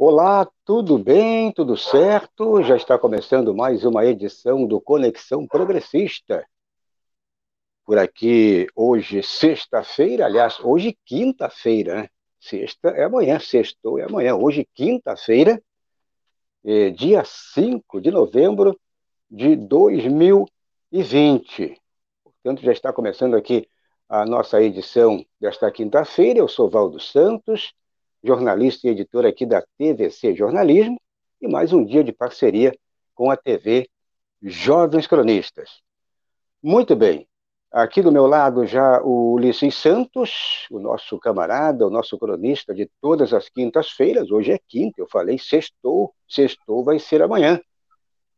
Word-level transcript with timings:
Olá, 0.00 0.48
tudo 0.64 0.96
bem? 0.96 1.50
Tudo 1.50 1.76
certo? 1.76 2.62
Já 2.62 2.76
está 2.76 2.96
começando 2.96 3.52
mais 3.52 3.84
uma 3.84 4.06
edição 4.06 4.64
do 4.64 4.80
Conexão 4.80 5.44
Progressista. 5.44 6.46
Por 7.84 7.98
aqui, 7.98 8.68
hoje, 8.76 9.24
sexta-feira, 9.24 10.24
aliás, 10.24 10.60
hoje, 10.60 10.96
quinta-feira, 11.04 12.02
né? 12.02 12.08
Sexta 12.38 12.90
é 12.90 13.02
amanhã, 13.02 13.40
sextou 13.40 13.98
é 13.98 14.04
amanhã. 14.04 14.36
Hoje, 14.36 14.68
quinta-feira, 14.72 15.60
é 16.64 16.90
dia 16.90 17.24
5 17.24 18.00
de 18.00 18.12
novembro 18.12 18.78
de 19.28 19.56
2020. 19.56 21.76
Portanto, 22.22 22.62
já 22.62 22.70
está 22.70 22.92
começando 22.92 23.34
aqui 23.34 23.68
a 24.08 24.24
nossa 24.24 24.62
edição 24.62 25.26
desta 25.40 25.68
quinta-feira. 25.72 26.38
Eu 26.38 26.46
sou 26.46 26.70
Valdo 26.70 27.00
Santos 27.00 27.74
jornalista 28.22 28.86
e 28.86 28.90
editor 28.90 29.24
aqui 29.24 29.46
da 29.46 29.62
TVC 29.78 30.34
Jornalismo, 30.34 31.00
e 31.40 31.48
mais 31.48 31.72
um 31.72 31.84
dia 31.84 32.02
de 32.02 32.12
parceria 32.12 32.76
com 33.14 33.30
a 33.30 33.36
TV 33.36 33.88
Jovens 34.42 35.06
Cronistas. 35.06 35.80
Muito 36.62 36.96
bem, 36.96 37.28
aqui 37.70 38.02
do 38.02 38.10
meu 38.10 38.26
lado 38.26 38.66
já 38.66 39.00
o 39.02 39.34
Ulisses 39.34 39.76
Santos, 39.76 40.66
o 40.70 40.78
nosso 40.78 41.18
camarada, 41.18 41.86
o 41.86 41.90
nosso 41.90 42.18
cronista 42.18 42.74
de 42.74 42.90
todas 43.00 43.32
as 43.32 43.48
quintas-feiras, 43.48 44.30
hoje 44.30 44.52
é 44.52 44.58
quinta, 44.66 45.00
eu 45.00 45.08
falei 45.08 45.38
sextou, 45.38 46.14
sextou 46.28 46.82
vai 46.82 46.98
ser 46.98 47.22
amanhã. 47.22 47.60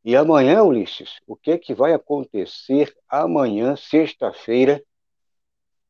E 0.05 0.17
amanhã, 0.17 0.63
Ulisses, 0.63 1.21
o 1.27 1.37
que 1.37 1.51
é 1.53 1.59
que 1.59 1.75
vai 1.75 1.93
acontecer 1.93 2.95
amanhã, 3.09 3.77
sexta-feira? 3.77 4.83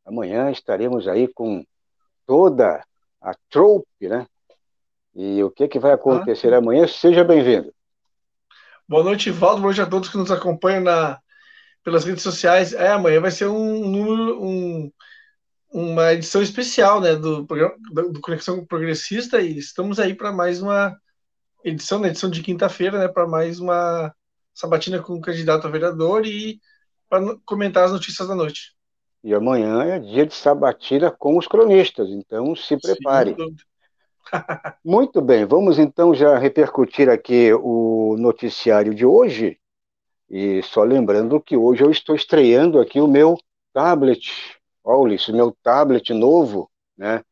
Amanhã 0.05 0.51
estaremos 0.51 1.07
aí 1.07 1.29
com 1.29 1.65
toda 2.27 2.85
a 3.21 3.35
Trope, 3.49 4.09
né? 4.09 4.27
E 5.15 5.43
o 5.43 5.51
que, 5.51 5.69
que 5.69 5.79
vai 5.79 5.93
acontecer 5.93 6.55
ah, 6.55 6.59
amanhã? 6.59 6.87
Seja 6.87 7.25
bem-vindo. 7.25 7.73
Boa 8.89 9.05
noite, 9.05 9.31
Valdo. 9.31 9.61
Boa 9.61 9.67
noite 9.67 9.83
a 9.83 9.87
todos 9.87 10.09
que 10.09 10.17
nos 10.17 10.31
acompanham 10.31 10.83
na, 10.83 11.21
pelas 11.85 12.05
redes 12.05 12.23
sociais. 12.23 12.73
É, 12.73 12.93
amanhã 12.93 13.21
vai 13.21 13.31
ser 13.31 13.47
um 13.47 13.89
número, 13.89 14.43
um, 14.43 14.93
uma 15.73 16.13
edição 16.13 16.43
especial 16.43 17.01
né, 17.01 17.15
do, 17.15 17.47
programa, 17.47 17.77
do 17.93 18.21
Conexão 18.21 18.65
Progressista 18.65 19.41
e 19.41 19.59
estamos 19.59 19.99
aí 19.99 20.15
para 20.15 20.33
mais 20.33 20.63
uma 20.63 20.97
edição, 21.65 21.99
na 21.99 22.09
edição 22.09 22.31
de 22.31 22.43
quinta-feira, 22.43 22.99
né, 22.99 23.09
para 23.09 23.27
mais 23.27 23.61
uma 23.61 24.15
sabatina 24.55 25.03
com 25.03 25.15
o 25.15 25.21
candidato 25.21 25.67
a 25.67 25.71
vereador 25.71 26.27
e 26.27 26.61
para 27.09 27.37
comentar 27.45 27.85
as 27.85 27.93
notícias 27.93 28.29
da 28.29 28.35
noite. 28.35 28.75
E 29.23 29.35
amanhã 29.35 29.83
é 29.85 29.99
dia 29.99 30.25
de 30.25 30.35
sabatina 30.35 31.11
com 31.11 31.37
os 31.37 31.47
cronistas, 31.47 32.09
então 32.09 32.57
se 32.57 32.77
prepare. 32.79 33.37
Muito 34.85 35.21
bem, 35.21 35.45
vamos 35.45 35.79
então 35.79 36.15
já 36.15 36.39
repercutir 36.39 37.09
aqui 37.11 37.53
o 37.53 38.17
noticiário 38.19 38.95
de 38.95 39.05
hoje. 39.05 39.59
E 40.29 40.63
só 40.63 40.83
lembrando 40.83 41.41
que 41.41 41.57
hoje 41.57 41.83
eu 41.83 41.91
estou 41.91 42.15
estreando 42.15 42.81
aqui 42.81 43.01
o 43.01 43.09
meu 43.09 43.37
tablet. 43.75 44.59
Olha 44.83 45.15
isso, 45.15 45.35
meu 45.35 45.55
tablet 45.63 46.15
novo, 46.15 46.71
né? 46.97 47.23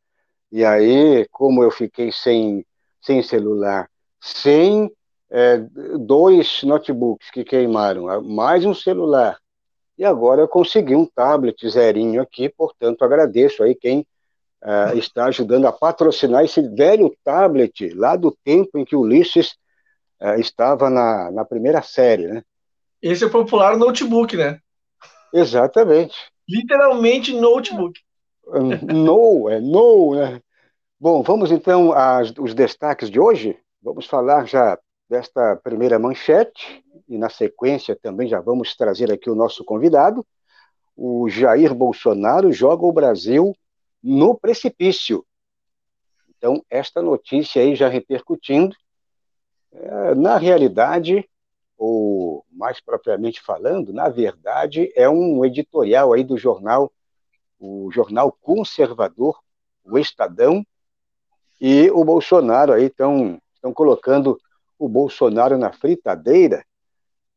E 0.53 0.65
aí, 0.65 1.27
como 1.31 1.63
eu 1.63 1.71
fiquei 1.71 2.11
sem, 2.11 2.67
sem 3.01 3.23
celular, 3.23 3.89
sem 4.21 4.91
é, 5.31 5.59
dois 5.99 6.63
notebooks 6.63 7.31
que 7.31 7.45
queimaram, 7.45 8.23
mais 8.23 8.65
um 8.65 8.75
celular 8.75 9.39
e 9.99 10.05
agora 10.05 10.43
eu 10.43 10.49
consegui 10.49 10.95
um 10.95 11.05
tablet 11.05 11.69
zerinho 11.69 12.23
aqui, 12.23 12.49
portanto 12.49 13.05
agradeço 13.05 13.63
aí 13.63 13.75
quem 13.75 14.07
uh, 14.63 14.97
está 14.97 15.25
ajudando 15.27 15.67
a 15.67 15.73
patrocinar 15.73 16.45
esse 16.45 16.63
velho 16.63 17.15
tablet 17.25 17.93
lá 17.95 18.15
do 18.15 18.31
tempo 18.45 18.79
em 18.79 18.85
que 18.85 18.95
o 18.95 19.01
Ulisses 19.01 19.57
uh, 20.23 20.39
estava 20.39 20.89
na, 20.89 21.33
na 21.33 21.45
primeira 21.45 21.83
série, 21.83 22.29
né? 22.29 22.43
Esse 23.03 23.25
é 23.25 23.27
o 23.27 23.31
popular 23.31 23.77
notebook, 23.77 24.37
né? 24.37 24.61
Exatamente. 25.33 26.17
Literalmente 26.49 27.33
notebook. 27.33 28.01
No, 28.83 29.49
é 29.49 29.61
no, 29.61 30.15
né? 30.15 30.41
Bom, 30.99 31.23
vamos 31.23 31.53
então 31.53 31.93
aos 31.93 32.33
os 32.39 32.55
destaques 32.55 33.11
de 33.11 33.21
hoje. 33.21 33.59
Vamos 33.83 34.07
falar 34.07 34.47
já 34.47 34.79
desta 35.09 35.57
primeira 35.57 35.99
manchete, 35.99 36.85
e 37.09 37.17
na 37.17 37.31
sequência 37.31 37.97
também 37.97 38.29
já 38.29 38.41
vamos 38.41 38.77
trazer 38.77 39.11
aqui 39.11 39.31
o 39.31 39.35
nosso 39.35 39.65
convidado. 39.65 40.27
O 40.97 41.29
Jair 41.29 41.75
Bolsonaro 41.75 42.53
joga 42.53 42.85
o 42.85 42.93
Brasil 42.93 43.57
no 44.03 44.35
precipício. 44.35 45.25
Então, 46.37 46.63
esta 46.71 47.01
notícia 47.01 47.63
aí 47.63 47.75
já 47.75 47.89
repercutindo, 47.89 48.77
é, 49.73 50.15
na 50.15 50.37
realidade, 50.37 51.29
ou 51.77 52.45
mais 52.51 52.81
propriamente 52.81 53.41
falando, 53.41 53.93
na 53.93 54.09
verdade, 54.09 54.93
é 54.95 55.09
um 55.09 55.45
editorial 55.45 56.13
aí 56.13 56.23
do 56.23 56.37
jornal, 56.37 56.93
o 57.59 57.91
jornal 57.91 58.31
conservador, 58.41 59.39
o 59.85 59.99
Estadão, 59.99 60.65
e 61.61 61.91
o 61.91 62.05
Bolsonaro 62.05 62.73
aí 62.73 62.85
estão 62.85 63.41
colocando 63.75 64.41
o 64.79 64.89
Bolsonaro 64.89 65.59
na 65.59 65.73
fritadeira 65.73 66.65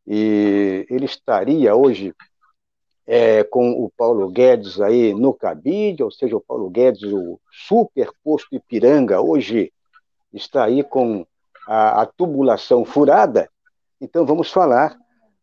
e 0.06 0.86
ele 0.90 1.06
estaria 1.06 1.76
hoje 1.76 2.14
é, 3.06 3.44
com 3.44 3.72
o 3.72 3.92
Paulo 3.98 4.30
Guedes 4.30 4.80
aí 4.80 5.14
no 5.14 5.34
cabide, 5.34 6.04
ou 6.04 6.12
seja, 6.12 6.36
o 6.36 6.42
Paulo 6.42 6.70
Guedes, 6.70 7.04
o 7.04 7.40
superposto 7.52 8.56
Ipiranga, 8.56 9.22
hoje 9.22 9.72
está 10.34 10.66
aí 10.66 10.84
com 10.84 11.26
a, 11.68 12.02
a 12.02 12.06
tubulação 12.06 12.86
furada. 12.86 13.50
Então 14.00 14.26
vamos 14.26 14.52
falar 14.52 14.98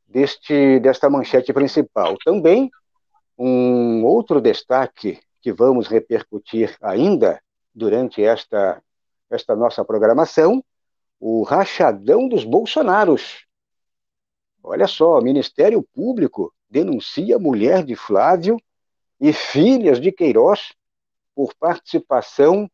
deste, 0.07 0.81
desta 0.81 1.11
manchete 1.11 1.53
principal. 1.53 2.17
Também 2.25 2.71
um 3.37 4.05
outro 4.05 4.41
destaque 4.41 5.21
que 5.41 5.53
vamos 5.53 5.87
repercutir 5.87 6.77
ainda 6.83 7.41
durante 7.75 8.23
esta, 8.23 8.83
esta 9.31 9.55
nossa 9.55 9.85
programação 9.85 10.65
o 11.21 11.43
rachadão 11.43 12.29
dos 12.29 12.45
Bolsonaros. 12.45 13.47
Olha 14.63 14.87
só, 14.87 15.21
Ministério 15.21 15.83
Público 15.83 16.53
denuncia 16.69 17.39
mulher 17.39 17.85
de 17.85 17.97
Flávio 17.97 18.57
e 19.21 19.33
filhas 19.33 20.01
de 20.01 20.13
Queiroz 20.13 20.73
por 21.35 21.55
participação 21.55 22.71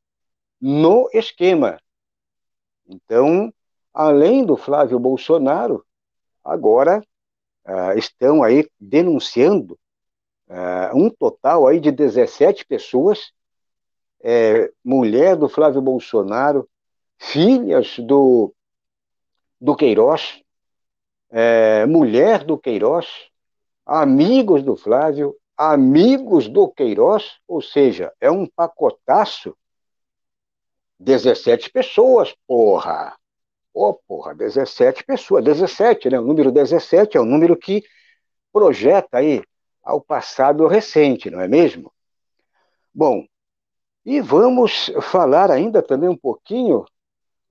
no 0.61 1.09
esquema. 1.13 1.79
Então, 2.87 3.53
além 3.93 4.45
do 4.45 4.57
Flávio 4.57 4.99
Bolsonaro, 4.99 5.85
agora 6.43 7.03
uh, 7.67 7.99
estão 7.99 8.43
aí 8.43 8.69
denunciando 8.79 9.79
uh, 10.49 10.97
um 10.97 11.09
total 11.09 11.67
aí 11.67 11.81
de 11.81 11.91
17 11.91 12.67
pessoas, 12.67 13.33
é, 14.23 14.73
mulher 14.83 15.37
do 15.37 15.49
Flávio 15.49 15.83
Bolsonaro, 15.83 16.69
filhas 17.19 17.99
do, 17.99 18.55
do 19.61 19.75
Queiroz, 19.75 20.43
é, 21.31 21.87
mulher 21.87 22.45
do 22.45 22.59
Queiroz, 22.59 23.07
amigos 23.85 24.63
do 24.63 24.77
Flávio, 24.77 25.37
amigos 25.57 26.49
do 26.49 26.69
Queiroz, 26.69 27.39
ou 27.47 27.61
seja, 27.61 28.13
é 28.21 28.31
um 28.31 28.47
pacotaço. 28.47 29.57
17 30.99 31.71
pessoas, 31.71 32.35
porra! 32.47 33.17
Ô, 33.73 33.89
oh, 33.89 33.95
porra, 33.95 34.35
17 34.35 35.03
pessoas, 35.05 35.45
17, 35.45 36.09
né? 36.09 36.21
O 36.21 36.25
número 36.25 36.53
17 36.53 37.17
é 37.17 37.21
o 37.21 37.25
número 37.25 37.57
que 37.57 37.83
projeta 38.53 39.19
aí 39.19 39.43
ao 39.83 40.01
passado 40.01 40.67
recente, 40.69 41.29
não 41.29 41.41
é 41.41 41.49
mesmo? 41.49 41.93
Bom, 42.95 43.27
e 44.05 44.21
vamos 44.21 44.93
falar 45.03 45.51
ainda 45.51 45.83
também 45.83 46.09
um 46.09 46.17
pouquinho 46.17 46.85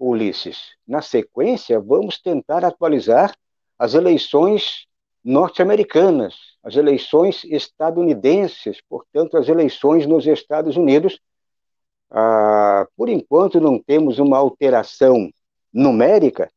Ulisses. 0.03 0.75
Na 0.87 1.01
sequência, 1.01 1.79
vamos 1.79 2.19
tentar 2.19 2.65
atualizar 2.65 3.33
as 3.79 3.93
eleições 3.93 4.85
norte-americanas, 5.23 6.35
as 6.61 6.75
eleições 6.75 7.45
estadunidenses, 7.45 8.81
portanto, 8.89 9.37
as 9.37 9.47
eleições 9.47 10.05
nos 10.05 10.27
Estados 10.27 10.75
Unidos. 10.75 11.21
Ah, 12.11 12.85
por 12.97 13.07
enquanto, 13.07 13.61
não 13.61 13.79
temos 13.79 14.19
uma 14.19 14.37
alteração 14.37 15.31
numérica, 15.71 16.51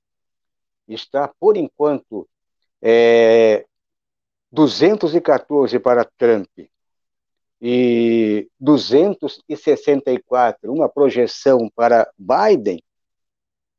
está, 0.89 1.33
por 1.39 1.57
enquanto, 1.57 2.29
é, 2.83 3.65
214 4.51 5.79
para 5.79 6.05
Trump 6.05 6.49
e 7.61 8.49
264, 8.61 10.73
uma 10.73 10.89
projeção 10.89 11.71
para 11.75 12.11
Biden, 12.19 12.83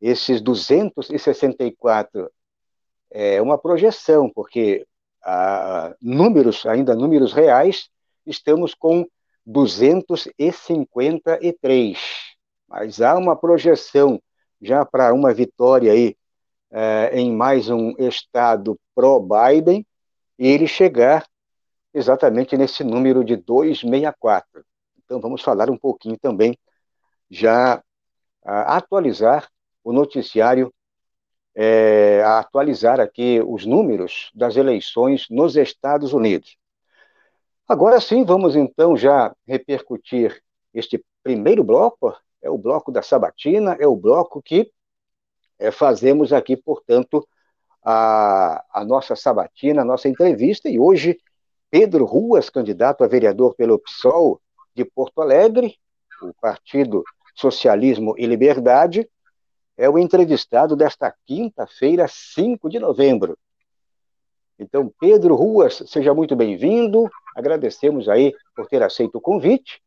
esses 0.01 0.41
264 0.41 2.29
é 3.11 3.39
uma 3.41 3.57
projeção, 3.57 4.29
porque 4.29 4.85
a, 5.23 5.95
números, 6.01 6.65
ainda 6.65 6.93
números 6.95 7.33
reais, 7.33 7.89
estamos 8.25 8.73
com 8.73 9.05
253. 9.45 11.99
Mas 12.67 13.01
há 13.01 13.17
uma 13.17 13.35
projeção 13.35 14.21
já 14.61 14.85
para 14.85 15.13
uma 15.13 15.33
vitória 15.33 15.91
aí 15.91 16.15
é, 16.69 17.11
em 17.13 17.31
mais 17.31 17.69
um 17.69 17.93
estado 17.97 18.77
pró-Biden 18.93 19.87
e 20.37 20.47
ele 20.47 20.67
chegar 20.67 21.25
exatamente 21.93 22.57
nesse 22.57 22.83
número 22.83 23.23
de 23.23 23.37
264. 23.37 24.65
Então 24.97 25.21
vamos 25.21 25.41
falar 25.41 25.69
um 25.69 25.77
pouquinho 25.77 26.17
também, 26.19 26.57
já 27.29 27.81
atualizar 28.43 29.49
o 29.87 29.93
noticiário, 29.93 30.73
é, 31.55 32.21
atualizar 32.21 32.99
aqui 32.99 33.41
os 33.47 33.65
números 33.65 34.29
das 34.35 34.57
eleições 34.57 35.27
nos 35.29 35.55
Estados 35.55 36.11
Unidos. 36.11 36.57
Agora 37.65 38.01
sim, 38.01 38.25
vamos 38.25 38.57
então 38.57 38.97
já 38.97 39.33
repercutir 39.47 40.43
este 40.73 41.01
primeiro 41.23 41.63
bloco, 41.63 42.13
é 42.41 42.49
o 42.49 42.57
bloco 42.57 42.91
da 42.91 43.01
Sabatina, 43.01 43.77
é 43.79 43.87
o 43.87 43.95
bloco 43.95 44.41
que 44.41 44.69
é, 45.57 45.71
fazemos 45.71 46.33
aqui, 46.33 46.57
portanto, 46.57 47.25
a, 47.81 48.65
a 48.73 48.83
nossa 48.83 49.15
sabatina, 49.15 49.83
a 49.83 49.85
nossa 49.85 50.09
entrevista, 50.09 50.67
e 50.67 50.77
hoje 50.77 51.17
Pedro 51.71 52.03
Ruas, 52.03 52.49
candidato 52.49 53.05
a 53.05 53.07
vereador 53.07 53.55
pelo 53.55 53.79
PSOL 53.79 54.41
de 54.75 54.83
Porto 54.83 55.21
Alegre, 55.21 55.77
o 56.21 56.33
Partido 56.41 57.05
Socialismo 57.33 58.15
e 58.17 58.25
Liberdade, 58.25 59.07
é 59.77 59.87
o 59.87 59.99
entrevistado 59.99 60.75
desta 60.75 61.13
quinta-feira, 61.25 62.07
5 62.07 62.67
de 62.67 62.79
novembro. 62.79 63.37
Então, 64.59 64.91
Pedro 64.99 65.35
Ruas, 65.35 65.83
seja 65.85 66.15
muito 66.15 66.35
bem-vindo. 66.35 67.07
Agradecemos 67.35 68.09
aí 68.09 68.33
por 68.55 68.67
ter 68.67 68.81
aceito 68.81 69.19
o 69.19 69.21
convite. 69.21 69.79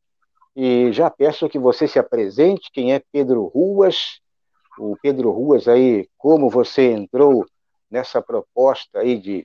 E 0.54 0.92
já 0.92 1.10
peço 1.10 1.48
que 1.48 1.58
você 1.58 1.88
se 1.88 1.98
apresente, 1.98 2.70
quem 2.72 2.94
é 2.94 3.02
Pedro 3.12 3.46
Ruas, 3.46 4.20
o 4.78 4.96
Pedro 5.02 5.32
Ruas 5.32 5.66
aí, 5.66 6.08
como 6.16 6.48
você 6.48 6.92
entrou 6.92 7.44
nessa 7.90 8.22
proposta 8.22 9.00
aí 9.00 9.18
de 9.18 9.42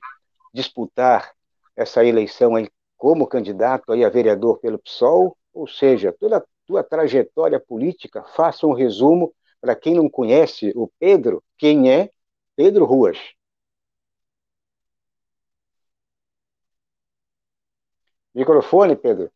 disputar 0.54 1.32
essa 1.74 2.04
eleição 2.04 2.54
aí 2.54 2.68
como 2.96 3.26
candidato 3.26 3.92
aí 3.92 4.04
a 4.04 4.08
vereador 4.08 4.58
pelo 4.58 4.78
PSOL, 4.78 5.36
ou 5.52 5.66
seja, 5.66 6.14
toda 6.18 6.38
a 6.38 6.44
tua 6.66 6.82
trajetória 6.82 7.58
política, 7.58 8.22
faça 8.34 8.66
um 8.66 8.72
resumo 8.72 9.32
para 9.60 9.76
quem 9.76 9.94
não 9.94 10.08
conhece 10.08 10.72
o 10.74 10.88
Pedro, 10.98 11.42
quem 11.58 11.90
é 11.92 12.10
Pedro 12.56 12.84
Ruas. 12.84 13.18
Microfone, 18.34 18.94
Pedro. 18.96 19.30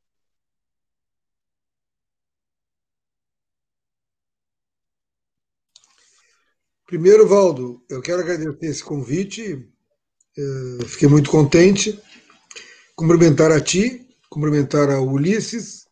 Primeiro, 6.87 7.27
Valdo, 7.27 7.83
eu 7.89 8.03
quero 8.03 8.21
agradecer 8.21 8.67
esse 8.67 8.83
convite, 8.85 9.65
é, 10.37 10.85
fiquei 10.87 11.09
muito 11.09 11.31
contente, 11.31 11.97
cumprimentar 12.97 13.53
a 13.53 13.61
ti, 13.61 14.09
cumprimentar 14.29 14.91
a 14.91 15.01
Ulisses, 15.01 15.87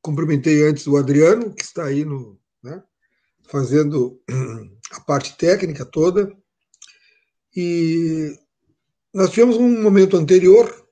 cumprimentei 0.00 0.62
antes 0.62 0.86
o 0.86 0.96
Adriano, 0.96 1.52
que 1.52 1.64
está 1.64 1.86
aí 1.86 2.04
no, 2.04 2.40
né, 2.62 2.82
fazendo 3.48 4.20
a 4.92 5.00
parte 5.00 5.36
técnica 5.36 5.84
toda, 5.84 6.32
e 7.54 8.38
nós 9.12 9.30
tivemos 9.30 9.56
um 9.56 9.82
momento 9.82 10.16
anterior, 10.16 10.86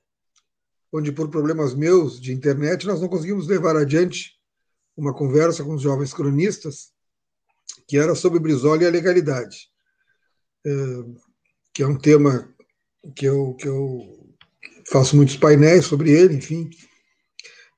onde 0.91 1.11
por 1.11 1.29
problemas 1.29 1.73
meus 1.73 2.19
de 2.19 2.33
internet 2.33 2.85
nós 2.85 2.99
não 2.99 3.07
conseguimos 3.07 3.47
levar 3.47 3.75
adiante 3.75 4.37
uma 4.95 5.13
conversa 5.13 5.63
com 5.63 5.75
os 5.75 5.81
jovens 5.81 6.13
cronistas, 6.13 6.91
que 7.87 7.97
era 7.97 8.15
sobre 8.15 8.39
Brizola 8.39 8.83
e 8.83 8.87
a 8.87 8.89
legalidade, 8.89 9.69
é, 10.65 10.71
que 11.73 11.83
é 11.83 11.87
um 11.87 11.97
tema 11.97 12.53
que 13.15 13.25
eu, 13.25 13.53
que 13.53 13.67
eu 13.67 14.35
faço 14.89 15.15
muitos 15.15 15.37
painéis 15.37 15.85
sobre 15.85 16.11
ele, 16.11 16.35
enfim. 16.35 16.69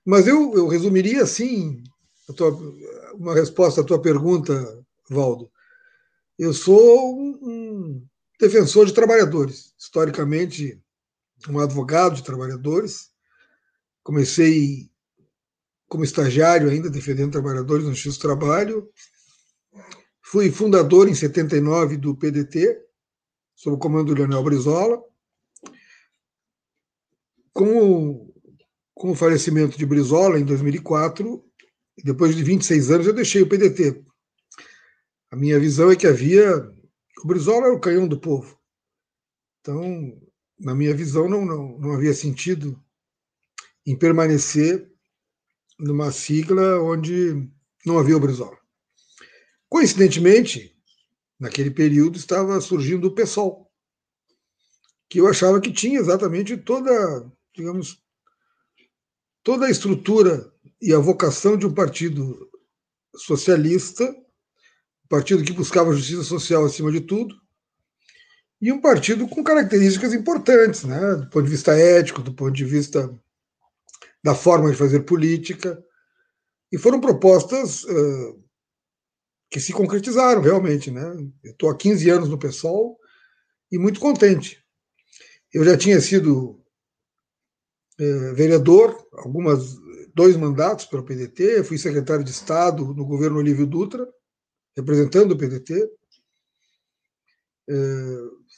Mas 0.06 0.26
eu, 0.26 0.54
eu 0.56 0.68
resumiria 0.68 1.24
assim 1.24 1.84
tua, 2.36 2.58
uma 3.20 3.36
resposta 3.36 3.82
à 3.82 3.84
tua 3.84 4.02
pergunta, 4.02 4.84
Valdo. 5.10 5.52
Eu 6.38 6.54
sou 6.54 7.20
um 7.20 8.04
defensor 8.40 8.86
de 8.86 8.94
trabalhadores, 8.94 9.76
historicamente 9.78 10.82
um 11.48 11.60
advogado 11.60 12.16
de 12.16 12.24
trabalhadores. 12.24 13.12
Comecei 14.02 14.90
como 15.88 16.04
estagiário 16.04 16.70
ainda 16.70 16.90
defendendo 16.90 17.32
trabalhadores 17.32 17.86
no 17.86 17.96
X 17.96 18.18
Trabalho, 18.18 18.90
Fui 20.32 20.52
fundador 20.52 21.10
em 21.10 21.16
79 21.16 21.98
do 21.98 22.16
PDT, 22.16 22.80
sob 23.56 23.76
o 23.76 23.80
comando 23.80 24.14
do 24.14 24.20
Leonel 24.20 24.44
Brizola. 24.44 25.04
Com 27.52 27.66
o, 27.66 28.34
com 28.94 29.10
o 29.10 29.16
falecimento 29.16 29.76
de 29.76 29.88
Brizola 29.88 30.40
em 30.40 30.46
2004, 30.46 31.44
depois 32.04 32.36
de 32.36 32.44
26 32.44 32.92
anos, 32.92 33.08
eu 33.08 33.14
deixei 33.14 33.42
o 33.42 33.50
PDT. 33.50 34.04
A 35.32 35.36
minha 35.36 35.60
visão 35.60 35.92
é 35.92 35.96
que 35.96 36.08
havia. 36.08 36.56
O 37.24 37.28
Brizola 37.28 37.68
era 37.68 37.76
o 37.76 37.80
canhão 37.80 38.08
do 38.08 38.20
povo. 38.20 38.58
Então, 39.62 40.20
na 40.60 40.74
minha 40.74 40.94
visão, 40.94 41.30
não, 41.30 41.46
não, 41.46 41.78
não 41.78 41.92
havia 41.94 42.14
sentido 42.14 42.82
em 43.86 43.98
permanecer 43.98 44.90
numa 45.80 46.12
sigla 46.12 46.82
onde 46.82 47.50
não 47.86 47.98
havia 47.98 48.18
o 48.18 48.20
Brizola. 48.20 48.58
Coincidentemente, 49.70 50.76
naquele 51.40 51.72
período 51.72 52.18
estava 52.18 52.60
surgindo 52.60 53.08
o 53.08 53.16
PSOL, 53.16 53.72
que 55.10 55.20
eu 55.20 55.28
achava 55.28 55.62
que 55.62 55.72
tinha 55.72 56.00
exatamente 56.00 56.58
toda, 56.58 56.92
digamos, 57.56 58.04
toda 59.44 59.66
a 59.66 59.72
estrutura 59.72 60.54
e 60.82 60.94
a 60.94 61.00
vocação 61.00 61.58
de 61.58 61.66
um 61.66 61.74
partido 61.74 62.50
socialista, 63.16 64.04
um 64.04 65.08
partido 65.10 65.44
que 65.44 65.54
buscava 65.54 65.94
justiça 65.94 66.24
social 66.24 66.66
acima 66.66 66.92
de 66.92 67.02
tudo, 67.02 67.36
e 68.62 68.72
um 68.72 68.82
partido 68.82 69.28
com 69.28 69.44
características 69.44 70.14
importantes, 70.14 70.84
né, 70.84 71.16
do 71.16 71.30
ponto 71.30 71.44
de 71.44 71.52
vista 71.52 71.78
ético, 71.78 72.22
do 72.22 72.34
ponto 72.34 72.54
de 72.54 72.66
vista 72.66 73.14
da 74.24 74.36
forma 74.36 74.70
de 74.70 74.78
fazer 74.78 75.02
política, 75.02 75.82
e 76.72 76.78
foram 76.78 77.00
propostas 77.00 77.84
uh, 77.86 78.44
que 79.50 79.60
se 79.60 79.74
concretizaram 79.74 80.42
realmente. 80.42 80.92
Né? 80.92 81.02
Estou 81.44 81.70
há 81.70 81.76
15 81.76 82.10
anos 82.10 82.30
no 82.30 82.38
PSOL 82.38 83.00
e 83.72 83.78
muito 83.78 84.00
contente. 84.00 84.64
Eu 85.54 85.64
já 85.64 85.76
tinha 85.76 86.00
sido 86.00 86.60
vereador, 88.34 88.96
algumas 89.12 89.78
dois 90.20 90.36
mandatos 90.36 90.84
pelo 90.84 91.06
PDT, 91.06 91.64
fui 91.64 91.78
secretário 91.78 92.26
de 92.26 92.32
Estado 92.32 92.94
no 92.94 93.06
governo 93.06 93.38
Olívio 93.38 93.66
Dutra, 93.66 94.06
representando 94.76 95.32
o 95.32 95.38
PDT. 95.38 95.90
É, 97.70 97.74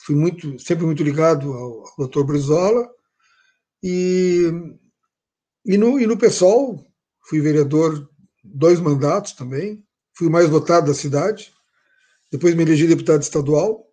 fui 0.03 0.15
muito, 0.15 0.57
sempre 0.57 0.87
muito 0.87 1.03
ligado 1.03 1.53
ao, 1.53 1.83
ao 1.85 2.07
Dr. 2.07 2.23
Brizola. 2.23 2.89
E, 3.83 4.51
e, 5.63 5.77
no, 5.77 5.99
e 5.99 6.07
no 6.07 6.17
PSOL, 6.17 6.83
fui 7.29 7.39
vereador 7.39 8.09
dois 8.43 8.79
mandatos 8.79 9.33
também, 9.33 9.85
fui 10.15 10.29
o 10.29 10.31
mais 10.31 10.49
votado 10.49 10.87
da 10.87 10.95
cidade. 10.95 11.53
Depois 12.31 12.55
me 12.55 12.63
elegi 12.63 12.87
deputado 12.87 13.21
estadual. 13.21 13.87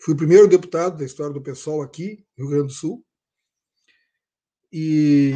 Fui 0.00 0.12
o 0.12 0.16
primeiro 0.16 0.48
deputado 0.48 0.98
da 0.98 1.04
história 1.04 1.32
do 1.32 1.40
PSOL 1.40 1.82
aqui, 1.82 2.26
Rio 2.36 2.48
Grande 2.48 2.66
do 2.66 2.72
Sul. 2.72 3.06
E 4.72 5.32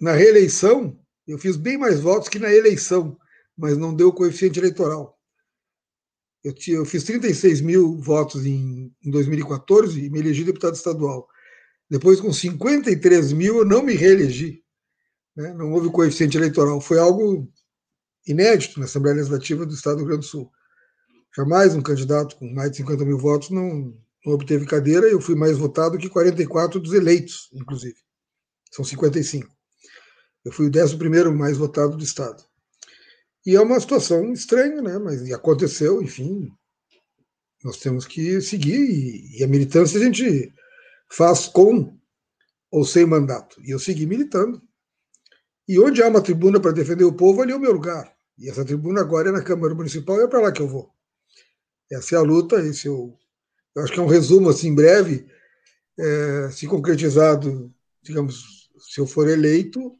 na 0.00 0.12
reeleição, 0.12 0.98
eu 1.26 1.38
fiz 1.38 1.56
bem 1.56 1.76
mais 1.76 2.00
votos 2.00 2.28
que 2.28 2.38
na 2.38 2.52
eleição, 2.52 3.18
mas 3.56 3.76
não 3.76 3.94
deu 3.94 4.12
coeficiente 4.12 4.58
eleitoral. 4.58 5.18
Eu, 6.44 6.54
tinha, 6.54 6.76
eu 6.76 6.84
fiz 6.84 7.02
36 7.02 7.60
mil 7.60 7.98
votos 7.98 8.46
em, 8.46 8.94
em 9.02 9.10
2014 9.10 10.04
e 10.04 10.10
me 10.10 10.20
elegi 10.20 10.44
deputado 10.44 10.74
estadual. 10.74 11.26
Depois, 11.90 12.20
com 12.20 12.32
53 12.32 13.32
mil, 13.32 13.58
eu 13.58 13.64
não 13.64 13.82
me 13.82 13.94
reelegi. 13.94 14.62
Né? 15.34 15.52
Não 15.54 15.72
houve 15.72 15.90
coeficiente 15.90 16.36
eleitoral. 16.36 16.80
Foi 16.80 16.98
algo 16.98 17.50
inédito 18.26 18.78
na 18.78 18.86
Assembleia 18.86 19.16
Legislativa 19.16 19.66
do 19.66 19.74
Estado 19.74 19.96
do 19.96 19.98
Rio 20.00 20.08
Grande 20.08 20.26
do 20.26 20.30
Sul. 20.30 20.50
Jamais 21.34 21.74
um 21.74 21.82
candidato 21.82 22.36
com 22.36 22.46
mais 22.52 22.70
de 22.70 22.78
50 22.78 23.04
mil 23.04 23.18
votos 23.18 23.50
não, 23.50 23.94
não 24.24 24.32
obteve 24.32 24.66
cadeira. 24.66 25.06
Eu 25.06 25.20
fui 25.20 25.34
mais 25.34 25.58
votado 25.58 25.98
que 25.98 26.08
44 26.08 26.80
dos 26.80 26.92
eleitos, 26.92 27.50
inclusive. 27.52 27.96
São 28.72 28.84
55. 28.84 29.55
Eu 30.46 30.52
fui 30.52 30.68
o 30.68 30.70
11 30.70 30.96
mais 31.32 31.58
votado 31.58 31.96
do 31.96 32.04
Estado. 32.04 32.40
E 33.44 33.56
é 33.56 33.60
uma 33.60 33.80
situação 33.80 34.32
estranha, 34.32 34.80
né? 34.80 34.96
mas 34.96 35.28
aconteceu, 35.32 36.00
enfim. 36.00 36.52
Nós 37.64 37.78
temos 37.78 38.06
que 38.06 38.40
seguir. 38.40 38.78
E, 38.78 39.40
e 39.40 39.44
a 39.44 39.48
militância 39.48 39.98
a 39.98 40.04
gente 40.04 40.54
faz 41.10 41.46
com 41.48 41.98
ou 42.70 42.84
sem 42.84 43.04
mandato. 43.04 43.60
E 43.64 43.72
eu 43.72 43.80
segui 43.80 44.06
militando. 44.06 44.62
E 45.66 45.80
onde 45.80 46.00
há 46.00 46.06
uma 46.06 46.22
tribuna 46.22 46.60
para 46.60 46.70
defender 46.70 47.02
o 47.02 47.16
povo, 47.16 47.42
ali 47.42 47.50
é 47.50 47.56
o 47.56 47.60
meu 47.60 47.72
lugar. 47.72 48.16
E 48.38 48.48
essa 48.48 48.64
tribuna 48.64 49.00
agora 49.00 49.30
é 49.30 49.32
na 49.32 49.42
Câmara 49.42 49.74
Municipal 49.74 50.20
e 50.20 50.22
é 50.22 50.28
para 50.28 50.42
lá 50.42 50.52
que 50.52 50.62
eu 50.62 50.68
vou. 50.68 50.94
Essa 51.90 52.14
é 52.14 52.18
a 52.18 52.22
luta, 52.22 52.64
esse 52.64 52.86
eu, 52.86 53.18
eu 53.74 53.82
acho 53.82 53.92
que 53.92 53.98
é 53.98 54.02
um 54.02 54.06
resumo 54.06 54.48
assim 54.48 54.72
breve, 54.72 55.26
é, 55.98 56.50
se 56.52 56.68
concretizado, 56.68 57.74
digamos, 58.00 58.70
se 58.78 59.00
eu 59.00 59.08
for 59.08 59.28
eleito, 59.28 59.92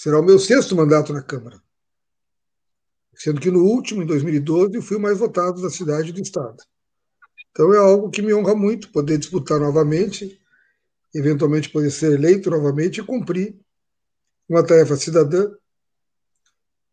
será 0.00 0.20
o 0.20 0.22
meu 0.22 0.38
sexto 0.38 0.76
mandato 0.76 1.12
na 1.12 1.20
Câmara. 1.20 1.60
Sendo 3.16 3.40
que 3.40 3.50
no 3.50 3.64
último, 3.64 4.00
em 4.00 4.06
2012, 4.06 4.76
eu 4.76 4.82
fui 4.82 4.96
o 4.96 5.00
mais 5.00 5.18
votado 5.18 5.60
da 5.60 5.70
cidade 5.70 6.10
e 6.10 6.12
do 6.12 6.22
Estado. 6.22 6.62
Então 7.50 7.74
é 7.74 7.78
algo 7.78 8.08
que 8.08 8.22
me 8.22 8.32
honra 8.32 8.54
muito 8.54 8.92
poder 8.92 9.18
disputar 9.18 9.58
novamente, 9.58 10.40
eventualmente 11.12 11.68
poder 11.68 11.90
ser 11.90 12.12
eleito 12.12 12.48
novamente 12.48 13.00
e 13.00 13.04
cumprir 13.04 13.58
uma 14.48 14.64
tarefa 14.64 14.96
cidadã 14.96 15.50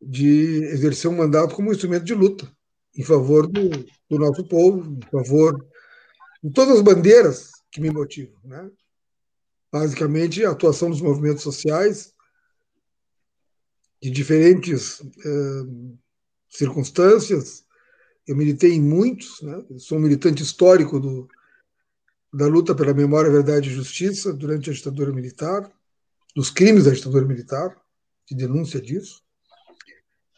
de 0.01 0.63
exercer 0.65 1.09
um 1.09 1.17
mandato 1.17 1.53
como 1.55 1.71
instrumento 1.71 2.05
de 2.05 2.15
luta 2.15 2.51
em 2.97 3.03
favor 3.03 3.45
do, 3.45 3.69
do 4.09 4.17
nosso 4.17 4.47
povo, 4.47 4.97
em 4.97 5.09
favor 5.11 5.63
de 6.43 6.49
todas 6.51 6.77
as 6.77 6.81
bandeiras 6.81 7.51
que 7.69 7.79
me 7.79 7.91
motivam. 7.91 8.39
Né? 8.43 8.71
Basicamente, 9.71 10.43
a 10.43 10.51
atuação 10.51 10.89
dos 10.89 11.01
movimentos 11.01 11.43
sociais, 11.43 12.14
de 14.05 14.11
diferentes 14.11 15.01
eh, 15.01 15.63
circunstâncias. 16.47 17.65
Eu 18.27 18.35
militei 18.35 18.73
em 18.73 18.81
muitos, 18.81 19.41
né? 19.41 19.65
sou 19.79 19.97
um 19.97 20.01
militante 20.01 20.43
histórico 20.43 20.99
do, 20.99 21.27
da 22.31 22.45
luta 22.45 22.75
pela 22.75 22.93
memória, 22.93 23.31
verdade 23.31 23.67
e 23.67 23.73
justiça 23.73 24.31
durante 24.31 24.69
a 24.69 24.73
ditadura 24.73 25.11
militar, 25.11 25.71
dos 26.35 26.51
crimes 26.51 26.83
da 26.83 26.91
ditadura 26.91 27.25
militar, 27.25 27.75
de 28.29 28.35
denúncia 28.35 28.79
disso 28.79 29.23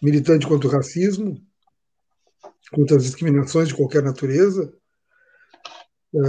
militante 0.02 0.48
contra 0.48 0.70
o 0.70 0.72
racismo, 0.72 1.44
contra 2.72 2.96
as 2.96 3.04
discriminações 3.04 3.68
de 3.68 3.76
qualquer 3.76 4.02
natureza. 4.02 4.74
É, 6.16 6.20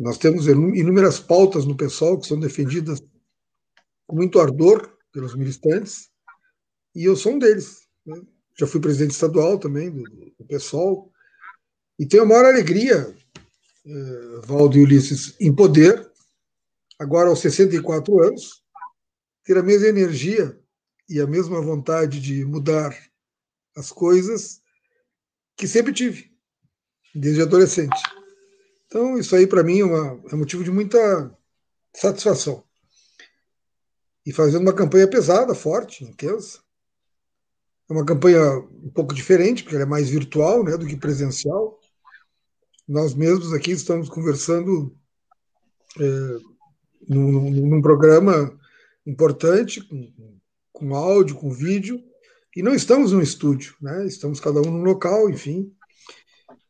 nós 0.00 0.18
temos 0.18 0.46
inúmeras 0.48 1.18
pautas 1.18 1.64
no 1.64 1.76
PSOL 1.76 2.18
que 2.18 2.26
são 2.26 2.38
defendidas 2.38 3.00
com 4.06 4.16
muito 4.16 4.38
ardor 4.38 4.98
pelos 5.12 5.34
militantes, 5.34 6.10
e 6.94 7.04
eu 7.04 7.16
sou 7.16 7.32
um 7.32 7.38
deles. 7.38 7.88
Né? 8.06 8.20
Já 8.56 8.66
fui 8.66 8.80
presidente 8.80 9.12
estadual 9.12 9.58
também 9.58 9.90
do, 9.90 10.02
do 10.02 10.44
PSOL, 10.46 11.12
e 11.98 12.06
tenho 12.06 12.24
a 12.24 12.26
maior 12.26 12.44
alegria, 12.44 13.14
é, 13.86 14.46
Valdo 14.46 14.76
e 14.76 14.82
Ulisses, 14.82 15.36
em 15.40 15.54
poder, 15.54 16.10
agora 16.98 17.28
aos 17.28 17.40
64 17.40 18.22
anos, 18.22 18.64
ter 19.44 19.56
a 19.56 19.62
mesma 19.62 19.88
energia 19.88 20.58
e 21.08 21.20
a 21.20 21.26
mesma 21.26 21.60
vontade 21.60 22.20
de 22.20 22.44
mudar 22.44 22.96
as 23.76 23.92
coisas 23.92 24.60
que 25.56 25.68
sempre 25.68 25.92
tive, 25.92 26.32
desde 27.14 27.42
adolescente. 27.42 28.00
Então, 28.86 29.18
isso 29.18 29.34
aí, 29.36 29.46
para 29.46 29.62
mim, 29.62 29.80
é, 29.80 29.84
uma, 29.84 30.22
é 30.32 30.34
motivo 30.34 30.64
de 30.64 30.70
muita 30.70 31.36
satisfação. 31.94 32.64
E 34.26 34.32
fazendo 34.32 34.62
uma 34.62 34.74
campanha 34.74 35.08
pesada, 35.08 35.54
forte, 35.54 36.02
intensa. 36.02 36.63
É 37.88 37.92
uma 37.92 38.04
campanha 38.04 38.40
um 38.82 38.90
pouco 38.90 39.14
diferente, 39.14 39.62
porque 39.62 39.76
ela 39.76 39.84
é 39.84 39.88
mais 39.88 40.08
virtual 40.08 40.64
né, 40.64 40.76
do 40.76 40.86
que 40.86 40.96
presencial. 40.96 41.78
Nós 42.88 43.14
mesmos 43.14 43.52
aqui 43.52 43.72
estamos 43.72 44.08
conversando 44.08 44.94
é, 46.00 46.38
num, 47.08 47.50
num 47.50 47.82
programa 47.82 48.58
importante, 49.06 49.86
com, 49.86 50.12
com 50.72 50.94
áudio, 50.94 51.36
com 51.36 51.50
vídeo, 51.50 52.02
e 52.56 52.62
não 52.62 52.74
estamos 52.74 53.12
no 53.12 53.22
estúdio, 53.22 53.74
né? 53.80 54.06
estamos 54.06 54.40
cada 54.40 54.60
um 54.60 54.70
num 54.70 54.82
local, 54.84 55.28
enfim. 55.28 55.72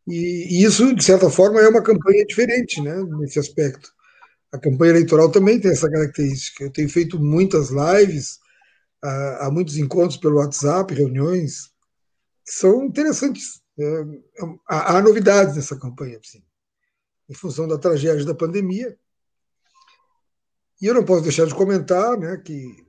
E, 0.07 0.59
e, 0.59 0.65
isso, 0.65 0.95
de 0.95 1.05
certa 1.05 1.31
forma, 1.31 1.61
é 1.61 1.69
uma 1.69 1.83
campanha 1.83 2.25
diferente 2.25 2.81
né? 2.81 3.03
nesse 3.19 3.39
aspecto. 3.39 3.91
A 4.53 4.59
campanha 4.59 4.93
eleitoral 4.93 5.31
também 5.31 5.61
tem 5.61 5.71
essa 5.71 5.91
característica. 5.91 6.65
Eu 6.65 6.71
tenho 6.71 6.89
feito 6.89 7.21
muitas 7.21 7.71
lives, 7.71 8.39
há, 9.05 9.51
muitos 9.51 9.77
encontros 9.77 10.17
pelo 10.17 10.39
WhatsApp, 10.39 10.95
reuniões, 10.95 11.71
são 12.45 12.85
interessantes. 12.85 13.63
É, 13.79 14.05
há, 14.69 15.03
novidades 15.03 15.57
nessa 15.57 15.79
campanha, 15.79 16.19
assim, 16.19 16.43
em 17.29 17.35
função 17.35 17.69
da 17.69 17.79
tragédia 17.79 18.25
da 18.25 18.35
pandemia. 18.35 18.97
E 20.81 20.87
eu 20.87 20.95
não 20.95 21.05
posso 21.05 21.23
deixar 21.23 21.47
de 21.47 21.55
comentar 21.55 22.19
né, 22.19 22.37
que 22.39 22.85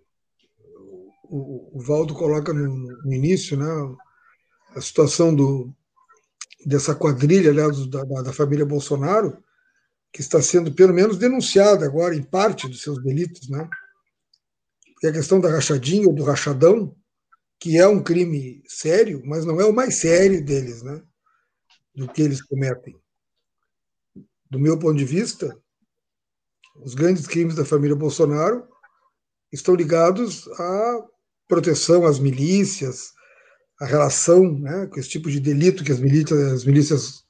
o, 1.23 1.77
o 1.77 1.81
Valdo 1.81 2.13
coloca 2.13 2.53
no, 2.53 2.67
no, 2.67 3.13
início, 3.13 3.57
né, 3.57 3.95
a 4.75 4.81
situação 4.81 5.35
do, 5.35 5.73
dessa 6.65 6.95
quadrilha 6.95 7.51
aliás, 7.51 7.87
da, 7.87 8.03
da, 8.03 8.33
família 8.33 8.65
Bolsonaro, 8.65 9.37
que 10.11 10.21
está 10.21 10.41
sendo 10.41 10.73
pelo 10.73 10.93
menos 10.93 11.17
denunciada 11.17 11.85
agora 11.85 12.15
em 12.15 12.23
parte 12.23 12.67
dos 12.67 12.81
seus 12.81 13.01
delitos, 13.03 13.49
né? 13.49 13.67
Porque 15.05 15.17
a 15.17 15.21
questão 15.21 15.39
da 15.39 15.51
rachadinha 15.51 16.07
ou 16.07 16.15
do 16.15 16.23
rachadão, 16.23 16.95
que 17.59 17.77
é 17.77 17.87
um 17.87 18.01
crime 18.01 18.63
sério, 18.67 19.21
mas 19.23 19.45
não 19.45 19.61
é 19.61 19.65
o 19.65 19.73
mais 19.73 19.97
sério 19.97 20.43
deles, 20.43 20.81
né? 20.81 20.99
Do 21.93 22.07
que 22.07 22.23
eles 22.23 22.41
cometem. 22.41 22.99
Do 24.49 24.59
meu 24.59 24.79
ponto 24.79 24.97
de 24.97 25.05
vista, 25.05 25.55
os 26.77 26.95
grandes 26.95 27.27
crimes 27.27 27.53
da 27.53 27.63
família 27.63 27.95
Bolsonaro 27.95 28.67
estão 29.51 29.75
ligados 29.75 30.47
a 30.59 31.05
proteção 31.47 32.03
às 32.05 32.17
milícias, 32.17 33.13
a 33.79 33.85
relação 33.85 34.57
né, 34.57 34.87
com 34.87 34.99
esse 34.99 35.09
tipo 35.09 35.29
de 35.29 35.39
delito 35.39 35.83
que 35.83 35.91
as 35.91 35.99
milícias, 35.99 36.51
as 36.51 36.65
milícias 36.65 37.23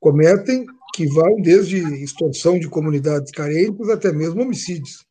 cometem, 0.00 0.64
que 0.94 1.08
vai 1.08 1.34
desde 1.42 1.78
extorsão 2.04 2.56
de 2.56 2.68
comunidades 2.68 3.32
carentes 3.32 3.88
até 3.88 4.12
mesmo 4.12 4.42
homicídios. 4.42 5.07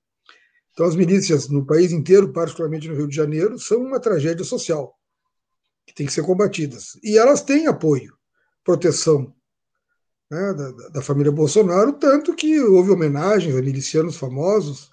Então, 0.78 0.86
as 0.86 0.96
milícias 0.96 1.50
no 1.50 1.66
país 1.66 1.92
inteiro, 1.92 2.32
particularmente 2.32 2.88
no 2.88 2.94
Rio 2.94 3.08
de 3.08 3.16
Janeiro, 3.16 3.58
são 3.58 3.80
uma 3.80 4.00
tragédia 4.00 4.46
social 4.46 4.96
que 5.88 5.96
tem 5.96 6.06
que 6.06 6.14
ser 6.14 6.22
combatidas. 6.22 7.00
E 7.02 7.18
elas 7.18 7.42
têm 7.42 7.66
apoio, 7.66 8.16
proteção 8.64 9.34
né, 10.30 10.54
da, 10.54 10.72
da 10.90 11.02
família 11.02 11.32
Bolsonaro, 11.32 11.94
tanto 11.94 12.36
que 12.36 12.60
houve 12.60 12.92
homenagens 12.92 13.56
a 13.56 13.60
milicianos 13.60 14.18
famosos, 14.18 14.92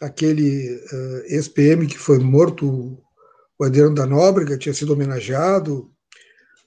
aquele 0.00 0.74
uh, 0.74 1.22
ex-PM 1.26 1.86
que 1.86 1.98
foi 1.98 2.18
morto, 2.18 2.98
o 3.58 3.64
Adriano 3.64 3.94
da 3.94 4.06
Nóbrega, 4.06 4.56
tinha 4.56 4.72
sido 4.72 4.94
homenageado, 4.94 5.92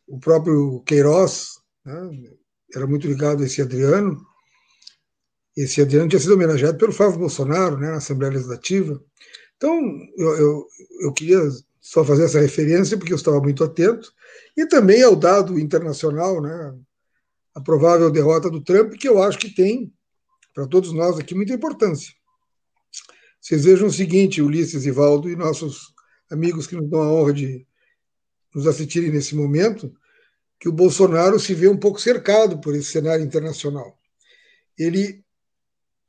o 0.07 0.19
próprio 0.19 0.81
Queiroz, 0.81 1.53
né, 1.83 2.07
era 2.75 2.85
muito 2.85 3.07
ligado 3.07 3.41
a 3.41 3.47
esse 3.47 3.63
Adriano. 3.63 4.23
Esse 5.57 5.81
Adriano 5.81 6.07
tinha 6.07 6.19
sido 6.19 6.35
homenageado 6.35 6.77
pelo 6.77 6.93
Flávio 6.93 7.17
Bolsonaro 7.17 7.77
né, 7.77 7.89
na 7.89 7.97
Assembleia 7.97 8.33
Legislativa. 8.33 9.03
Então, 9.55 9.75
eu, 10.15 10.35
eu, 10.37 10.67
eu 11.01 11.13
queria 11.13 11.41
só 11.81 12.05
fazer 12.05 12.25
essa 12.25 12.39
referência, 12.39 12.95
porque 12.95 13.11
eu 13.11 13.17
estava 13.17 13.41
muito 13.41 13.63
atento, 13.63 14.13
e 14.55 14.67
também 14.67 15.01
ao 15.01 15.15
dado 15.15 15.59
internacional, 15.59 16.39
né, 16.39 16.77
a 17.55 17.61
provável 17.61 18.11
derrota 18.11 18.51
do 18.51 18.61
Trump, 18.61 18.93
que 18.93 19.09
eu 19.09 19.21
acho 19.23 19.39
que 19.39 19.49
tem, 19.49 19.91
para 20.53 20.67
todos 20.67 20.93
nós 20.93 21.17
aqui, 21.17 21.33
muita 21.33 21.53
importância. 21.53 22.13
Vocês 23.41 23.65
vejam 23.65 23.87
o 23.87 23.91
seguinte, 23.91 24.41
Ulisses 24.41 24.85
e 24.85 24.91
Valdo 24.91 25.27
e 25.27 25.35
nossos 25.35 25.93
amigos 26.29 26.67
que 26.67 26.75
nos 26.75 26.87
dão 26.87 27.01
a 27.01 27.11
honra 27.11 27.33
de 27.33 27.65
nos 28.53 28.67
assistirem 28.67 29.09
nesse 29.09 29.35
momento, 29.35 29.91
que 30.59 30.69
o 30.69 30.71
Bolsonaro 30.71 31.39
se 31.39 31.53
vê 31.53 31.67
um 31.67 31.77
pouco 31.77 31.99
cercado 31.99 32.59
por 32.59 32.75
esse 32.75 32.91
cenário 32.91 33.23
internacional. 33.23 33.97
Ele, 34.77 35.23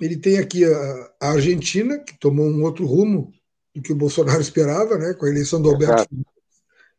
ele 0.00 0.16
tem 0.16 0.38
aqui 0.38 0.64
a, 0.64 1.14
a 1.20 1.30
Argentina, 1.32 1.98
que 1.98 2.18
tomou 2.18 2.46
um 2.46 2.62
outro 2.62 2.86
rumo 2.86 3.32
do 3.74 3.82
que 3.82 3.92
o 3.92 3.96
Bolsonaro 3.96 4.40
esperava, 4.40 4.96
né, 4.96 5.14
com 5.14 5.26
a 5.26 5.28
eleição 5.28 5.60
do 5.60 5.70
Alberto. 5.70 6.08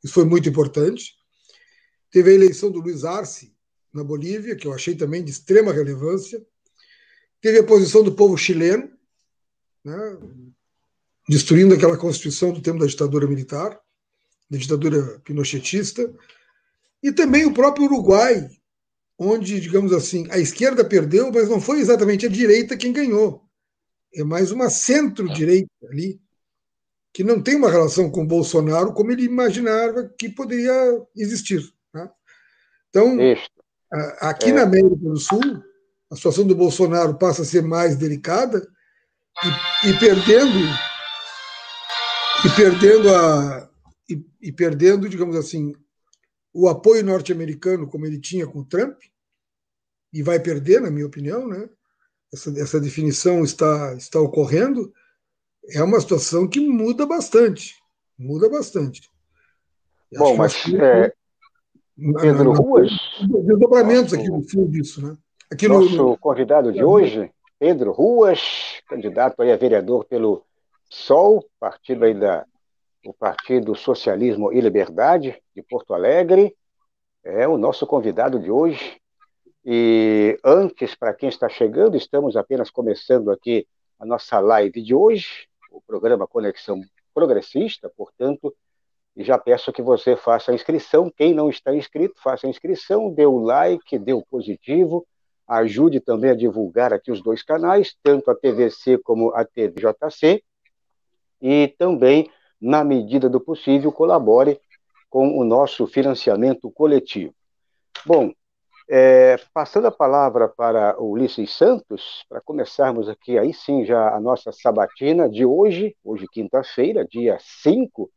Isso 0.03 0.13
foi 0.13 0.25
muito 0.25 0.50
importante. 0.50 1.13
Teve 2.12 2.32
a 2.32 2.34
eleição 2.34 2.72
do 2.72 2.79
Luiz 2.79 3.03
Arce 3.03 3.53
na 3.94 4.03
Bolívia, 4.03 4.56
que 4.56 4.68
eu 4.68 4.74
achei 4.74 4.96
também 4.96 5.24
de 5.24 5.32
extrema 5.32 5.74
relevância. 5.74 6.41
Teve 7.41 7.60
a 7.60 7.63
posição 7.63 8.03
do 8.03 8.13
povo 8.13 8.38
chileno, 8.38 8.89
né, 9.84 10.18
destruindo 11.27 11.74
aquela 11.74 11.98
constituição 11.98 12.51
do 12.51 12.62
tempo 12.62 12.79
da 12.79 12.86
ditadura 12.86 13.27
militar, 13.27 13.79
da 14.50 14.58
ditadura 14.58 15.20
pinochetista, 15.20 16.13
e 17.01 17.12
também 17.12 17.46
o 17.46 17.53
próprio 17.53 17.86
Uruguai, 17.86 18.50
onde, 19.19 19.59
digamos 19.59 19.91
assim, 19.91 20.25
a 20.31 20.39
esquerda 20.39 20.85
perdeu, 20.85 21.29
mas 21.31 21.49
não 21.49 21.59
foi 21.59 21.79
exatamente 21.79 22.25
a 22.25 22.29
direita 22.29 22.77
quem 22.77 22.93
ganhou. 22.93 23.43
É 24.15 24.23
mais 24.23 24.49
uma 24.49 24.69
centro-direita 24.69 25.69
ali, 25.91 26.21
que 27.13 27.23
não 27.23 27.41
tem 27.41 27.55
uma 27.55 27.69
relação 27.69 28.09
com 28.09 28.23
o 28.23 28.27
Bolsonaro 28.27 28.93
como 28.93 29.11
ele 29.11 29.23
imaginava 29.23 30.09
que 30.17 30.29
poderia 30.29 30.73
existir. 31.15 31.61
Né? 31.93 32.09
Então, 32.89 33.17
aqui 34.21 34.51
é. 34.51 34.53
na 34.53 34.63
América 34.63 34.95
do 34.95 35.17
Sul, 35.17 35.63
a 36.09 36.15
situação 36.15 36.47
do 36.47 36.55
Bolsonaro 36.55 37.17
passa 37.17 37.41
a 37.41 37.45
ser 37.45 37.61
mais 37.61 37.97
delicada, 37.97 38.65
e, 39.83 39.89
e 39.89 39.99
perdendo 39.99 40.59
e 42.45 42.49
perdendo 42.55 43.15
a 43.15 43.69
e, 44.09 44.25
e, 44.41 44.51
perdendo, 44.51 45.07
digamos 45.07 45.35
assim, 45.35 45.71
o 46.53 46.68
apoio 46.68 47.03
norte-americano 47.03 47.88
como 47.88 48.06
ele 48.06 48.20
tinha 48.20 48.48
com 48.48 48.60
o 48.60 48.65
Trump, 48.65 49.00
e 50.12 50.24
vai 50.24 50.39
perder, 50.39 50.82
na 50.82 50.89
minha 50.89 51.06
opinião, 51.06 51.48
né? 51.48 51.70
Essa, 52.34 52.50
essa 52.60 52.79
definição 52.79 53.44
está, 53.44 53.94
está 53.96 54.20
ocorrendo, 54.20 54.91
é 55.72 55.84
uma 55.84 56.00
situação 56.00 56.48
que 56.48 56.60
muda 56.60 57.06
bastante. 57.06 57.75
Muda 58.18 58.50
bastante. 58.50 59.10
Bom, 60.18 60.36
mas 60.36 60.56
é, 60.74 61.13
Pedro 62.22 62.53
Ruas. 62.53 62.91
Desdobramentos 63.46 64.13
aqui 64.13 64.29
no 64.29 64.44
fim 64.44 64.65
disso, 64.65 65.06
né? 65.06 65.18
Aqui 65.51 65.68
nosso 65.68 65.96
no, 65.96 66.18
convidado 66.18 66.72
de 66.72 66.84
hoje, 66.84 67.32
Pedro 67.60 67.91
Ruas, 67.91 68.39
candidato 68.88 69.41
aí 69.41 69.51
a 69.51 69.58
vereador 69.58 70.06
pelo 70.06 70.44
SOL, 70.89 71.46
partido 71.60 72.06
aí 72.06 72.13
da 72.13 72.46
o 73.06 73.13
Partido 73.13 73.75
Socialismo 73.75 74.51
e 74.51 74.60
Liberdade 74.60 75.41
de 75.56 75.62
Porto 75.62 75.94
Alegre, 75.94 76.56
é 77.24 77.48
o 77.48 77.58
nosso 77.58 77.86
convidado 77.88 78.39
de 78.39 78.51
hoje. 78.51 79.00
E 79.65 80.38
antes, 80.44 80.96
para 80.96 81.13
quem 81.13 81.29
está 81.29 81.50
chegando, 81.50 81.98
estamos 81.98 82.36
apenas 82.36 82.70
começando 82.70 83.32
aqui 83.32 83.68
a 84.00 84.06
nossa 84.06 84.39
live 84.39 84.82
de 84.82 84.96
hoje, 84.96 85.48
o 85.72 85.82
programa 85.82 86.27
Conexão 86.27 86.82
Progressista, 87.13 87.91
portanto, 87.96 88.56
e 89.15 89.24
já 89.24 89.38
peço 89.38 89.74
que 89.74 89.82
você 89.82 90.15
faça 90.15 90.51
a 90.51 90.56
inscrição. 90.56 91.12
Quem 91.15 91.34
não 91.34 91.50
está 91.50 91.75
inscrito, 91.75 92.22
faça 92.22 92.48
a 92.48 92.50
inscrição, 92.50 93.12
dê 93.12 93.25
o 93.25 93.38
like, 93.39 94.00
dê 94.00 94.13
o 94.13 94.25
positivo, 94.25 95.06
ajude 95.46 96.00
também 96.00 96.32
a 96.32 96.36
divulgar 96.36 96.94
aqui 96.94 97.12
os 97.12 97.22
dois 97.22 97.44
canais, 97.44 97.96
tanto 98.01 98.32
a 98.32 98.36
TVC 98.36 98.98
como 99.00 99.34
a 99.36 99.44
TVJC, 99.44 100.41
e 101.41 101.74
também, 101.77 102.32
na 102.61 102.83
medida 102.83 103.29
do 103.29 103.39
possível, 103.39 103.91
colabore 103.91 104.59
com 105.09 105.37
o 105.37 105.43
nosso 105.43 105.87
financiamento 105.87 106.69
coletivo. 106.71 107.33
Bom, 108.05 108.31
é, 108.89 109.37
passando 109.53 109.87
a 109.87 109.91
palavra 109.91 110.47
para 110.47 110.99
o 110.99 111.11
Ulisses 111.11 111.55
Santos, 111.55 112.23
para 112.27 112.41
começarmos 112.41 113.07
aqui 113.07 113.37
aí 113.37 113.53
sim 113.53 113.85
já 113.85 114.15
a 114.15 114.19
nossa 114.19 114.51
sabatina 114.51 115.29
de 115.29 115.45
hoje, 115.45 115.95
hoje 116.03 116.25
quinta-feira, 116.31 117.05
dia 117.05 117.37
5 117.39 118.09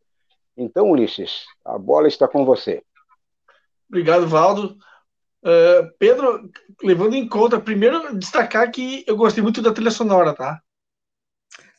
então, 0.57 0.91
Ulisses, 0.91 1.45
a 1.65 1.79
bola 1.79 2.09
está 2.09 2.29
com 2.29 2.45
você. 2.45 2.83
Obrigado, 3.89 4.27
Valdo. 4.27 4.77
Uh, 5.43 5.91
Pedro, 5.99 6.51
levando 6.83 7.15
em 7.15 7.29
conta, 7.29 7.61
primeiro 7.61 8.17
destacar 8.17 8.71
que 8.71 9.05
eu 9.07 9.17
gostei 9.17 9.43
muito 9.43 9.61
da 9.61 9.73
trilha 9.73 9.91
sonora, 9.91 10.35
tá? 10.35 10.63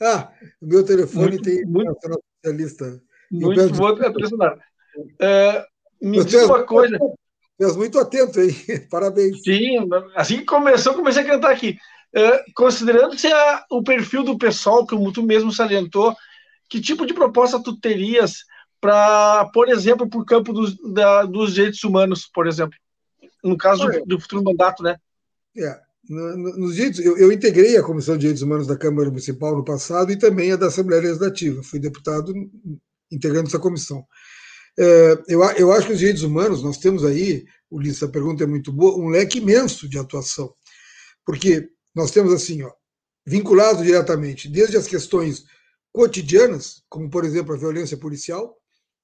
Ah, 0.02 0.32
o 0.62 0.66
meu 0.66 0.84
telefone 0.84 1.30
muito, 1.30 1.44
tem 1.44 1.66
muito, 1.66 1.98
especialista. 2.44 3.02
Muito 3.32 3.72
trilha 4.12 4.30
sonora. 4.30 4.60
Uh, 4.98 6.08
me 6.08 6.24
diz 6.24 6.44
uma 6.44 6.64
coisa. 6.64 6.98
Você 7.58 7.78
muito 7.78 8.00
atento 8.00 8.40
aí, 8.40 8.54
parabéns. 8.90 9.42
Sim, 9.42 9.78
assim 10.16 10.38
que 10.38 10.46
começou, 10.46 10.94
comecei 10.94 11.24
a 11.24 11.26
cantar 11.26 11.52
aqui. 11.52 11.78
Uh, 12.16 12.54
Considerando-se 12.56 13.28
o 13.72 13.82
perfil 13.82 14.24
do 14.24 14.38
pessoal, 14.38 14.86
que 14.86 14.94
o 14.94 15.12
tu 15.12 15.24
mesmo 15.24 15.52
salientou, 15.52 16.16
que 16.70 16.82
tipo 16.82 17.06
de 17.06 17.14
proposta 17.14 17.62
tu 17.62 17.80
terias 17.80 18.44
para, 18.82 19.46
por 19.54 19.70
exemplo, 19.70 20.10
para 20.10 20.20
o 20.20 20.26
campo 20.26 20.52
dos, 20.52 20.76
da, 20.94 21.24
dos 21.24 21.54
direitos 21.54 21.84
humanos, 21.84 22.30
por 22.32 22.48
exemplo, 22.48 22.78
no 23.44 23.58
caso 23.58 23.88
do, 23.88 24.06
do 24.06 24.20
futuro 24.20 24.44
mandato, 24.44 24.84
né? 24.84 24.98
É, 25.58 25.80
nos 26.10 26.76
direitos, 26.76 27.00
eu, 27.00 27.18
eu, 27.18 27.32
integrei 27.32 27.78
a 27.78 27.84
Comissão 27.84 28.16
de 28.16 28.22
Direitos 28.22 28.44
Humanos 28.44 28.68
da 28.68 28.78
Câmara 28.78 29.10
Municipal 29.10 29.56
no 29.56 29.64
passado 29.64 30.12
e 30.12 30.18
também 30.18 30.52
a 30.52 30.58
da 30.58 30.68
Assembleia 30.68 31.02
Legislativa. 31.02 31.64
Fui 31.64 31.80
deputado 31.80 32.34
integrando 33.12 33.48
essa 33.48 33.60
comissão. 33.60 34.06
É, 34.78 35.18
eu, 35.28 35.42
eu 35.58 35.72
acho 35.72 35.88
que 35.88 35.94
os 35.94 36.00
direitos 36.00 36.24
humanos, 36.24 36.62
nós 36.62 36.78
temos 36.78 37.06
aí, 37.06 37.46
Ulisses, 37.72 38.04
a 38.04 38.08
pergunta 38.10 38.44
é 38.44 38.48
muito 38.48 38.72
boa, 38.72 38.98
um 38.98 39.10
leque 39.10 39.38
imenso 39.38 39.88
de 39.88 39.98
atuação. 39.98 40.54
Porque 41.26 41.70
nós 41.96 42.12
temos 42.12 42.34
assim, 42.34 42.64
ó, 42.64 42.72
vinculado 43.26 43.84
diretamente, 43.84 44.50
desde 44.50 44.76
as 44.76 44.88
questões 44.88 45.46
cotidianas, 45.92 46.84
como 46.90 47.10
por 47.10 47.24
exemplo 47.24 47.54
a 47.54 47.58
violência 47.58 47.96
policial, 47.96 48.58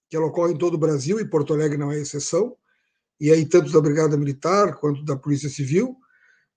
que 0.09 0.17
ela 0.17 0.25
ocorre 0.25 0.53
em 0.53 0.57
todo 0.57 0.73
o 0.73 0.79
Brasil, 0.79 1.19
e 1.19 1.29
Porto 1.29 1.53
Alegre 1.53 1.77
não 1.77 1.91
é 1.91 1.99
exceção, 1.99 2.57
e 3.19 3.31
aí 3.31 3.45
tanto 3.45 3.71
da 3.71 3.79
Brigada 3.79 4.17
Militar 4.17 4.75
quanto 4.75 5.05
da 5.05 5.15
Polícia 5.15 5.49
Civil. 5.49 5.95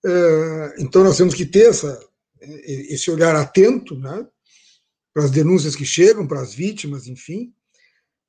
É, 0.04 0.74
então 0.78 1.04
nós 1.04 1.16
temos 1.16 1.34
que 1.34 1.46
ter 1.46 1.70
essa, 1.70 2.00
esse 2.40 3.10
olhar 3.10 3.34
atento 3.36 3.98
né, 3.98 4.26
para 5.14 5.24
as 5.24 5.30
denúncias 5.30 5.76
que 5.76 5.84
chegam, 5.84 6.26
para 6.26 6.40
as 6.40 6.54
vítimas, 6.54 7.06
enfim. 7.06 7.52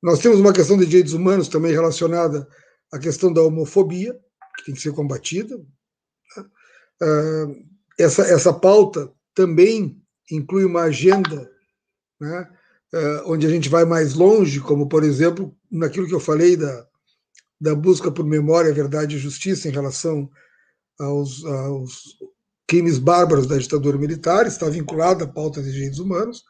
Nós 0.02 0.18
temos 0.18 0.38
uma 0.38 0.52
questão 0.52 0.76
de 0.76 0.86
direitos 0.86 1.14
humanos 1.14 1.48
também 1.48 1.72
relacionada 1.72 2.46
à 2.92 2.98
questão 2.98 3.32
da 3.32 3.42
homofobia, 3.42 4.18
que 4.56 4.66
tem 4.66 4.74
que 4.74 4.80
ser 4.80 4.92
combatida. 4.92 5.56
Né. 5.56 6.44
É, 7.02 8.04
essa, 8.04 8.22
essa 8.22 8.52
pauta 8.52 9.10
também 9.34 10.00
inclui 10.30 10.64
uma 10.64 10.82
agenda 10.82 11.50
né, 12.20 12.48
uh, 12.94 13.32
onde 13.32 13.46
a 13.46 13.50
gente 13.50 13.68
vai 13.68 13.84
mais 13.84 14.14
longe, 14.14 14.60
como, 14.60 14.88
por 14.88 15.04
exemplo, 15.04 15.54
naquilo 15.70 16.06
que 16.06 16.14
eu 16.14 16.20
falei 16.20 16.56
da, 16.56 16.86
da 17.60 17.74
busca 17.74 18.10
por 18.10 18.24
memória, 18.24 18.72
verdade 18.72 19.16
e 19.16 19.18
justiça 19.18 19.68
em 19.68 19.72
relação 19.72 20.30
aos, 20.98 21.44
aos 21.44 22.16
crimes 22.66 22.98
bárbaros 22.98 23.46
da 23.46 23.58
ditadura 23.58 23.98
militar, 23.98 24.46
está 24.46 24.68
vinculada 24.68 25.24
à 25.24 25.28
pauta 25.28 25.62
de 25.62 25.72
direitos 25.72 25.98
humanos. 25.98 26.44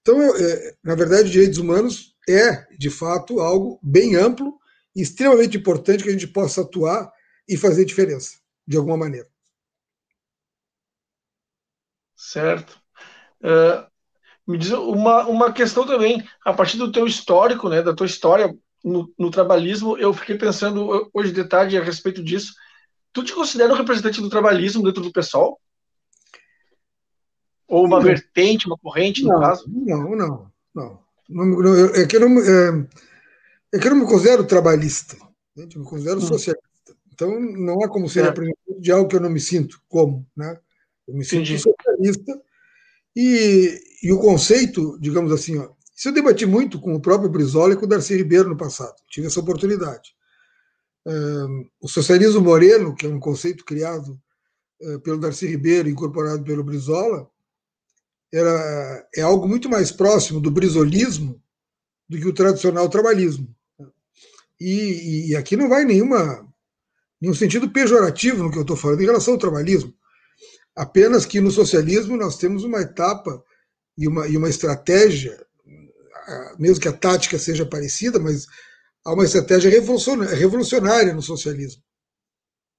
Então, 0.00 0.20
é, 0.36 0.74
na 0.82 0.94
verdade, 0.94 1.30
direitos 1.30 1.58
humanos 1.58 2.14
é, 2.28 2.66
de 2.76 2.90
fato, 2.90 3.40
algo 3.40 3.78
bem 3.82 4.14
amplo 4.16 4.58
e 4.94 5.02
extremamente 5.02 5.56
importante 5.56 6.02
que 6.02 6.10
a 6.10 6.12
gente 6.12 6.26
possa 6.26 6.60
atuar 6.60 7.10
e 7.48 7.56
fazer 7.56 7.84
diferença, 7.84 8.38
de 8.66 8.76
alguma 8.76 8.96
maneira. 8.96 9.26
Certo. 12.14 12.78
Uh, 13.40 13.88
me 14.46 14.58
diz 14.58 14.70
uma, 14.72 15.26
uma 15.26 15.52
questão 15.52 15.86
também, 15.86 16.26
a 16.44 16.52
partir 16.52 16.76
do 16.76 16.92
teu 16.92 17.06
histórico, 17.06 17.68
né, 17.68 17.82
da 17.82 17.94
tua 17.94 18.06
história 18.06 18.54
no, 18.84 19.12
no 19.18 19.30
trabalhismo, 19.30 19.96
eu 19.98 20.12
fiquei 20.12 20.36
pensando 20.36 21.10
hoje 21.12 21.32
de 21.32 21.44
tarde 21.44 21.76
a 21.76 21.82
respeito 21.82 22.22
disso. 22.22 22.54
Tu 23.12 23.24
te 23.24 23.32
considera 23.32 23.72
um 23.72 23.76
representante 23.76 24.20
do 24.20 24.30
trabalhismo 24.30 24.82
dentro 24.82 25.02
do 25.02 25.12
pessoal? 25.12 25.60
Ou 27.66 27.84
uma 27.84 27.98
não. 27.98 28.04
vertente, 28.04 28.66
uma 28.66 28.78
corrente, 28.78 29.22
não, 29.22 29.34
no 29.34 29.40
caso? 29.40 29.64
Não, 29.68 30.16
não, 30.16 30.52
não. 30.74 31.02
não 31.28 31.94
é, 31.94 32.06
que 32.06 32.16
eu 32.16 32.20
não, 32.20 32.40
é, 32.40 32.88
é, 33.74 33.78
que 33.78 33.86
eu 33.86 33.90
não 33.94 34.00
me 34.00 34.06
considero 34.06 34.46
trabalhista, 34.46 35.16
né? 35.54 35.68
eu 35.74 35.80
me 35.80 35.86
considero 35.86 36.18
hum. 36.18 36.26
socialista. 36.26 36.66
Então, 37.12 37.38
não 37.38 37.82
há 37.82 37.88
como 37.88 38.08
ser 38.08 38.20
é. 38.20 38.24
representante 38.24 38.80
de 38.80 38.92
algo 38.92 39.08
que 39.08 39.16
eu 39.16 39.20
não 39.20 39.30
me 39.30 39.40
sinto 39.40 39.80
como. 39.88 40.26
Né? 40.36 40.58
Eu 41.06 41.14
me 41.14 41.24
sinto 41.24 41.42
Entendi. 41.42 41.58
socialista 41.58 42.40
e, 43.14 43.80
e 44.02 44.12
o 44.12 44.20
conceito, 44.20 44.96
digamos 45.00 45.32
assim, 45.32 45.58
ó, 45.58 45.70
isso 45.96 46.08
eu 46.08 46.12
debati 46.12 46.46
muito 46.46 46.80
com 46.80 46.94
o 46.94 47.00
próprio 47.00 47.28
Brizola 47.28 47.72
e 47.74 47.76
com 47.76 47.84
o 47.84 47.88
Darcy 47.88 48.16
Ribeiro 48.16 48.48
no 48.48 48.56
passado, 48.56 48.94
tive 49.10 49.26
essa 49.26 49.40
oportunidade. 49.40 50.14
O 51.80 51.88
socialismo 51.88 52.40
moreno, 52.40 52.94
que 52.94 53.06
é 53.06 53.08
um 53.08 53.20
conceito 53.20 53.64
criado 53.64 54.20
uh, 54.82 55.00
pelo 55.00 55.18
Darcy 55.18 55.46
Ribeiro, 55.46 55.88
incorporado 55.88 56.44
pelo 56.44 56.64
Brizola, 56.64 57.28
era, 58.32 59.08
é 59.14 59.22
algo 59.22 59.48
muito 59.48 59.68
mais 59.68 59.90
próximo 59.90 60.40
do 60.40 60.50
brizolismo 60.50 61.42
do 62.08 62.18
que 62.18 62.28
o 62.28 62.34
tradicional 62.34 62.88
trabalhismo. 62.88 63.54
E, 64.60 65.30
e 65.30 65.36
aqui 65.36 65.56
não 65.56 65.68
vai 65.68 65.84
nenhuma, 65.84 66.46
nenhum 67.20 67.34
sentido 67.34 67.70
pejorativo 67.70 68.42
no 68.42 68.50
que 68.50 68.58
eu 68.58 68.62
estou 68.62 68.76
falando 68.76 69.00
em 69.00 69.06
relação 69.06 69.34
ao 69.34 69.40
trabalhismo. 69.40 69.94
Apenas 70.74 71.24
que 71.24 71.40
no 71.40 71.50
socialismo 71.50 72.16
nós 72.16 72.36
temos 72.36 72.64
uma 72.64 72.80
etapa 72.80 73.42
e 73.96 74.06
uma, 74.06 74.28
e 74.28 74.36
uma 74.36 74.48
estratégia, 74.48 75.44
mesmo 76.58 76.80
que 76.80 76.88
a 76.88 76.92
tática 76.92 77.38
seja 77.38 77.66
parecida, 77.66 78.18
mas 78.18 78.46
há 79.04 79.12
uma 79.12 79.24
estratégia 79.24 79.70
revolucionária 79.70 81.14
no 81.14 81.22
socialismo, 81.22 81.82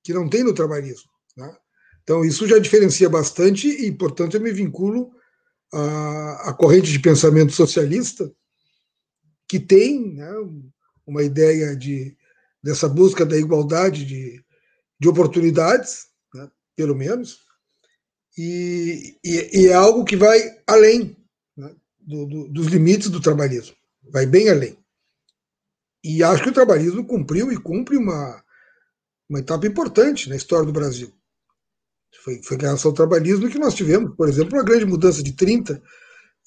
que 0.03 0.13
não 0.13 0.29
tem 0.29 0.43
no 0.43 0.53
trabalhismo. 0.53 1.09
Né? 1.35 1.55
Então, 2.03 2.25
isso 2.25 2.47
já 2.47 2.57
diferencia 2.57 3.09
bastante 3.09 3.67
e, 3.67 3.91
portanto, 3.91 4.35
eu 4.35 4.41
me 4.41 4.51
vinculo 4.51 5.11
à, 5.71 6.49
à 6.49 6.53
corrente 6.53 6.91
de 6.91 6.99
pensamento 6.99 7.53
socialista, 7.53 8.31
que 9.47 9.59
tem 9.59 10.15
né, 10.15 10.31
uma 11.05 11.23
ideia 11.23 11.75
de, 11.75 12.15
dessa 12.63 12.87
busca 12.87 13.25
da 13.25 13.37
igualdade 13.37 14.05
de, 14.05 14.43
de 14.99 15.07
oportunidades, 15.07 16.07
né, 16.33 16.49
pelo 16.75 16.95
menos, 16.95 17.39
e, 18.37 19.17
e, 19.23 19.61
e 19.61 19.67
é 19.67 19.73
algo 19.73 20.05
que 20.05 20.15
vai 20.15 20.39
além 20.65 21.15
né, 21.57 21.75
do, 21.99 22.25
do, 22.25 22.47
dos 22.47 22.67
limites 22.67 23.09
do 23.09 23.21
trabalhismo, 23.21 23.75
vai 24.11 24.25
bem 24.25 24.49
além. 24.49 24.78
E 26.03 26.23
acho 26.23 26.43
que 26.43 26.49
o 26.49 26.53
trabalhismo 26.53 27.05
cumpriu 27.05 27.51
e 27.51 27.57
cumpre 27.57 27.97
uma, 27.97 28.43
uma 29.29 29.39
etapa 29.39 29.67
importante 29.67 30.29
na 30.29 30.35
história 30.35 30.65
do 30.65 30.71
Brasil. 30.71 31.13
Foi, 32.23 32.41
foi 32.43 32.57
graças 32.57 32.85
ao 32.85 32.93
trabalhismo 32.93 33.49
que 33.49 33.59
nós 33.59 33.73
tivemos, 33.73 34.15
por 34.15 34.27
exemplo, 34.27 34.57
uma 34.57 34.63
grande 34.63 34.85
mudança 34.85 35.21
de 35.21 35.33
30, 35.33 35.81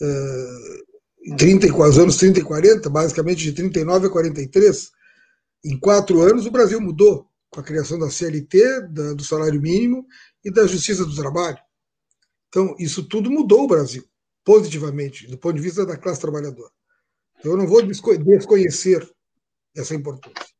uh, 0.00 1.36
30 1.36 1.74
os 1.74 1.98
anos 1.98 2.16
30 2.16 2.40
e 2.40 2.42
40, 2.42 2.90
basicamente 2.90 3.42
de 3.42 3.52
39 3.52 4.06
a 4.06 4.10
43, 4.10 4.90
Em 5.64 5.78
quatro 5.78 6.20
anos, 6.20 6.46
o 6.46 6.50
Brasil 6.50 6.80
mudou 6.80 7.28
com 7.50 7.60
a 7.60 7.62
criação 7.62 7.98
da 7.98 8.10
CLT, 8.10 8.88
da, 8.88 9.12
do 9.12 9.22
salário 9.22 9.60
mínimo 9.60 10.06
e 10.44 10.50
da 10.50 10.66
Justiça 10.66 11.04
do 11.04 11.14
Trabalho. 11.14 11.58
Então, 12.48 12.74
isso 12.78 13.06
tudo 13.06 13.30
mudou 13.30 13.64
o 13.64 13.68
Brasil, 13.68 14.04
positivamente, 14.44 15.26
do 15.26 15.38
ponto 15.38 15.54
de 15.54 15.62
vista 15.62 15.86
da 15.86 15.96
classe 15.96 16.20
trabalhadora. 16.20 16.70
Então, 17.38 17.52
eu 17.52 17.58
não 17.58 17.66
vou 17.66 17.82
desconhecer 17.82 19.08
essa 19.76 19.94
importância. 19.94 20.52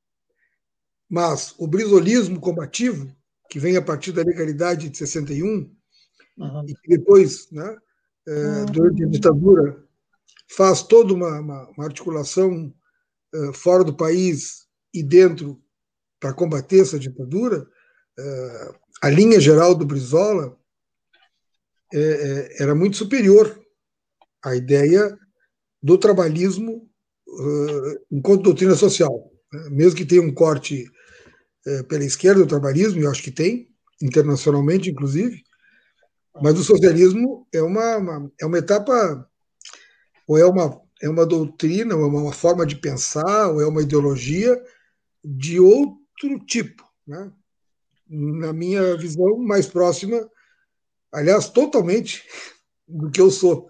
Mas 1.08 1.54
o 1.58 1.66
brisolismo 1.66 2.40
combativo, 2.40 3.14
que 3.50 3.58
vem 3.58 3.76
a 3.76 3.82
partir 3.82 4.12
da 4.12 4.22
legalidade 4.22 4.88
de 4.88 4.96
61, 4.96 5.70
uhum. 6.38 6.64
e 6.66 6.74
que 6.74 6.88
depois, 6.88 7.50
né, 7.50 7.76
é, 8.26 8.64
durante 8.66 9.04
a 9.04 9.08
ditadura, 9.08 9.86
faz 10.56 10.82
toda 10.82 11.12
uma, 11.12 11.40
uma, 11.40 11.68
uma 11.70 11.84
articulação 11.84 12.72
é, 13.34 13.52
fora 13.52 13.84
do 13.84 13.96
país 13.96 14.66
e 14.94 15.02
dentro 15.02 15.62
para 16.18 16.32
combater 16.32 16.80
essa 16.80 16.98
ditadura, 16.98 17.66
é, 18.18 18.74
a 19.02 19.10
linha 19.10 19.40
geral 19.40 19.74
do 19.74 19.84
Brizola 19.86 20.58
era 22.58 22.74
muito 22.74 22.96
superior 22.96 23.62
à 24.42 24.56
ideia 24.56 25.14
do 25.82 25.98
trabalhismo 25.98 26.90
enquanto 28.10 28.42
doutrina 28.42 28.74
social. 28.74 29.30
Né? 29.52 29.68
Mesmo 29.70 29.96
que 29.96 30.04
tenha 30.04 30.22
um 30.22 30.32
corte 30.32 30.84
pela 31.88 32.04
esquerda 32.04 32.40
do 32.40 32.46
trabalhismo, 32.46 33.00
eu 33.00 33.10
acho 33.10 33.22
que 33.22 33.30
tem, 33.30 33.68
internacionalmente, 34.02 34.90
inclusive, 34.90 35.42
mas 36.40 36.58
o 36.58 36.64
socialismo 36.64 37.46
é 37.52 37.62
uma, 37.62 37.96
uma, 37.96 38.32
é 38.40 38.46
uma 38.46 38.58
etapa, 38.58 39.28
ou 40.26 40.38
é 40.38 40.46
uma, 40.46 40.80
é 41.02 41.08
uma 41.08 41.26
doutrina, 41.26 41.94
ou 41.94 42.04
é 42.04 42.06
uma 42.06 42.32
forma 42.32 42.64
de 42.64 42.76
pensar, 42.76 43.48
ou 43.48 43.60
é 43.60 43.66
uma 43.66 43.82
ideologia 43.82 44.60
de 45.22 45.60
outro 45.60 46.38
tipo. 46.46 46.84
Né? 47.06 47.30
Na 48.08 48.52
minha 48.52 48.96
visão 48.96 49.36
mais 49.38 49.66
próxima, 49.66 50.28
aliás, 51.12 51.48
totalmente 51.48 52.24
do 52.88 53.10
que 53.10 53.20
eu 53.20 53.30
sou. 53.30 53.68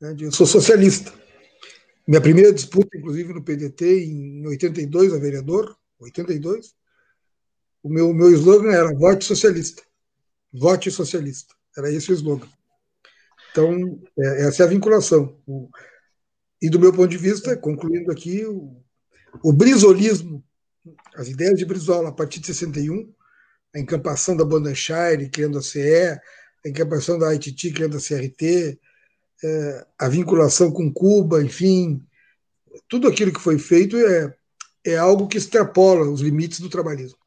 Né? 0.00 0.16
Eu 0.18 0.32
sou 0.32 0.46
socialista. 0.46 1.12
Minha 2.10 2.20
primeira 2.20 2.52
disputa, 2.52 2.98
inclusive, 2.98 3.32
no 3.32 3.40
PDT, 3.40 4.04
em 4.04 4.44
82, 4.44 5.14
a 5.14 5.18
vereador, 5.18 5.76
82, 6.00 6.74
o 7.84 7.88
meu, 7.88 8.12
meu 8.12 8.32
slogan 8.32 8.72
era 8.72 8.92
vote 8.92 9.24
socialista. 9.24 9.80
Vote 10.52 10.90
socialista. 10.90 11.54
Era 11.78 11.88
esse 11.88 12.10
o 12.10 12.14
slogan. 12.14 12.48
Então, 13.52 14.02
é, 14.18 14.48
essa 14.48 14.64
é 14.64 14.66
a 14.66 14.68
vinculação. 14.68 15.40
O, 15.46 15.70
e 16.60 16.68
do 16.68 16.80
meu 16.80 16.92
ponto 16.92 17.06
de 17.06 17.16
vista, 17.16 17.56
concluindo 17.56 18.10
aqui, 18.10 18.44
o, 18.44 18.82
o 19.44 19.52
brisolismo, 19.52 20.44
as 21.14 21.28
ideias 21.28 21.56
de 21.56 21.64
Brizola 21.64 22.08
a 22.08 22.12
partir 22.12 22.40
de 22.40 22.48
61, 22.48 23.14
a 23.72 23.78
encampação 23.78 24.36
da 24.36 24.44
Bandanshire 24.44 25.30
criando 25.30 25.58
a 25.58 25.62
CE, 25.62 26.18
a 26.66 26.68
encampação 26.68 27.20
da 27.20 27.32
ITT 27.32 27.70
criando 27.70 27.98
a 27.98 28.00
CRT, 28.00 28.80
é, 29.42 29.86
a 29.98 30.08
vinculação 30.08 30.72
com 30.72 30.92
Cuba, 30.92 31.42
enfim, 31.42 32.04
tudo 32.88 33.08
aquilo 33.08 33.32
que 33.32 33.40
foi 33.40 33.58
feito 33.58 33.96
é, 33.96 34.34
é 34.84 34.96
algo 34.96 35.28
que 35.28 35.38
extrapola 35.38 36.08
os 36.08 36.20
limites 36.20 36.60
do 36.60 36.68
trabalhismo. 36.68 37.18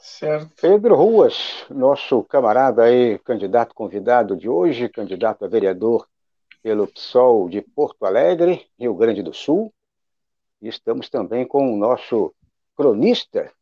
Certo. 0.00 0.52
Pedro 0.60 0.94
Ruas, 0.94 1.66
nosso 1.68 2.22
camarada 2.24 2.84
aí, 2.84 3.18
candidato 3.18 3.74
convidado 3.74 4.36
de 4.36 4.48
hoje, 4.48 4.88
candidato 4.88 5.44
a 5.44 5.48
vereador 5.48 6.06
pelo 6.62 6.86
PSOL 6.86 7.48
de 7.48 7.60
Porto 7.60 8.04
Alegre, 8.04 8.66
Rio 8.78 8.94
Grande 8.94 9.22
do 9.22 9.34
Sul. 9.34 9.72
E 10.62 10.68
estamos 10.68 11.08
também 11.08 11.46
com 11.46 11.72
o 11.72 11.76
nosso 11.76 12.34
cronista, 12.76 13.52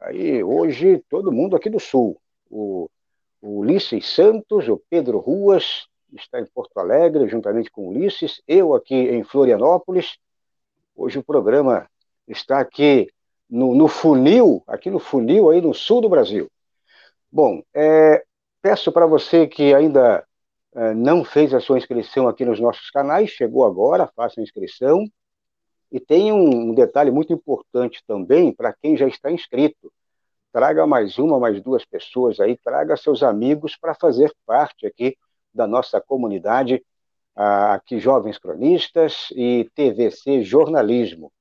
aí 0.00 0.42
hoje 0.42 1.02
todo 1.08 1.32
mundo 1.32 1.56
aqui 1.56 1.70
do 1.70 1.80
Sul. 1.80 2.20
O, 2.50 2.90
o 3.40 3.60
Ulisses 3.60 4.06
Santos, 4.14 4.68
o 4.68 4.82
Pedro 4.90 5.18
Ruas, 5.18 5.86
está 6.12 6.40
em 6.40 6.46
Porto 6.46 6.78
Alegre, 6.78 7.28
juntamente 7.28 7.70
com 7.70 7.88
Ulisses, 7.88 8.42
eu 8.46 8.74
aqui 8.74 8.94
em 8.94 9.24
Florianópolis. 9.24 10.18
Hoje 10.94 11.18
o 11.18 11.24
programa 11.24 11.88
está 12.28 12.60
aqui 12.60 13.08
no, 13.48 13.74
no, 13.74 13.88
funil, 13.88 14.62
aqui 14.66 14.90
no 14.90 14.98
funil, 14.98 15.50
aí 15.50 15.60
no 15.60 15.72
sul 15.74 16.00
do 16.00 16.08
Brasil. 16.08 16.50
Bom, 17.30 17.62
é, 17.74 18.24
peço 18.60 18.92
para 18.92 19.06
você 19.06 19.46
que 19.46 19.74
ainda 19.74 20.26
é, 20.74 20.94
não 20.94 21.24
fez 21.24 21.54
a 21.54 21.60
sua 21.60 21.78
inscrição 21.78 22.28
aqui 22.28 22.44
nos 22.44 22.60
nossos 22.60 22.90
canais, 22.90 23.30
chegou 23.30 23.64
agora, 23.64 24.10
faça 24.14 24.40
a 24.40 24.42
inscrição. 24.42 25.06
E 25.90 26.00
tem 26.00 26.32
um, 26.32 26.70
um 26.70 26.74
detalhe 26.74 27.10
muito 27.10 27.32
importante 27.32 28.02
também 28.06 28.52
para 28.52 28.72
quem 28.72 28.96
já 28.96 29.06
está 29.06 29.30
inscrito. 29.30 29.92
Traga 30.50 30.86
mais 30.86 31.18
uma, 31.18 31.38
mais 31.38 31.62
duas 31.62 31.84
pessoas 31.84 32.40
aí, 32.40 32.56
traga 32.56 32.96
seus 32.96 33.22
amigos 33.22 33.76
para 33.76 33.94
fazer 33.94 34.32
parte 34.46 34.86
aqui 34.86 35.16
da 35.54 35.66
nossa 35.66 36.00
comunidade, 36.00 36.84
aqui 37.34 37.98
Jovens 37.98 38.38
Cronistas 38.38 39.28
e 39.32 39.68
TVC 39.74 40.42
Jornalismo 40.42 41.32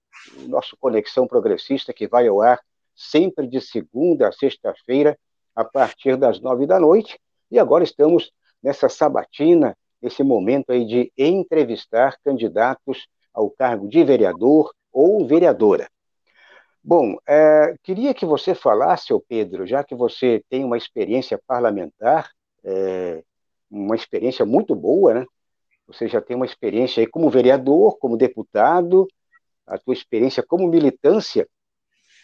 nosso 0.47 0.77
Conexão 0.77 1.27
Progressista, 1.27 1.93
que 1.93 2.07
vai 2.07 2.27
ao 2.27 2.41
ar 2.41 2.59
sempre 2.95 3.47
de 3.47 3.59
segunda 3.59 4.27
a 4.27 4.31
sexta-feira, 4.31 5.17
a 5.55 5.63
partir 5.63 6.15
das 6.17 6.39
nove 6.39 6.65
da 6.65 6.79
noite. 6.79 7.19
E 7.49 7.59
agora 7.59 7.83
estamos 7.83 8.31
nessa 8.61 8.87
sabatina, 8.87 9.75
esse 10.01 10.23
momento 10.23 10.71
aí 10.71 10.85
de 10.85 11.11
entrevistar 11.17 12.17
candidatos 12.23 13.07
ao 13.33 13.49
cargo 13.49 13.87
de 13.87 14.03
vereador 14.03 14.71
ou 14.91 15.25
vereadora. 15.25 15.89
Bom, 16.83 17.17
é, 17.27 17.75
queria 17.83 18.13
que 18.13 18.25
você 18.25 18.55
falasse, 18.55 19.13
Pedro, 19.27 19.67
já 19.67 19.83
que 19.83 19.93
você 19.93 20.43
tem 20.49 20.63
uma 20.63 20.77
experiência 20.77 21.39
parlamentar, 21.45 22.31
é, 22.63 23.23
uma 23.71 23.95
experiência 23.95 24.45
muito 24.45 24.75
boa, 24.75 25.13
né? 25.13 25.25
Você 25.87 26.07
já 26.07 26.21
tem 26.21 26.35
uma 26.35 26.45
experiência 26.45 27.01
aí 27.01 27.07
como 27.07 27.29
vereador, 27.29 27.97
como 27.97 28.17
deputado, 28.17 29.07
a 29.65 29.77
tua 29.77 29.93
experiência 29.93 30.43
como 30.43 30.67
militância, 30.67 31.47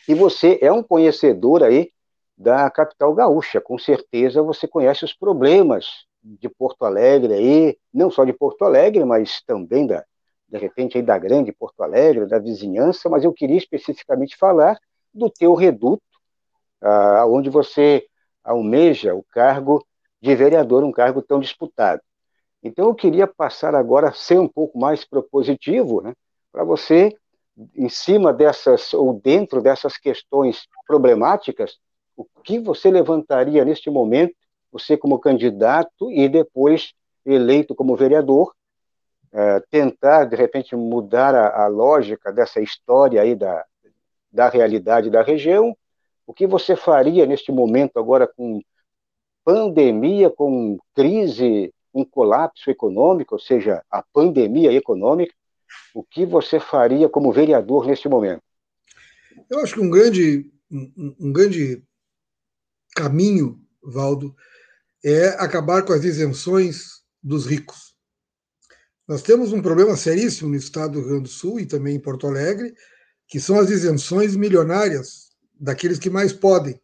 e 0.07 0.13
você 0.13 0.57
é 0.61 0.71
um 0.71 0.83
conhecedor 0.83 1.63
aí 1.63 1.91
da 2.37 2.69
capital 2.69 3.13
gaúcha, 3.13 3.59
com 3.59 3.77
certeza 3.77 4.43
você 4.43 4.67
conhece 4.67 5.03
os 5.03 5.13
problemas 5.13 6.05
de 6.21 6.47
Porto 6.49 6.85
Alegre 6.85 7.33
aí, 7.33 7.77
não 7.93 8.11
só 8.11 8.23
de 8.23 8.33
Porto 8.33 8.63
Alegre, 8.63 9.03
mas 9.03 9.41
também 9.41 9.87
da, 9.87 10.05
de 10.47 10.57
repente 10.57 10.97
aí 10.97 11.03
da 11.03 11.17
grande 11.17 11.51
Porto 11.51 11.81
Alegre, 11.81 12.27
da 12.27 12.39
vizinhança, 12.39 13.09
mas 13.09 13.23
eu 13.23 13.33
queria 13.33 13.57
especificamente 13.57 14.37
falar 14.37 14.79
do 15.13 15.29
teu 15.29 15.53
reduto, 15.53 16.03
ah, 16.81 17.25
onde 17.25 17.49
você 17.49 18.05
almeja 18.43 19.15
o 19.15 19.23
cargo 19.23 19.85
de 20.21 20.35
vereador, 20.35 20.83
um 20.83 20.91
cargo 20.91 21.21
tão 21.21 21.39
disputado. 21.39 22.01
Então 22.63 22.87
eu 22.87 22.95
queria 22.95 23.27
passar 23.27 23.75
agora 23.75 24.09
a 24.09 24.13
ser 24.13 24.39
um 24.39 24.47
pouco 24.47 24.77
mais 24.79 25.05
propositivo, 25.05 26.01
né, 26.01 26.13
para 26.51 26.63
você 26.63 27.15
em 27.75 27.89
cima 27.89 28.31
dessas, 28.31 28.93
ou 28.93 29.19
dentro 29.19 29.61
dessas 29.61 29.97
questões 29.97 30.67
problemáticas, 30.85 31.77
o 32.15 32.25
que 32.43 32.59
você 32.59 32.89
levantaria 32.89 33.63
neste 33.63 33.89
momento, 33.89 34.35
você 34.71 34.97
como 34.97 35.19
candidato 35.19 36.11
e 36.11 36.27
depois 36.27 36.93
eleito 37.25 37.75
como 37.75 37.95
vereador, 37.95 38.53
é, 39.31 39.59
tentar, 39.69 40.25
de 40.25 40.35
repente, 40.35 40.75
mudar 40.75 41.35
a, 41.35 41.65
a, 41.65 41.67
lógica 41.67 42.31
dessa 42.31 42.61
história 42.61 43.21
aí 43.21 43.35
da, 43.35 43.65
da 44.31 44.49
realidade 44.49 45.09
da 45.09 45.21
região, 45.21 45.75
o 46.25 46.33
que 46.33 46.47
você 46.47 46.75
faria 46.75 47.25
neste 47.25 47.51
momento 47.51 47.99
agora 47.99 48.27
com 48.27 48.61
pandemia, 49.47 50.29
com 50.29 50.77
crise, 50.93 51.73
um 51.93 52.03
colapso 52.03 52.69
econômico, 52.69 53.35
ou 53.35 53.39
seja, 53.39 53.81
a 53.89 54.03
pandemia 54.03 54.73
econômica, 54.73 55.33
o 55.95 56.03
que 56.03 56.25
você 56.25 56.59
faria 56.59 57.07
como 57.07 57.31
vereador 57.31 57.87
neste 57.87 58.09
momento? 58.09 58.41
Eu 59.49 59.61
acho 59.61 59.75
que 59.75 59.79
um 59.79 59.89
grande, 59.89 60.51
um, 60.69 61.15
um 61.17 61.31
grande 61.31 61.81
caminho, 62.93 63.57
Valdo, 63.81 64.35
é 65.01 65.29
acabar 65.41 65.81
com 65.85 65.93
as 65.93 66.03
isenções 66.03 67.01
dos 67.23 67.45
ricos. 67.45 67.95
Nós 69.07 69.21
temos 69.21 69.53
um 69.53 69.61
problema 69.61 69.95
seríssimo 69.95 70.49
no 70.49 70.57
estado 70.57 70.95
do 70.95 70.99
Rio 70.99 71.07
Grande 71.07 71.23
do 71.23 71.29
Sul 71.29 71.61
e 71.61 71.65
também 71.65 71.95
em 71.95 72.01
Porto 72.01 72.27
Alegre, 72.27 72.73
que 73.29 73.39
são 73.39 73.57
as 73.57 73.69
isenções 73.69 74.35
milionárias 74.35 75.29
daqueles 75.57 75.99
que 75.99 76.09
mais 76.09 76.33
podem. 76.33 76.77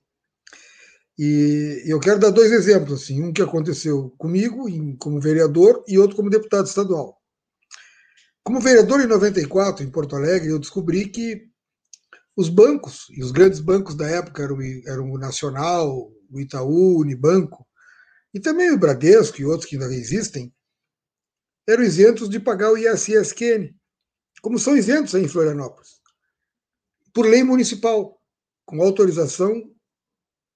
E 1.18 1.84
eu 1.86 2.00
quero 2.00 2.20
dar 2.20 2.32
dois 2.32 2.52
exemplos, 2.52 3.04
assim, 3.04 3.22
um 3.22 3.32
que 3.32 3.42
aconteceu 3.42 4.10
comigo 4.18 4.66
como 4.98 5.22
vereador 5.22 5.84
e 5.88 6.00
outro 6.00 6.16
como 6.16 6.30
deputado 6.30 6.66
estadual. 6.66 7.22
Como 8.44 8.60
vereador 8.60 9.00
em 9.00 9.08
94, 9.08 9.84
em 9.84 9.92
Porto 9.92 10.16
Alegre, 10.16 10.50
eu 10.50 10.60
descobri 10.60 11.08
que 11.08 11.50
os 12.36 12.50
bancos, 12.50 13.08
e 13.12 13.24
os 13.24 13.32
grandes 13.32 13.60
bancos 13.60 13.96
da 13.96 14.08
época 14.08 14.44
eram, 14.44 14.58
eram 14.88 15.12
o 15.12 15.20
Nacional, 15.20 16.12
o 16.32 16.40
Itaú, 16.40 16.98
o 16.98 17.02
Unibanco, 17.02 17.66
e 18.34 18.40
também 18.40 18.72
o 18.72 18.80
Bradesco 18.80 19.40
e 19.40 19.46
outros 19.46 19.70
que 19.70 19.76
ainda 19.76 19.94
existem, 19.94 20.52
eram 21.68 21.84
isentos 21.84 22.28
de 22.28 22.40
pagar 22.40 22.72
o 22.72 22.78
ISSQN, 22.78 23.74
como 24.42 24.58
são 24.58 24.76
isentos 24.76 25.14
em 25.14 25.28
Florianópolis. 25.28 26.02
por 27.14 27.28
lei 27.28 27.44
municipal, 27.44 28.20
com 28.66 28.82
autorização 28.82 29.73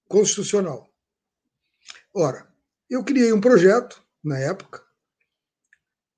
constitucional. 0.07 0.89
Ora, 2.13 2.47
eu 2.89 3.03
criei 3.03 3.31
um 3.31 3.41
projeto 3.41 4.01
na 4.23 4.39
época. 4.39 4.83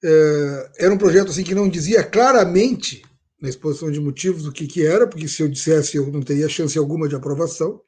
É, 0.03 0.71
era 0.85 0.93
um 0.93 0.97
projeto 0.97 1.29
assim 1.29 1.43
que 1.43 1.55
não 1.55 1.67
dizia 1.67 2.03
claramente 2.03 3.03
na 3.41 3.49
exposição 3.49 3.91
de 3.91 3.99
motivos 3.99 4.45
o 4.45 4.51
que, 4.51 4.67
que 4.67 4.85
era, 4.85 5.07
porque 5.07 5.27
se 5.27 5.41
eu 5.41 5.49
dissesse 5.49 5.97
eu 5.97 6.11
não 6.11 6.21
teria 6.21 6.49
chance 6.49 6.77
alguma 6.77 7.07
de 7.07 7.15
aprovação. 7.15 7.81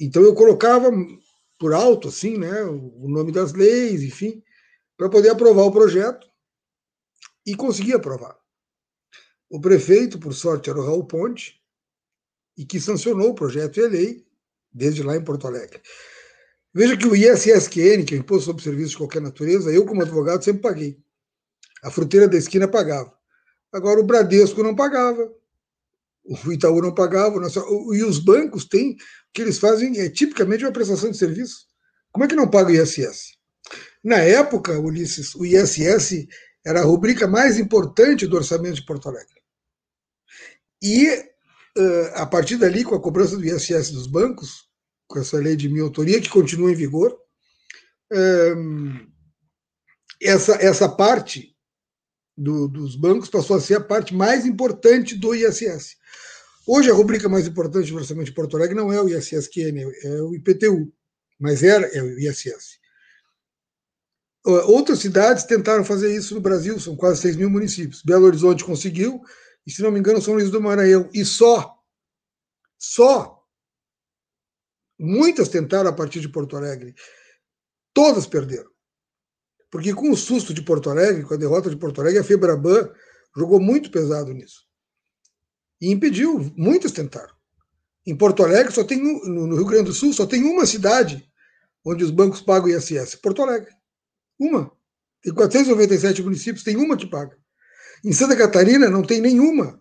Então 0.00 0.22
eu 0.22 0.34
colocava 0.34 0.90
por 1.58 1.72
alto 1.72 2.08
assim, 2.08 2.38
né, 2.38 2.62
o 2.62 3.08
nome 3.08 3.32
das 3.32 3.52
leis, 3.52 4.02
enfim, 4.02 4.42
para 4.96 5.08
poder 5.08 5.30
aprovar 5.30 5.64
o 5.64 5.72
projeto 5.72 6.28
e 7.44 7.54
conseguir 7.54 7.94
aprovar. 7.94 8.38
O 9.50 9.60
prefeito, 9.60 10.18
por 10.18 10.34
sorte, 10.34 10.70
era 10.70 10.78
o 10.78 10.84
Raul 10.84 11.06
Ponte, 11.06 11.60
e 12.56 12.64
que 12.64 12.80
sancionou 12.80 13.30
o 13.30 13.34
projeto 13.34 13.78
e 13.78 13.84
a 13.84 13.88
lei 13.88 14.27
desde 14.78 15.02
lá 15.02 15.16
em 15.16 15.24
Porto 15.24 15.46
Alegre. 15.46 15.82
Veja 16.72 16.96
que 16.96 17.06
o 17.06 17.16
ISSQN, 17.16 18.04
que 18.04 18.14
é 18.14 18.18
o 18.18 18.20
Imposto 18.20 18.44
sobre 18.44 18.62
Serviços 18.62 18.92
de 18.92 18.98
Qualquer 18.98 19.20
Natureza, 19.20 19.72
eu, 19.72 19.84
como 19.84 20.02
advogado, 20.02 20.44
sempre 20.44 20.62
paguei. 20.62 20.98
A 21.82 21.90
fruteira 21.90 22.28
da 22.28 22.36
esquina 22.36 22.68
pagava. 22.68 23.12
Agora, 23.72 24.00
o 24.00 24.04
Bradesco 24.04 24.62
não 24.62 24.76
pagava, 24.76 25.30
o 26.24 26.52
Itaú 26.52 26.80
não 26.80 26.94
pagava, 26.94 27.40
e 27.92 28.02
os 28.04 28.18
bancos 28.18 28.64
têm, 28.64 28.92
o 28.92 28.96
que 29.32 29.42
eles 29.42 29.58
fazem 29.58 29.98
é 29.98 30.08
tipicamente 30.08 30.64
uma 30.64 30.72
prestação 30.72 31.10
de 31.10 31.16
serviço. 31.16 31.66
Como 32.12 32.24
é 32.24 32.28
que 32.28 32.36
não 32.36 32.48
paga 32.48 32.70
o 32.70 32.74
ISS? 32.74 33.36
Na 34.04 34.18
época, 34.18 34.78
Ulisses, 34.78 35.34
o 35.34 35.44
ISS 35.44 36.26
era 36.64 36.80
a 36.80 36.84
rubrica 36.84 37.26
mais 37.26 37.58
importante 37.58 38.26
do 38.26 38.36
orçamento 38.36 38.76
de 38.76 38.86
Porto 38.86 39.08
Alegre. 39.08 39.42
E, 40.82 41.08
a 42.14 42.26
partir 42.26 42.56
dali, 42.56 42.84
com 42.84 42.94
a 42.94 43.00
cobrança 43.00 43.36
do 43.36 43.44
ISS 43.44 43.90
dos 43.90 44.06
bancos, 44.06 44.67
com 45.08 45.18
essa 45.18 45.38
lei 45.38 45.56
de 45.56 45.68
minha 45.68 45.82
autoria, 45.82 46.20
que 46.20 46.28
continua 46.28 46.70
em 46.70 46.74
vigor, 46.74 47.18
essa, 50.20 50.54
essa 50.62 50.88
parte 50.88 51.56
do, 52.36 52.68
dos 52.68 52.94
bancos 52.94 53.28
passou 53.28 53.56
a 53.56 53.60
ser 53.60 53.76
a 53.76 53.80
parte 53.80 54.14
mais 54.14 54.46
importante 54.46 55.16
do 55.16 55.34
ISS. 55.34 55.96
Hoje, 56.66 56.90
a 56.90 56.94
rubrica 56.94 57.28
mais 57.28 57.46
importante 57.46 57.90
do 57.90 57.96
orçamento 57.96 58.26
de 58.26 58.34
Porto 58.34 58.56
Alegre 58.56 58.76
não 58.76 58.92
é 58.92 59.00
o 59.00 59.08
ISSQN, 59.08 59.90
é 60.04 60.22
o 60.22 60.34
IPTU, 60.34 60.92
mas 61.40 61.62
era 61.62 61.86
é 61.86 62.02
o 62.02 62.18
ISS. 62.18 62.78
Outras 64.44 65.00
cidades 65.00 65.44
tentaram 65.44 65.84
fazer 65.84 66.14
isso 66.14 66.34
no 66.34 66.40
Brasil, 66.40 66.78
são 66.78 66.94
quase 66.96 67.22
6 67.22 67.36
mil 67.36 67.50
municípios. 67.50 68.02
Belo 68.02 68.26
Horizonte 68.26 68.64
conseguiu, 68.64 69.20
e 69.66 69.70
se 69.70 69.82
não 69.82 69.90
me 69.90 69.98
engano, 69.98 70.22
São 70.22 70.34
Luís 70.34 70.50
do 70.50 70.60
Maranhão. 70.60 71.08
E 71.12 71.24
só, 71.24 71.74
só 72.78 73.37
Muitas 74.98 75.48
tentaram 75.48 75.88
a 75.88 75.92
partir 75.92 76.20
de 76.20 76.28
Porto 76.28 76.56
Alegre. 76.56 76.94
Todas 77.94 78.26
perderam. 78.26 78.70
Porque 79.70 79.94
com 79.94 80.10
o 80.10 80.16
susto 80.16 80.52
de 80.52 80.62
Porto 80.62 80.90
Alegre, 80.90 81.22
com 81.22 81.34
a 81.34 81.36
derrota 81.36 81.70
de 81.70 81.76
Porto 81.76 82.00
Alegre, 82.00 82.20
a 82.20 82.24
Febraban 82.24 82.90
jogou 83.36 83.60
muito 83.60 83.90
pesado 83.90 84.32
nisso. 84.32 84.66
E 85.80 85.90
impediu, 85.90 86.52
muitas 86.56 86.92
tentaram. 86.92 87.34
Em 88.06 88.16
Porto 88.16 88.42
Alegre, 88.42 88.72
só 88.72 88.82
tem 88.82 88.98
no 88.98 89.54
Rio 89.54 89.66
Grande 89.66 89.90
do 89.90 89.92
Sul, 89.92 90.12
só 90.12 90.26
tem 90.26 90.42
uma 90.42 90.66
cidade 90.66 91.28
onde 91.84 92.02
os 92.02 92.10
bancos 92.10 92.40
pagam 92.40 92.68
ISS, 92.68 93.14
Porto 93.16 93.42
Alegre. 93.42 93.72
Uma. 94.38 94.72
Tem 95.22 95.32
497 95.32 96.22
municípios, 96.22 96.64
tem 96.64 96.76
uma 96.76 96.96
que 96.96 97.06
paga. 97.06 97.36
Em 98.04 98.12
Santa 98.12 98.36
Catarina 98.36 98.88
não 98.88 99.02
tem 99.02 99.20
nenhuma 99.20 99.80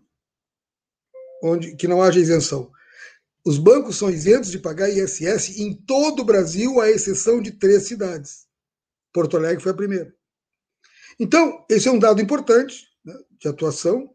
onde 1.43 1.75
que 1.75 1.87
não 1.87 2.01
haja 2.01 2.19
isenção. 2.19 2.71
Os 3.47 3.57
bancos 3.57 3.95
são 3.95 4.09
isentos 4.09 4.51
de 4.51 4.59
pagar 4.59 4.89
ISS 4.89 5.57
em 5.57 5.73
todo 5.73 6.19
o 6.19 6.25
Brasil, 6.25 6.81
à 6.81 6.89
exceção 6.89 7.41
de 7.41 7.49
três 7.49 7.83
cidades. 7.83 8.45
Porto 9.13 9.37
Alegre 9.37 9.63
foi 9.63 9.71
a 9.71 9.75
primeira. 9.75 10.13
Então, 11.17 11.65
esse 11.69 11.87
é 11.87 11.91
um 11.91 11.97
dado 11.97 12.21
importante 12.21 12.83
né, 13.05 13.13
de 13.39 13.47
atuação. 13.47 14.13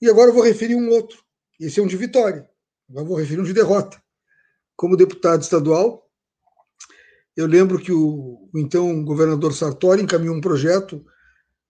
E 0.00 0.08
agora 0.08 0.30
eu 0.30 0.34
vou 0.34 0.44
referir 0.44 0.76
um 0.76 0.90
outro. 0.90 1.18
Esse 1.58 1.80
é 1.80 1.82
um 1.82 1.88
de 1.88 1.96
vitória. 1.96 2.48
Agora 2.88 3.04
eu 3.04 3.08
vou 3.08 3.16
referir 3.16 3.40
um 3.40 3.44
de 3.44 3.52
derrota. 3.52 4.00
Como 4.76 4.96
deputado 4.96 5.42
estadual, 5.42 6.08
eu 7.36 7.48
lembro 7.48 7.80
que 7.80 7.90
o, 7.90 8.48
o 8.54 8.58
então 8.60 9.04
governador 9.04 9.52
Sartori 9.54 10.02
encaminhou 10.02 10.36
um 10.36 10.40
projeto 10.40 11.04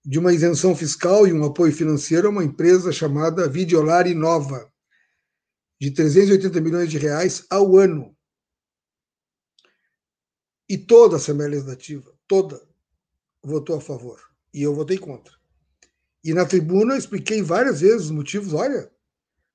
de 0.04 0.18
uma 0.18 0.34
isenção 0.34 0.76
fiscal 0.76 1.26
e 1.26 1.32
um 1.32 1.42
apoio 1.42 1.72
financeiro 1.72 2.26
a 2.26 2.30
uma 2.30 2.44
empresa 2.44 2.92
chamada 2.92 3.48
Videolari 3.48 4.12
Nova 4.12 4.70
de 5.80 5.90
380 5.90 6.60
milhões 6.60 6.90
de 6.90 6.98
reais 6.98 7.46
ao 7.48 7.76
ano. 7.76 8.16
E 10.68 10.76
toda 10.76 11.16
a 11.16 11.18
Assembleia 11.18 11.50
Legislativa, 11.50 12.12
toda, 12.26 12.60
votou 13.42 13.76
a 13.76 13.80
favor. 13.80 14.20
E 14.52 14.62
eu 14.62 14.74
votei 14.74 14.98
contra. 14.98 15.32
E 16.22 16.34
na 16.34 16.44
tribuna 16.44 16.94
eu 16.94 16.98
expliquei 16.98 17.40
várias 17.42 17.80
vezes 17.80 18.06
os 18.06 18.10
motivos. 18.10 18.52
Olha, 18.52 18.90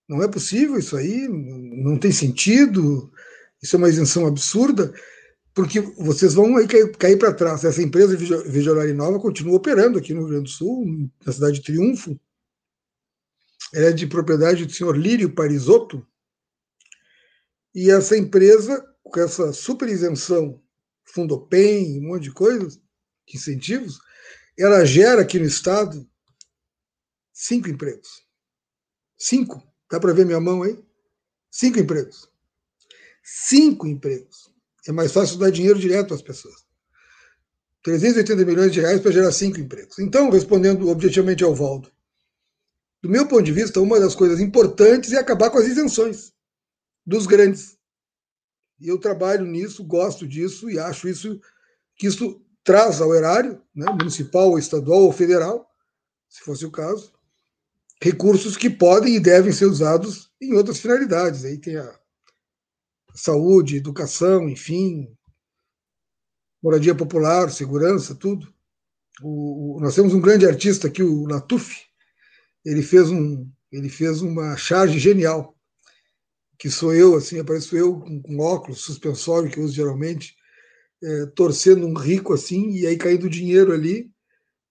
não 0.08 0.24
é 0.24 0.28
possível 0.28 0.78
isso 0.78 0.96
aí, 0.96 1.28
não 1.28 1.98
tem 1.98 2.12
sentido, 2.12 3.12
isso 3.62 3.76
é 3.76 3.80
uma 3.80 3.90
isenção 3.90 4.26
absurda, 4.26 4.94
porque 5.54 5.80
vocês 5.80 6.34
vão 6.34 6.58
aí 6.58 6.68
cair, 6.68 6.92
cair 6.98 7.18
para 7.18 7.34
trás. 7.34 7.64
Essa 7.64 7.82
empresa 7.82 8.18
Vigilari 8.18 8.94
Nova 8.94 9.20
continua 9.20 9.56
operando 9.56 10.00
aqui 10.00 10.14
no 10.14 10.22
Rio 10.22 10.30
Grande 10.30 10.44
do 10.46 10.50
Sul, 10.50 11.10
na 11.26 11.32
cidade 11.32 11.60
de 11.60 11.64
Triunfo. 11.64 12.20
Ela 13.74 13.88
é 13.88 13.92
de 13.92 14.08
propriedade 14.08 14.66
do 14.66 14.72
senhor 14.72 14.98
Lírio 14.98 15.34
Parisotto, 15.34 16.06
e 17.74 17.90
essa 17.90 18.16
empresa, 18.16 18.86
com 19.04 19.20
essa 19.20 19.52
super 19.52 19.90
isenção, 19.90 20.62
Fundopem, 21.06 22.00
um 22.00 22.10
monte 22.10 22.24
de 22.24 22.32
coisas, 22.32 22.80
de 23.28 23.38
incentivos, 23.38 24.00
ela 24.58 24.86
gera 24.86 25.22
aqui 25.22 25.40
no 25.40 25.46
Estado 25.46 26.08
cinco 27.32 27.70
empregos. 27.70 28.24
Cinco. 29.18 29.62
Dá 29.92 30.00
para 30.00 30.14
ver 30.14 30.26
minha 30.26 30.40
mão 30.40 30.64
aí? 30.64 30.84
Cinco 31.52 31.80
empregos. 31.80 32.30
Cinco 33.24 33.88
empregos. 33.88 34.52
É 34.88 34.92
mais 34.92 35.12
fácil 35.12 35.38
dar 35.38 35.52
dinheiro 35.52 35.80
direto 35.80 36.14
às 36.14 36.22
pessoas. 36.22 36.66
380 37.84 38.46
milhões 38.46 38.72
de 38.72 38.80
reais 38.80 39.02
para 39.02 39.12
gerar 39.12 39.32
cinco 39.32 39.60
empregos. 39.60 40.00
Então, 40.00 40.30
respondendo 40.30 40.90
objetivamente 40.90 41.44
ao 41.44 41.54
Valdo, 41.54 41.92
do 43.02 43.10
meu 43.10 43.28
ponto 43.28 43.44
de 43.44 43.52
vista, 43.52 43.82
uma 43.82 44.00
das 44.00 44.16
coisas 44.16 44.40
importantes 44.40 45.12
é 45.12 45.18
acabar 45.18 45.50
com 45.50 45.58
as 45.58 45.68
isenções 45.68 46.33
dos 47.06 47.26
grandes. 47.26 47.78
E 48.80 48.88
eu 48.88 48.98
trabalho 48.98 49.46
nisso, 49.46 49.84
gosto 49.84 50.28
disso 50.28 50.70
e 50.70 50.80
acho 50.80 51.08
isso 51.08 51.40
que 51.96 52.08
isso 52.08 52.42
traz 52.64 53.02
ao 53.02 53.14
erário, 53.14 53.62
né, 53.76 53.86
municipal, 53.92 54.50
ou 54.50 54.60
estadual 54.60 55.04
ou 55.04 55.12
federal, 55.12 55.70
se 56.30 56.42
fosse 56.42 56.66
o 56.66 56.72
caso, 56.72 57.14
recursos 58.02 58.58
que 58.58 58.70
podem 58.70 59.16
e 59.16 59.20
devem 59.20 59.52
ser 59.52 59.66
usados 59.66 60.32
em 60.42 60.54
outras 60.54 60.80
finalidades. 60.80 61.46
Aí 61.46 61.58
tem 61.58 61.78
a 61.78 62.00
saúde, 63.14 63.78
educação, 63.78 64.50
enfim, 64.50 65.16
moradia 66.62 66.96
popular, 66.96 67.52
segurança, 67.52 68.16
tudo. 68.16 68.54
O, 69.22 69.78
o, 69.78 69.80
nós 69.80 69.96
temos 69.96 70.14
um 70.14 70.22
grande 70.22 70.46
artista 70.46 70.88
aqui, 70.88 71.04
o 71.04 71.26
Latuf. 71.28 71.86
Ele 72.66 72.82
fez 72.82 73.10
um, 73.10 73.50
ele 73.72 73.90
fez 73.90 74.22
uma 74.22 74.56
charge 74.58 74.98
genial 74.98 75.53
que 76.64 76.70
sou 76.70 76.96
eu, 76.96 77.18
assim, 77.18 77.42
apareço 77.42 77.76
eu 77.76 78.00
com, 78.00 78.22
com 78.22 78.40
óculos, 78.40 78.86
suspensório 78.86 79.52
que 79.52 79.60
uso 79.60 79.74
geralmente, 79.74 80.34
é, 81.04 81.26
torcendo 81.36 81.86
um 81.86 81.94
rico 81.94 82.32
assim, 82.32 82.70
e 82.70 82.88
aí 82.88 82.96
caindo 82.96 83.30
dinheiro 83.30 83.74
ali, 83.74 84.10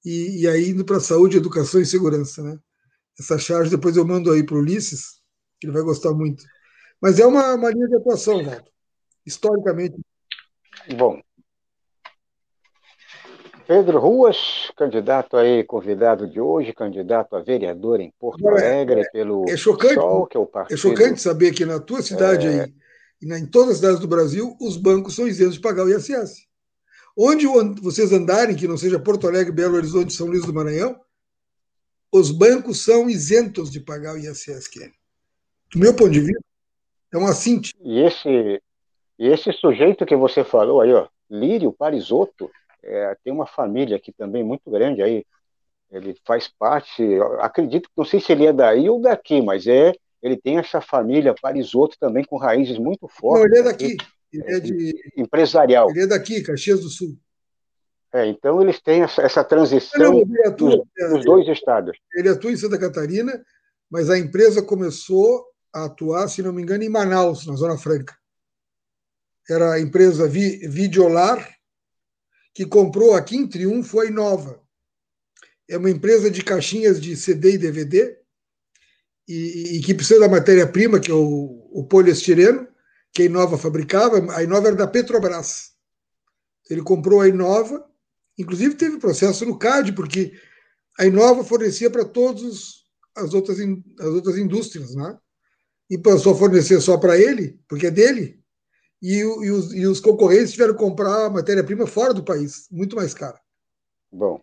e, 0.02 0.40
e 0.40 0.48
aí 0.48 0.70
indo 0.70 0.86
para 0.86 0.98
saúde, 0.98 1.36
educação 1.36 1.82
e 1.82 1.84
segurança, 1.84 2.42
né? 2.42 2.58
Essa 3.20 3.38
charge 3.38 3.70
depois 3.70 3.94
eu 3.94 4.06
mando 4.06 4.32
aí 4.32 4.42
para 4.42 4.54
o 4.54 4.60
Ulisses, 4.60 5.20
que 5.60 5.66
ele 5.66 5.74
vai 5.74 5.82
gostar 5.82 6.14
muito. 6.14 6.42
Mas 6.98 7.20
é 7.20 7.26
uma, 7.26 7.56
uma 7.56 7.70
linha 7.70 7.86
de 7.86 7.96
atuação, 7.96 8.42
Walter, 8.42 8.72
historicamente. 9.26 10.00
Bom, 10.96 11.20
Pedro 13.72 13.98
Ruas, 14.00 14.70
candidato 14.76 15.34
aí, 15.34 15.64
convidado 15.64 16.26
de 16.28 16.38
hoje, 16.38 16.74
candidato 16.74 17.34
a 17.34 17.40
vereador 17.40 18.02
em 18.02 18.12
Porto 18.20 18.46
Alegre 18.46 19.00
é, 19.00 19.10
pelo 19.10 19.48
é 19.48 19.56
chocante, 19.56 19.94
PSOL, 19.94 20.26
que 20.26 20.36
é 20.36 20.40
o 20.40 20.44
partido... 20.44 20.74
É 20.74 20.76
chocante 20.76 21.22
saber 21.22 21.54
que 21.54 21.64
na 21.64 21.80
tua 21.80 22.02
cidade 22.02 22.46
é... 22.46 22.64
aí, 22.64 22.74
e 23.22 23.32
em 23.32 23.46
todas 23.46 23.70
as 23.70 23.76
cidades 23.76 23.98
do 23.98 24.06
Brasil, 24.06 24.54
os 24.60 24.76
bancos 24.76 25.16
são 25.16 25.26
isentos 25.26 25.54
de 25.54 25.60
pagar 25.62 25.86
o 25.86 25.88
ISS. 25.88 26.46
Onde 27.16 27.46
vocês 27.80 28.12
andarem, 28.12 28.54
que 28.54 28.68
não 28.68 28.76
seja 28.76 28.98
Porto 28.98 29.26
Alegre, 29.26 29.50
Belo 29.50 29.76
Horizonte, 29.76 30.12
São 30.12 30.26
Luís 30.26 30.44
do 30.44 30.52
Maranhão, 30.52 31.00
os 32.12 32.30
bancos 32.30 32.84
são 32.84 33.08
isentos 33.08 33.70
de 33.70 33.80
pagar 33.80 34.14
o 34.14 34.18
ISS. 34.18 34.68
Do 35.72 35.78
meu 35.78 35.94
ponto 35.94 36.10
de 36.10 36.20
vista, 36.20 36.44
é 37.10 37.16
um 37.16 37.26
assinte. 37.26 37.72
E 37.80 38.00
esse, 38.02 38.62
e 39.18 39.28
esse 39.28 39.50
sujeito 39.54 40.04
que 40.04 40.14
você 40.14 40.44
falou 40.44 40.82
aí, 40.82 40.92
ó, 40.92 41.08
Lírio 41.30 41.72
Parisotto, 41.72 42.50
é, 42.82 43.16
tem 43.22 43.32
uma 43.32 43.46
família 43.46 43.96
aqui 43.96 44.12
também 44.12 44.42
muito 44.42 44.70
grande 44.70 45.02
aí. 45.02 45.24
Ele 45.90 46.16
faz 46.24 46.48
parte, 46.48 47.02
acredito, 47.40 47.88
não 47.96 48.04
sei 48.04 48.18
se 48.18 48.32
ele 48.32 48.46
é 48.46 48.52
daí 48.52 48.88
ou 48.88 49.00
daqui, 49.00 49.42
mas 49.42 49.66
é 49.66 49.92
ele 50.22 50.36
tem 50.36 50.58
essa 50.58 50.80
família 50.80 51.34
Parisotto 51.34 51.98
também 51.98 52.24
com 52.24 52.36
raízes 52.36 52.78
muito 52.78 53.08
fortes. 53.08 53.44
Não, 53.44 53.46
ele 53.46 53.58
é 53.58 53.62
daqui. 53.62 53.96
Ele 54.32 54.54
é 54.54 54.60
de... 54.60 55.12
Empresarial. 55.16 55.90
Ele 55.90 56.04
é 56.04 56.06
daqui, 56.06 56.42
Caxias 56.42 56.80
do 56.80 56.88
Sul. 56.88 57.18
É, 58.14 58.26
então 58.26 58.62
eles 58.62 58.80
têm 58.80 59.02
essa, 59.02 59.22
essa 59.22 59.42
transição 59.42 60.12
não, 60.12 60.46
atua, 60.46 60.84
nos, 61.10 61.24
dois 61.24 61.48
estados. 61.48 61.98
Ele 62.14 62.28
atua 62.28 62.52
em 62.52 62.56
Santa 62.56 62.78
Catarina, 62.78 63.42
mas 63.90 64.10
a 64.10 64.18
empresa 64.18 64.62
começou 64.62 65.46
a 65.74 65.86
atuar, 65.86 66.28
se 66.28 66.42
não 66.42 66.52
me 66.52 66.62
engano, 66.62 66.84
em 66.84 66.90
Manaus, 66.90 67.46
na 67.46 67.56
Zona 67.56 67.76
Franca. 67.76 68.14
Era 69.48 69.72
a 69.72 69.80
empresa 69.80 70.28
Videolar, 70.28 71.48
que 72.54 72.66
comprou 72.66 73.14
aqui 73.14 73.36
em 73.36 73.46
Triunfo 73.46 74.00
a 74.00 74.06
Inova. 74.06 74.60
É 75.68 75.76
uma 75.76 75.90
empresa 75.90 76.30
de 76.30 76.42
caixinhas 76.42 77.00
de 77.00 77.16
CD 77.16 77.52
e 77.52 77.58
DVD, 77.58 78.18
e, 79.26 79.76
e 79.76 79.80
que 79.82 79.94
precisa 79.94 80.20
da 80.20 80.28
matéria-prima, 80.28 81.00
que 81.00 81.10
é 81.10 81.14
o, 81.14 81.68
o 81.72 81.84
poliestireno, 81.84 82.66
que 83.12 83.22
a 83.22 83.26
Inova 83.26 83.56
fabricava. 83.56 84.34
A 84.34 84.42
Inova 84.42 84.68
era 84.68 84.76
da 84.76 84.86
Petrobras. 84.86 85.72
Ele 86.68 86.82
comprou 86.82 87.20
a 87.20 87.28
Inova, 87.28 87.84
inclusive 88.38 88.74
teve 88.74 88.98
processo 88.98 89.44
no 89.44 89.58
CAD, 89.58 89.92
porque 89.92 90.32
a 90.98 91.06
Inova 91.06 91.44
fornecia 91.44 91.90
para 91.90 92.04
todas 92.04 92.82
as 93.14 93.34
outras, 93.34 93.58
as 93.58 94.06
outras 94.06 94.36
indústrias, 94.36 94.94
né? 94.94 95.18
e 95.92 95.98
passou 95.98 96.32
a 96.32 96.36
fornecer 96.36 96.80
só 96.80 96.96
para 96.96 97.18
ele, 97.18 97.60
porque 97.68 97.88
é 97.88 97.90
dele, 97.90 98.41
e, 99.02 99.18
e, 99.18 99.50
os, 99.50 99.74
e 99.74 99.84
os 99.84 99.98
concorrentes 99.98 100.52
tiveram 100.52 100.74
que 100.74 100.78
comprar 100.78 101.28
matéria-prima 101.28 101.86
fora 101.88 102.14
do 102.14 102.22
país, 102.22 102.68
muito 102.70 102.94
mais 102.94 103.12
cara. 103.12 103.40
Bom. 104.10 104.40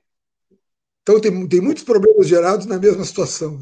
Então 1.02 1.20
tem, 1.22 1.48
tem 1.48 1.62
muitos 1.62 1.84
problemas 1.84 2.28
gerados 2.28 2.66
na 2.66 2.78
mesma 2.78 3.06
situação. 3.06 3.58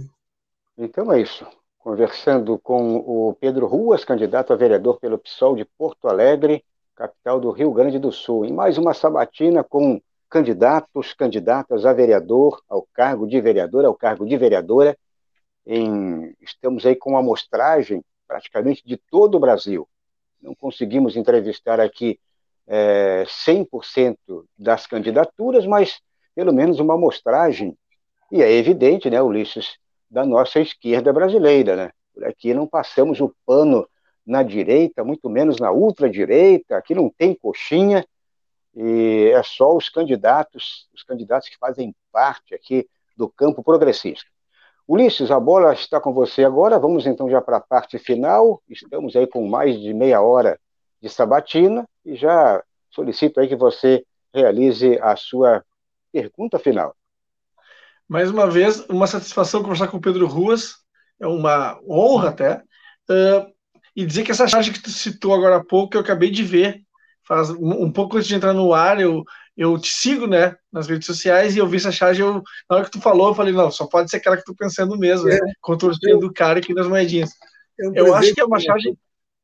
Então 0.76 1.14
é 1.14 1.22
isso. 1.22 1.46
Conversando 1.78 2.58
com 2.60 2.98
o 2.98 3.34
Pedro 3.40 3.68
Ruas, 3.68 4.04
candidato 4.04 4.52
a 4.52 4.56
vereador 4.56 5.00
pelo 5.00 5.20
PSOL 5.20 5.56
de 5.56 5.64
Porto 5.64 6.08
Alegre, 6.08 6.66
capital 6.96 7.40
do 7.40 7.52
Rio 7.52 7.72
Grande 7.72 8.00
do 8.00 8.12
Sul, 8.12 8.44
em 8.44 8.52
mais 8.52 8.78
uma 8.78 8.94
sabatina 8.94 9.64
com 9.64 10.02
candidatos, 10.30 11.14
candidatas 11.14 11.86
a 11.86 11.94
vereador, 11.94 12.62
ao 12.68 12.86
cargo 12.92 13.28
de 13.28 13.40
vereador, 13.40 13.86
ao 13.86 13.96
cargo 13.96 14.26
de 14.26 14.36
vereadora. 14.36 14.98
Em, 15.66 16.36
estamos 16.42 16.86
aí 16.86 16.96
com 16.96 17.12
uma 17.12 17.20
amostragem 17.20 18.04
praticamente 18.28 18.84
de 18.86 18.98
todo 18.98 19.36
o 19.36 19.40
Brasil. 19.40 19.88
Não 20.42 20.56
conseguimos 20.56 21.16
entrevistar 21.16 21.80
aqui 21.80 22.20
é, 22.68 23.24
100% 23.26 24.18
das 24.58 24.86
candidaturas, 24.86 25.66
mas 25.66 26.00
pelo 26.36 26.54
menos 26.54 26.80
uma 26.80 26.94
amostragem, 26.94 27.76
e 28.32 28.44
é 28.44 28.52
evidente, 28.52 29.10
né, 29.10 29.20
Ulisses, 29.22 29.78
da 30.10 30.26
nossa 30.26 30.60
esquerda 30.60 31.12
brasileira. 31.12 31.76
Né? 31.76 31.92
Por 32.14 32.26
aqui 32.26 32.54
não 32.54 32.68
passamos 32.68 33.20
o 33.20 33.34
pano 33.46 33.88
na 34.26 34.44
direita, 34.44 35.04
muito 35.04 35.30
menos 35.30 35.60
na 35.60 35.72
ultradireita, 35.72 36.78
aqui 36.78 36.94
não 36.94 37.10
tem 37.10 37.34
coxinha, 37.34 38.06
e 38.76 39.32
é 39.34 39.42
só 39.42 39.76
os 39.76 39.90
candidatos, 39.90 40.88
os 40.94 41.02
candidatos 41.02 41.50
que 41.50 41.58
fazem 41.58 41.96
parte 42.12 42.54
aqui 42.54 42.88
do 43.16 43.28
campo 43.28 43.64
progressista. 43.64 44.30
Ulisses, 44.88 45.30
a 45.32 45.40
bola 45.40 45.74
está 45.74 46.00
com 46.00 46.14
você 46.14 46.46
agora. 46.46 46.80
Vamos 46.80 47.06
então 47.06 47.30
já 47.30 47.42
para 47.42 47.58
a 47.58 47.62
parte 47.62 48.00
final. 48.00 48.64
Estamos 48.70 49.16
aí 49.16 49.28
com 49.28 49.46
mais 49.48 49.78
de 49.80 49.94
meia 49.94 50.22
hora 50.22 50.58
de 51.02 51.10
sabatina 51.10 51.86
e 52.06 52.16
já 52.16 52.64
solicito 52.90 53.40
aí 53.40 53.48
que 53.48 53.56
você 53.56 54.06
realize 54.34 54.98
a 55.02 55.16
sua 55.16 55.64
pergunta 56.12 56.58
final. 56.58 56.96
Mais 58.08 58.32
uma 58.32 58.50
vez, 58.50 58.80
uma 58.88 59.08
satisfação 59.08 59.62
conversar 59.62 59.90
com 59.90 59.98
o 59.98 60.02
Pedro 60.02 60.26
Ruas, 60.26 60.76
é 61.20 61.28
uma 61.28 61.78
honra 61.88 62.30
até, 62.30 62.56
uh, 63.10 63.52
e 63.94 64.06
dizer 64.06 64.24
que 64.24 64.32
essa 64.32 64.48
charge 64.48 64.72
que 64.72 64.82
tu 64.82 64.90
citou 64.90 65.34
agora 65.34 65.58
há 65.58 65.64
pouco, 65.64 65.98
eu 65.98 66.02
acabei 66.02 66.32
de 66.32 66.44
ver, 66.44 66.82
faz 67.28 67.50
um 67.50 67.92
pouco 67.92 68.16
antes 68.16 68.28
de 68.28 68.36
entrar 68.36 68.54
no 68.54 68.74
ar, 68.74 69.02
eu, 69.02 69.26
eu 69.58 69.78
te 69.80 69.92
sigo, 69.92 70.28
né, 70.28 70.56
nas 70.72 70.88
redes 70.88 71.08
sociais, 71.08 71.56
e 71.56 71.60
eu 71.60 71.68
vi 71.68 71.78
essa 71.78 71.92
charge, 71.92 72.22
eu, 72.22 72.44
na 72.70 72.76
hora 72.76 72.86
que 72.86 72.92
tu 72.92 73.02
falou, 73.02 73.30
eu 73.30 73.36
falei, 73.36 73.54
não, 73.54 73.72
só 73.72 73.88
pode 73.88 74.10
ser 74.10 74.18
aquela 74.18 74.38
que 74.38 74.46
tu 74.46 74.56
pensando 74.56 74.98
mesmo, 74.98 75.28
né, 75.28 75.36
é, 75.36 75.40
contorcendo 75.60 76.20
do 76.20 76.32
cara 76.32 76.60
aqui 76.60 76.74
nas 76.74 76.88
moedinhas. 76.88 77.32
É 77.80 77.90
um 77.90 77.96
eu 77.96 78.16
acho 78.16 78.34
que 78.34 78.42
é 78.42 78.46
uma 78.46 78.60
charge... 78.60 78.98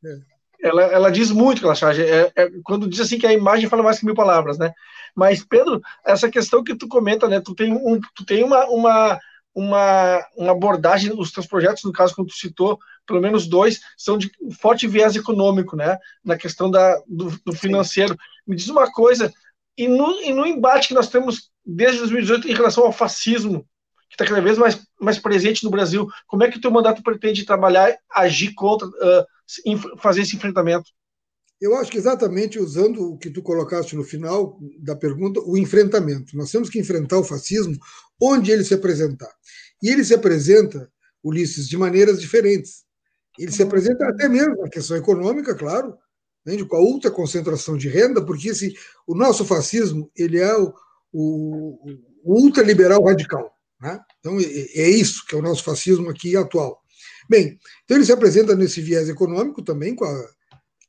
É. 0.05 0.33
Ela, 0.65 0.83
ela 0.83 1.11
diz 1.11 1.29
muito 1.29 1.57
aquela 1.57 1.75
charge. 1.75 2.01
É, 2.03 2.31
é, 2.37 2.49
quando 2.63 2.87
diz 2.87 3.01
assim 3.01 3.19
que 3.19 3.27
a 3.27 3.33
imagem 3.33 3.67
fala 3.67 3.83
mais 3.83 3.99
que 3.99 4.05
mil 4.05 4.15
palavras, 4.15 4.57
né? 4.57 4.71
Mas, 5.13 5.43
Pedro, 5.43 5.81
essa 6.05 6.29
questão 6.29 6.63
que 6.63 6.73
tu 6.73 6.87
comenta, 6.87 7.27
né? 7.27 7.41
Tu 7.41 7.53
tem, 7.53 7.73
um, 7.73 7.99
tu 8.15 8.25
tem 8.25 8.45
uma, 8.45 8.65
uma, 8.67 9.19
uma, 9.53 10.25
uma 10.37 10.51
abordagem, 10.53 11.11
os 11.19 11.33
teus 11.33 11.45
projetos, 11.45 11.83
no 11.83 11.91
caso, 11.91 12.15
como 12.15 12.29
tu 12.29 12.35
citou, 12.35 12.79
pelo 13.05 13.19
menos 13.19 13.45
dois, 13.45 13.81
são 13.97 14.17
de 14.17 14.31
forte 14.57 14.87
viés 14.87 15.17
econômico, 15.17 15.75
né? 15.75 15.97
Na 16.23 16.37
questão 16.37 16.71
da, 16.71 16.97
do, 17.05 17.37
do 17.45 17.51
financeiro. 17.51 18.15
Me 18.47 18.55
diz 18.55 18.69
uma 18.69 18.89
coisa, 18.89 19.33
e 19.77 19.87
no, 19.87 20.21
e 20.21 20.33
no 20.33 20.45
embate 20.45 20.87
que 20.87 20.93
nós 20.93 21.09
temos 21.09 21.51
desde 21.65 21.99
2018 21.99 22.47
em 22.47 22.53
relação 22.53 22.83
ao 22.83 22.91
fascismo, 22.91 23.67
que 24.09 24.15
está 24.15 24.25
cada 24.25 24.41
vez 24.41 24.57
mais, 24.57 24.79
mais 24.99 25.17
presente 25.17 25.63
no 25.63 25.71
Brasil, 25.71 26.07
como 26.27 26.43
é 26.43 26.51
que 26.51 26.57
o 26.57 26.61
teu 26.61 26.69
mandato 26.69 27.01
pretende 27.01 27.45
trabalhar, 27.45 27.97
agir 28.11 28.53
contra, 28.53 28.87
uh, 28.87 29.97
fazer 29.97 30.21
esse 30.21 30.35
enfrentamento? 30.35 30.91
Eu 31.59 31.77
acho 31.77 31.89
que 31.89 31.97
exatamente 31.97 32.59
usando 32.59 33.13
o 33.13 33.17
que 33.17 33.29
tu 33.29 33.41
colocaste 33.41 33.95
no 33.95 34.03
final 34.03 34.59
da 34.79 34.95
pergunta, 34.95 35.39
o 35.39 35.57
enfrentamento. 35.57 36.35
Nós 36.35 36.51
temos 36.51 36.69
que 36.69 36.77
enfrentar 36.77 37.17
o 37.17 37.23
fascismo 37.23 37.75
onde 38.21 38.51
ele 38.51 38.63
se 38.63 38.73
apresentar. 38.73 39.31
E 39.81 39.89
ele 39.89 40.03
se 40.03 40.13
apresenta, 40.13 40.91
Ulisses, 41.23 41.69
de 41.69 41.77
maneiras 41.77 42.19
diferentes. 42.19 42.83
Ele 43.39 43.51
se 43.51 43.63
apresenta 43.63 44.05
até 44.07 44.27
mesmo 44.27 44.61
na 44.61 44.69
questão 44.69 44.97
econômica, 44.97 45.55
claro, 45.55 45.97
né, 46.45 46.63
com 46.63 46.75
a 46.75 46.81
ultra 46.81 47.09
concentração 47.11 47.77
de 47.77 47.87
renda, 47.87 48.23
porque 48.25 48.49
esse, 48.49 48.73
o 49.07 49.15
nosso 49.15 49.45
fascismo 49.45 50.11
ele 50.15 50.39
é 50.39 50.55
o, 50.55 50.73
o, 51.11 51.79
o 52.23 52.43
ultraliberal 52.43 53.03
radical. 53.03 53.53
Né? 53.79 53.99
Então, 54.19 54.39
é, 54.39 54.89
isso 54.89 55.25
que 55.25 55.35
é 55.35 55.37
o 55.37 55.41
nosso 55.41 55.63
fascismo 55.63 56.09
aqui 56.09 56.35
atual. 56.35 56.81
Bem, 57.29 57.57
então 57.83 57.97
ele 57.97 58.05
se 58.05 58.11
apresenta 58.11 58.55
nesse 58.55 58.81
viés 58.81 59.09
econômico 59.09 59.61
também, 59.61 59.95
com 59.95 60.05
a 60.05 60.29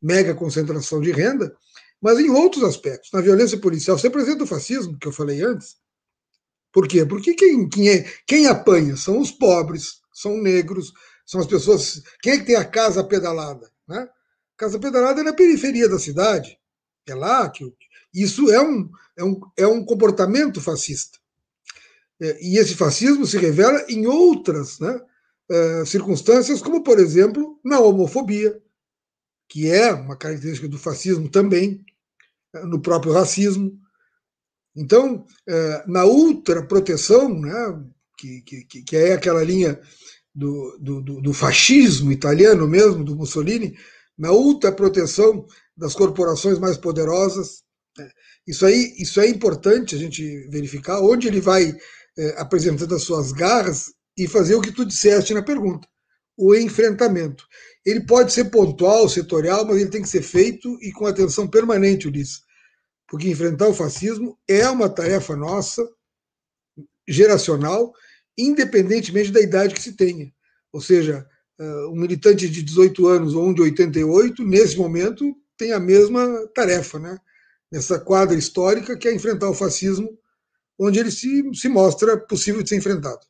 mega 0.03 0.35
concentração 0.35 1.01
de 1.01 1.11
renda, 1.11 1.55
mas 2.01 2.19
em 2.19 2.31
outros 2.31 2.63
aspectos. 2.65 3.11
Na 3.13 3.21
violência 3.21 3.59
policial, 3.59 3.99
você 3.99 4.09
apresenta 4.09 4.45
o 4.45 4.47
fascismo, 4.47 4.99
que 4.99 5.09
eu 5.09 5.13
falei 5.13 5.43
antes. 5.43 5.77
Por 6.73 6.89
quê? 6.89 7.07
Porque 7.07 7.35
quem, 7.35 7.69
quem, 7.69 7.89
é, 7.89 8.03
quem 8.27 8.47
apanha 8.47 8.97
são 8.97 9.21
os 9.21 9.31
pobres, 9.31 10.01
são 10.13 10.37
negros, 10.37 10.93
são 11.25 11.41
as 11.41 11.47
pessoas. 11.47 12.03
Quem 12.21 12.35
é 12.35 12.39
que 12.39 12.47
tem 12.47 12.57
a 12.57 12.65
casa 12.65 13.03
pedalada? 13.05 13.71
Né? 13.89 14.07
Casa 14.57 14.79
pedalada 14.79 15.21
é 15.21 15.25
na 15.25 15.33
periferia 15.33 15.89
da 15.89 15.99
cidade. 15.99 16.59
É 17.07 17.15
lá 17.15 17.49
que. 17.49 17.65
Isso 18.13 18.51
é 18.51 18.63
um, 18.63 18.89
é 19.17 19.25
um, 19.25 19.41
é 19.57 19.67
um 19.67 19.85
comportamento 19.85 20.61
fascista. 20.61 21.19
É, 22.21 22.39
e 22.41 22.59
esse 22.59 22.77
fascismo 22.77 23.27
se 23.27 23.37
revela 23.37 23.85
em 23.89 24.07
outras 24.07 24.79
né, 24.79 25.01
é, 25.51 25.85
circunstâncias, 25.85 26.63
como, 26.63 26.85
por 26.85 27.01
exemplo, 27.01 27.59
na 27.65 27.81
homofobia, 27.81 28.63
que 29.49 29.71
é 29.71 29.93
uma 29.93 30.17
característica 30.17 30.69
do 30.69 30.79
fascismo 30.79 31.29
também, 31.29 31.85
eh, 32.55 32.65
no 32.65 32.81
próprio 32.81 33.13
racismo. 33.13 33.79
Então, 34.77 35.25
eh, 35.47 35.85
na 35.87 36.05
ultraproteção, 36.05 37.29
né, 37.29 37.55
que, 38.19 38.41
que, 38.43 38.83
que 38.83 38.97
é 38.97 39.13
aquela 39.13 39.45
linha 39.45 39.81
do, 40.35 40.79
do, 40.81 41.21
do 41.21 41.33
fascismo 41.33 42.11
italiano 42.11 42.67
mesmo, 42.67 43.05
do 43.05 43.15
Mussolini, 43.15 43.77
na 44.17 44.33
ultraproteção 44.33 45.47
das 45.77 45.95
corporações 45.95 46.59
mais 46.59 46.77
poderosas. 46.77 47.63
Né. 47.99 48.09
Isso 48.47 48.65
aí, 48.65 48.95
isso 48.99 49.21
é 49.21 49.29
importante 49.29 49.95
a 49.95 49.99
gente 49.99 50.49
verificar 50.49 51.01
onde 51.01 51.27
ele 51.27 51.41
vai 51.41 51.77
é, 52.17 52.41
apresentando 52.41 52.95
as 52.95 53.03
suas 53.03 53.33
garras 53.33 53.93
e 54.17 54.29
fazer 54.29 54.55
o 54.55 54.61
que 54.61 54.73
tu 54.73 54.85
disseste 54.85 55.35
na 55.35 55.43
pergunta, 55.43 55.89
o 56.37 56.55
enfrentamento 56.55 57.45
ele 57.85 58.01
pode 58.01 58.33
ser 58.33 58.47
pontual, 58.47 59.09
setorial, 59.09 59.65
mas 59.67 59.77
ele 59.77 59.91
tem 59.91 60.01
que 60.01 60.09
ser 60.09 60.23
feito 60.23 60.79
e 60.81 60.91
com 60.91 61.07
atenção 61.07 61.47
permanente, 61.47 62.09
Ulisses. 62.09 62.43
Porque 63.07 63.29
enfrentar 63.29 63.69
o 63.69 63.75
fascismo 63.75 64.39
é 64.49 64.67
uma 64.69 64.89
tarefa 64.89 65.37
nossa, 65.37 65.87
geracional, 67.07 67.93
independentemente 68.39 69.31
da 69.31 69.41
idade 69.41 69.75
que 69.75 69.83
se 69.83 69.93
tenha. 69.93 70.33
Ou 70.73 70.81
seja, 70.81 71.27
eh, 71.29 71.34
um 71.61 71.97
militante 71.97 72.49
de 72.49 72.63
18 72.63 73.07
anos 73.07 73.35
ou 73.35 73.47
um 73.47 73.55
de 73.55 73.63
88, 73.63 74.45
nesse 74.45 74.77
momento, 74.77 75.35
tem 75.57 75.73
a 75.73 75.81
mesma 75.81 76.47
tarefa, 76.55 76.99
né? 76.99 77.19
nessa 77.75 77.99
quadra 77.99 78.37
histórica, 78.37 78.97
que 78.97 79.09
é 79.09 79.15
enfrentar 79.15 79.51
o 79.51 79.55
fascismo, 79.55 80.09
onde 80.79 81.01
ele 81.01 81.11
se, 81.11 81.53
se 81.55 81.69
mostra 81.69 82.17
possível 82.17 82.63
de 82.63 82.69
ser 82.69 82.77
enfrentado. 82.77 83.21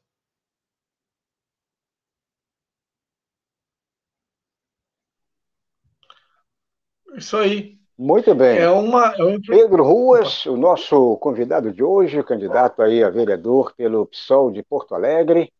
Isso 7.16 7.36
aí. 7.38 7.78
Muito 7.96 8.34
bem. 8.34 8.58
É 8.58 8.68
uma, 8.68 9.14
é 9.14 9.38
Pedro 9.46 9.84
Ruas, 9.84 10.44
o 10.46 10.56
nosso 10.56 11.16
convidado 11.18 11.72
de 11.72 11.82
hoje, 11.82 12.22
candidato 12.24 12.82
aí 12.82 13.02
a 13.02 13.08
vereador 13.08 13.72
pelo 13.74 14.04
PSOL 14.04 14.50
de 14.50 14.62
Porto 14.62 14.94
Alegre. 14.94 15.50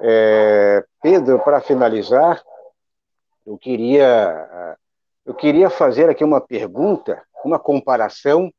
É, 0.00 0.84
Pedro, 1.02 1.38
para 1.40 1.60
finalizar, 1.60 2.42
eu 3.46 3.56
queria, 3.56 4.76
eu 5.24 5.34
queria 5.34 5.70
fazer 5.70 6.08
aqui 6.10 6.24
uma 6.24 6.40
pergunta, 6.40 7.22
uma 7.44 7.58
comparação 7.58 8.52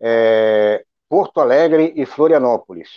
é, 0.00 0.84
Porto 1.08 1.40
Alegre 1.40 1.92
e 1.96 2.04
Florianópolis. 2.04 2.90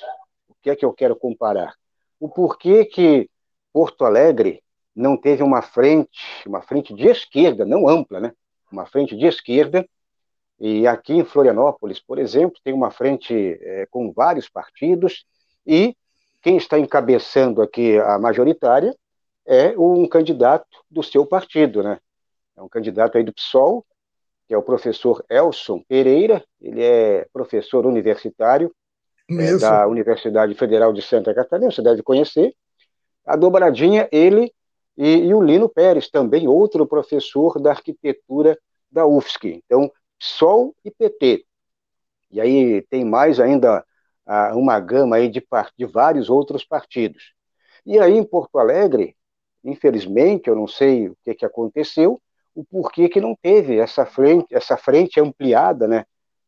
O 0.49 0.55
que 0.61 0.69
é 0.69 0.75
que 0.75 0.85
eu 0.85 0.93
quero 0.93 1.15
comparar? 1.15 1.75
O 2.19 2.27
porquê 2.27 2.85
que 2.85 3.29
Porto 3.71 4.05
Alegre 4.05 4.61
não 4.95 5.15
teve 5.15 5.41
uma 5.41 5.61
frente, 5.61 6.19
uma 6.45 6.61
frente 6.61 6.93
de 6.93 7.07
esquerda, 7.07 7.65
não 7.65 7.87
ampla, 7.87 8.19
né? 8.19 8.33
Uma 8.71 8.85
frente 8.85 9.15
de 9.15 9.25
esquerda. 9.25 9.87
E 10.59 10.85
aqui 10.85 11.13
em 11.13 11.23
Florianópolis, 11.23 11.99
por 11.99 12.19
exemplo, 12.19 12.59
tem 12.63 12.73
uma 12.73 12.91
frente 12.91 13.33
é, 13.61 13.87
com 13.89 14.11
vários 14.11 14.47
partidos 14.49 15.25
e 15.65 15.95
quem 16.41 16.57
está 16.57 16.79
encabeçando 16.79 17.61
aqui 17.61 17.97
a 17.99 18.17
majoritária 18.17 18.95
é 19.45 19.77
um 19.77 20.07
candidato 20.07 20.67
do 20.89 21.03
seu 21.03 21.25
partido, 21.25 21.83
né? 21.83 21.99
É 22.55 22.61
um 22.61 22.69
candidato 22.69 23.17
aí 23.17 23.23
do 23.23 23.33
PSOL, 23.33 23.85
que 24.47 24.53
é 24.53 24.57
o 24.57 24.63
professor 24.63 25.23
Elson 25.29 25.81
Pereira, 25.87 26.43
ele 26.59 26.83
é 26.83 27.27
professor 27.31 27.85
universitário 27.85 28.73
é, 29.29 29.57
da 29.57 29.87
Universidade 29.87 30.53
Federal 30.55 30.91
de 30.91 31.01
Santa 31.01 31.33
Catarina, 31.33 31.71
você 31.71 31.81
deve 31.81 32.03
conhecer. 32.03 32.53
A 33.25 33.35
dobradinha, 33.35 34.09
ele 34.11 34.51
e, 34.97 35.27
e, 35.27 35.33
o 35.33 35.41
Lino 35.41 35.69
Pérez, 35.69 36.09
também 36.09 36.47
outro 36.47 36.85
professor 36.85 37.59
da 37.61 37.71
arquitetura 37.71 38.57
da 38.91 39.05
UFSC. 39.05 39.61
Então, 39.65 39.91
PSOL 40.19 40.75
e 40.83 40.91
PT. 40.91 41.45
E 42.29 42.41
aí 42.41 42.81
tem 42.89 43.05
mais 43.05 43.39
ainda 43.39 43.85
ah, 44.25 44.55
uma 44.55 44.79
gama 44.79 45.17
aí 45.17 45.29
de, 45.29 45.45
de 45.77 45.85
vários 45.85 46.29
outros 46.29 46.63
partidos. 46.63 47.33
E 47.85 47.99
aí 47.99 48.17
em 48.17 48.23
Porto 48.23 48.59
Alegre, 48.59 49.15
infelizmente, 49.63 50.49
eu 50.49 50.55
não 50.55 50.67
sei 50.67 51.09
o 51.09 51.17
que, 51.23 51.33
que 51.35 51.45
aconteceu, 51.45 52.21
o 52.55 52.63
porquê 52.65 53.09
que 53.09 53.21
não 53.21 53.35
teve 53.41 53.77
essa 53.77 54.05
frente, 54.05 54.53
essa 54.53 54.77
frente 54.77 55.19
ampliada, 55.19 55.87
né? 55.87 56.05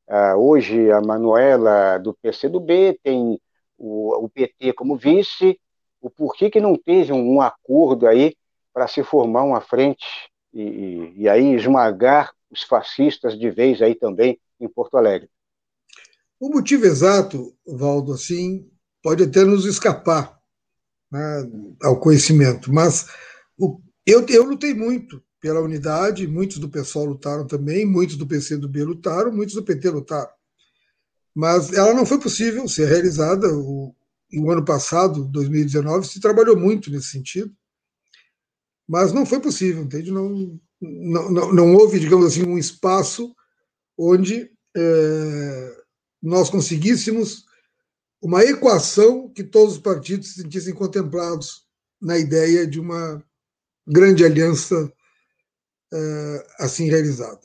Ah, 0.07 0.36
hoje 0.36 0.91
a 0.91 1.01
Manuela 1.01 1.97
do 1.97 2.13
PCdoB 2.13 2.99
tem 3.03 3.39
o, 3.78 4.26
o, 4.26 4.30
PT 4.30 4.74
como 4.74 4.97
vice, 4.97 5.59
o 6.01 6.09
porquê 6.09 6.49
que 6.49 6.59
não 6.59 6.76
teve 6.76 7.13
um, 7.13 7.36
um 7.36 7.41
acordo 7.41 8.07
aí 8.07 8.36
para 8.74 8.88
se 8.88 9.03
formar 9.03 9.43
uma 9.43 9.61
frente 9.61 10.05
e, 10.53 10.61
e, 10.61 11.13
e 11.21 11.30
aí 11.30 11.53
esmagar 11.53 12.34
os 12.51 12.63
fascistas 12.63 13.38
de 13.38 13.49
vez 13.49 13.82
aí 13.82 13.95
também 13.95 14.39
em 14.59 14.67
Porto 14.67 14.97
Alegre. 14.97 15.30
O 16.43 16.49
motivo 16.49 16.85
exato, 16.85 17.55
Valdo, 17.65 18.11
assim, 18.11 18.69
pode 19.01 19.23
até 19.23 19.45
nos 19.45 19.63
escapar 19.63 20.37
né, 21.09 21.49
ao 21.81 21.97
conhecimento, 21.97 22.69
mas 22.69 23.07
o, 23.57 23.79
eu, 24.05 24.25
eu 24.27 24.43
lutei 24.43 24.73
muito 24.73 25.23
pela 25.39 25.61
unidade, 25.61 26.27
muitos 26.27 26.57
do 26.57 26.67
pessoal 26.67 27.05
lutaram 27.05 27.47
também, 27.47 27.85
muitos 27.85 28.17
do 28.17 28.27
PCdoB 28.27 28.83
lutaram, 28.83 29.31
muitos 29.31 29.55
do 29.55 29.63
PT 29.63 29.89
lutaram. 29.89 30.29
Mas 31.33 31.71
ela 31.71 31.93
não 31.93 32.05
foi 32.05 32.19
possível 32.19 32.67
ser 32.67 32.89
realizada. 32.89 33.47
O, 33.47 33.95
o 34.37 34.51
ano 34.51 34.65
passado, 34.65 35.23
2019, 35.23 36.05
se 36.05 36.19
trabalhou 36.19 36.59
muito 36.59 36.91
nesse 36.91 37.07
sentido, 37.07 37.55
mas 38.85 39.13
não 39.13 39.25
foi 39.25 39.39
possível, 39.39 39.83
entende? 39.83 40.11
Não, 40.11 40.59
não, 40.81 41.31
não, 41.31 41.53
não 41.53 41.73
houve, 41.73 42.01
digamos 42.01 42.25
assim, 42.25 42.43
um 42.43 42.57
espaço 42.57 43.33
onde 43.97 44.51
é, 44.75 45.82
nós 46.24 46.49
conseguíssemos 46.49 47.43
uma 48.21 48.41
equação 48.41 49.30
que 49.30 49.43
todos 49.43 49.76
os 49.76 49.82
partidos 49.82 50.30
se 50.30 50.41
sentissem 50.41 50.74
contemplados 50.74 51.67
na 52.01 52.17
ideia 52.17 52.65
de 52.65 52.80
uma 52.80 53.21
grande 53.86 54.24
aliança 54.24 54.86
uh, 54.86 56.43
assim 56.59 56.89
realizada. 56.89 57.41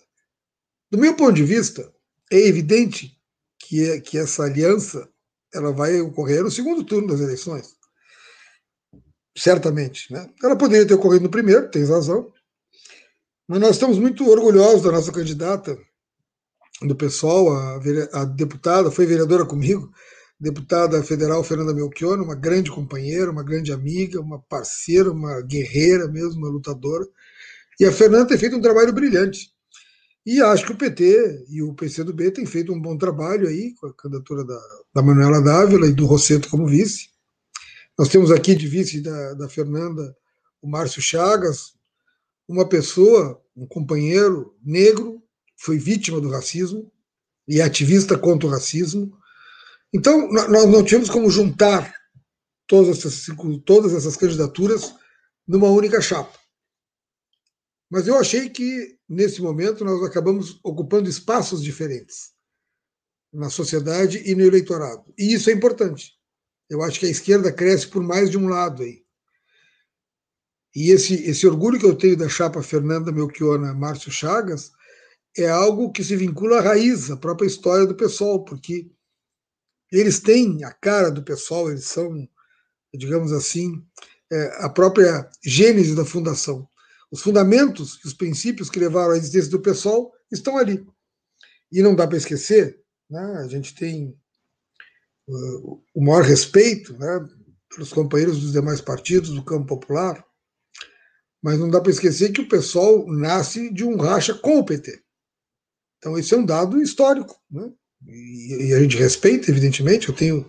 Do 0.88 0.96
meu 0.96 1.16
ponto 1.16 1.32
de 1.32 1.42
vista, 1.42 1.92
é 2.30 2.38
evidente 2.38 3.20
que, 3.58 3.90
é, 3.90 4.00
que 4.00 4.16
essa 4.16 4.44
aliança 4.44 5.10
ela 5.52 5.72
vai 5.72 6.00
ocorrer 6.00 6.44
no 6.44 6.50
segundo 6.50 6.84
turno 6.84 7.08
das 7.08 7.20
eleições. 7.20 7.76
Certamente. 9.36 10.12
Né? 10.12 10.30
Ela 10.42 10.56
poderia 10.56 10.86
ter 10.86 10.94
ocorrido 10.94 11.24
no 11.24 11.30
primeiro, 11.30 11.70
tens 11.70 11.88
razão, 11.88 12.32
mas 13.48 13.60
nós 13.60 13.70
estamos 13.72 13.98
muito 13.98 14.28
orgulhosos 14.28 14.82
da 14.82 14.92
nossa 14.92 15.10
candidata, 15.10 15.76
do 16.82 16.94
pessoal, 16.94 17.50
a, 17.50 17.80
a 18.12 18.24
deputada, 18.24 18.90
foi 18.90 19.06
vereadora 19.06 19.44
comigo, 19.44 19.92
deputada 20.38 21.02
federal 21.02 21.42
Fernanda 21.42 21.74
Melchior, 21.74 22.20
uma 22.20 22.34
grande 22.34 22.70
companheira, 22.70 23.30
uma 23.30 23.42
grande 23.42 23.72
amiga, 23.72 24.20
uma 24.20 24.38
parceira, 24.38 25.10
uma 25.10 25.40
guerreira 25.42 26.06
mesmo, 26.06 26.38
uma 26.38 26.50
lutadora. 26.50 27.06
E 27.80 27.84
a 27.84 27.92
Fernanda 27.92 28.28
tem 28.28 28.38
feito 28.38 28.56
um 28.56 28.60
trabalho 28.60 28.92
brilhante. 28.92 29.52
E 30.24 30.40
acho 30.42 30.66
que 30.66 30.72
o 30.72 30.76
PT 30.76 31.46
e 31.48 31.62
o 31.62 31.74
PCdoB 31.74 32.30
têm 32.30 32.44
feito 32.44 32.72
um 32.72 32.80
bom 32.80 32.96
trabalho 32.98 33.48
aí 33.48 33.74
com 33.74 33.86
a 33.86 33.94
candidatura 33.94 34.44
da, 34.44 34.60
da 34.94 35.02
Manuela 35.02 35.40
Dávila 35.40 35.86
e 35.86 35.92
do 35.92 36.06
Rosseto 36.06 36.48
como 36.50 36.66
vice. 36.66 37.08
Nós 37.98 38.08
temos 38.08 38.30
aqui 38.30 38.54
de 38.54 38.68
vice 38.68 39.00
da, 39.00 39.34
da 39.34 39.48
Fernanda 39.48 40.14
o 40.60 40.68
Márcio 40.68 41.00
Chagas, 41.00 41.72
uma 42.46 42.68
pessoa, 42.68 43.40
um 43.56 43.66
companheiro 43.66 44.54
negro, 44.62 45.22
foi 45.58 45.76
vítima 45.76 46.20
do 46.20 46.30
racismo 46.30 46.90
e 47.46 47.60
é 47.60 47.64
ativista 47.64 48.16
contra 48.16 48.48
o 48.48 48.50
racismo. 48.50 49.18
Então, 49.92 50.30
nós 50.30 50.66
não 50.70 50.84
tínhamos 50.84 51.10
como 51.10 51.30
juntar 51.30 51.92
todas 52.66 52.98
essas, 52.98 53.26
todas 53.64 53.92
essas 53.92 54.16
candidaturas 54.16 54.94
numa 55.46 55.68
única 55.68 56.00
chapa. 56.00 56.38
Mas 57.90 58.06
eu 58.06 58.16
achei 58.16 58.50
que, 58.50 58.98
nesse 59.08 59.40
momento, 59.40 59.84
nós 59.84 60.02
acabamos 60.04 60.60
ocupando 60.62 61.08
espaços 61.08 61.62
diferentes 61.62 62.32
na 63.32 63.50
sociedade 63.50 64.22
e 64.30 64.34
no 64.34 64.44
eleitorado. 64.44 65.12
E 65.18 65.32
isso 65.32 65.50
é 65.50 65.54
importante. 65.54 66.12
Eu 66.68 66.82
acho 66.82 67.00
que 67.00 67.06
a 67.06 67.10
esquerda 67.10 67.50
cresce 67.50 67.88
por 67.88 68.02
mais 68.02 68.30
de 68.30 68.36
um 68.36 68.46
lado 68.46 68.82
aí. 68.82 69.02
E 70.76 70.90
esse, 70.90 71.14
esse 71.14 71.46
orgulho 71.46 71.78
que 71.78 71.86
eu 71.86 71.96
tenho 71.96 72.16
da 72.16 72.28
chapa 72.28 72.62
Fernanda 72.62 73.10
Melchiona 73.10 73.72
Márcio 73.72 74.12
Chagas 74.12 74.70
é 75.36 75.48
algo 75.48 75.92
que 75.92 76.02
se 76.02 76.16
vincula 76.16 76.58
à 76.58 76.60
raiz, 76.60 77.10
à 77.10 77.16
própria 77.16 77.46
história 77.46 77.86
do 77.86 77.94
pessoal, 77.94 78.44
porque 78.44 78.90
eles 79.90 80.20
têm 80.20 80.64
a 80.64 80.72
cara 80.72 81.10
do 81.10 81.22
pessoal, 81.22 81.70
eles 81.70 81.84
são, 81.84 82.28
digamos 82.94 83.32
assim, 83.32 83.82
é, 84.30 84.64
a 84.64 84.68
própria 84.68 85.28
gênese 85.44 85.94
da 85.94 86.04
fundação. 86.04 86.68
Os 87.10 87.22
fundamentos, 87.22 88.02
os 88.04 88.12
princípios 88.12 88.68
que 88.68 88.78
levaram 88.78 89.12
à 89.12 89.16
existência 89.16 89.50
do 89.50 89.60
pessoal 89.60 90.12
estão 90.30 90.58
ali. 90.58 90.86
E 91.72 91.82
não 91.82 91.94
dá 91.94 92.06
para 92.06 92.18
esquecer, 92.18 92.82
né? 93.08 93.20
a 93.38 93.48
gente 93.48 93.74
tem 93.74 94.18
uh, 95.28 95.82
o 95.94 96.04
maior 96.04 96.22
respeito 96.22 96.96
né, 96.98 97.26
pelos 97.74 97.92
companheiros 97.92 98.40
dos 98.40 98.52
demais 98.52 98.80
partidos 98.80 99.30
do 99.30 99.44
campo 99.44 99.66
popular, 99.66 100.22
mas 101.42 101.58
não 101.58 101.70
dá 101.70 101.80
para 101.80 101.92
esquecer 101.92 102.32
que 102.32 102.40
o 102.40 102.48
pessoal 102.48 103.06
nasce 103.06 103.72
de 103.72 103.84
um 103.84 103.96
racha 103.96 104.34
com 104.34 104.58
o 104.58 104.64
PT. 104.64 105.02
Então, 105.98 106.18
esse 106.18 106.32
é 106.34 106.36
um 106.36 106.44
dado 106.44 106.80
histórico, 106.80 107.36
né? 107.50 107.70
e, 108.06 108.68
e 108.68 108.74
a 108.74 108.80
gente 108.80 108.96
respeita, 108.96 109.50
evidentemente. 109.50 110.08
Eu 110.08 110.14
tenho 110.14 110.48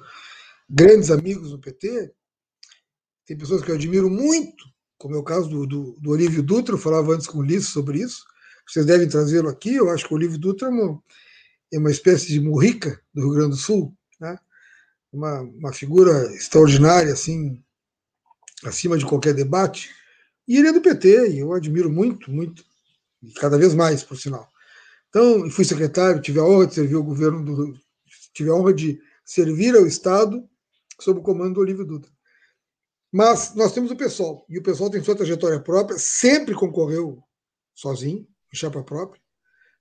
grandes 0.69 1.09
amigos 1.09 1.51
do 1.51 1.59
PT, 1.59 2.11
tem 3.25 3.37
pessoas 3.37 3.61
que 3.61 3.69
eu 3.69 3.75
admiro 3.75 4.09
muito, 4.09 4.65
como 4.97 5.15
é 5.15 5.17
o 5.17 5.23
caso 5.23 5.47
do, 5.47 5.65
do, 5.67 5.91
do 5.99 6.09
Olívio 6.09 6.43
Dutra, 6.43 6.75
eu 6.75 6.79
falava 6.79 7.13
antes 7.13 7.27
com 7.27 7.37
o 7.37 7.41
Ulisses 7.41 7.69
sobre 7.69 7.99
isso. 7.99 8.23
Vocês 8.67 8.85
devem 8.85 9.07
trazê-lo 9.07 9.47
aqui. 9.47 9.75
Eu 9.75 9.89
acho 9.89 10.07
que 10.07 10.13
o 10.13 10.17
Olívio 10.17 10.37
Dutra 10.37 10.67
é 10.67 10.71
uma, 10.71 11.03
é 11.73 11.77
uma 11.77 11.91
espécie 11.91 12.27
de 12.27 12.39
murrica 12.39 13.01
do 13.13 13.21
Rio 13.21 13.31
Grande 13.31 13.51
do 13.51 13.55
Sul, 13.55 13.95
né? 14.19 14.37
uma, 15.11 15.41
uma 15.41 15.73
figura 15.73 16.33
extraordinária, 16.33 17.13
assim, 17.13 17.63
acima 18.63 18.97
de 18.97 19.05
qualquer 19.05 19.33
debate. 19.33 19.89
E 20.47 20.57
ele 20.57 20.67
é 20.67 20.73
do 20.73 20.81
PT, 20.81 21.29
e 21.29 21.39
eu 21.39 21.53
admiro 21.53 21.89
muito, 21.89 22.31
muito, 22.31 22.65
e 23.21 23.31
cada 23.33 23.57
vez 23.57 23.73
mais, 23.73 24.03
por 24.03 24.17
sinal. 24.17 24.48
Então, 25.09 25.49
fui 25.49 25.65
secretário, 25.65 26.21
tive 26.21 26.39
a 26.39 26.43
honra 26.43 26.67
de 26.67 26.75
servir 26.75 26.95
o 26.95 27.03
governo 27.03 27.43
do 27.43 27.73
tive 28.33 28.49
a 28.49 28.53
honra 28.53 28.73
de 28.73 29.01
servir 29.25 29.75
ao 29.75 29.85
Estado 29.85 30.47
sob 30.99 31.19
o 31.19 31.23
comando 31.23 31.55
do 31.55 31.61
Olívio 31.61 31.85
Dutra. 31.85 32.11
Mas 33.11 33.55
nós 33.55 33.73
temos 33.73 33.89
o 33.89 33.95
pessoal, 33.95 34.45
e 34.47 34.59
o 34.59 34.63
pessoal 34.63 34.89
tem 34.89 35.03
sua 35.03 35.15
trajetória 35.15 35.59
própria, 35.59 35.97
sempre 35.97 36.53
concorreu 36.53 37.23
sozinho, 37.73 38.27
em 38.53 38.55
chapa 38.55 38.83
própria, 38.83 39.21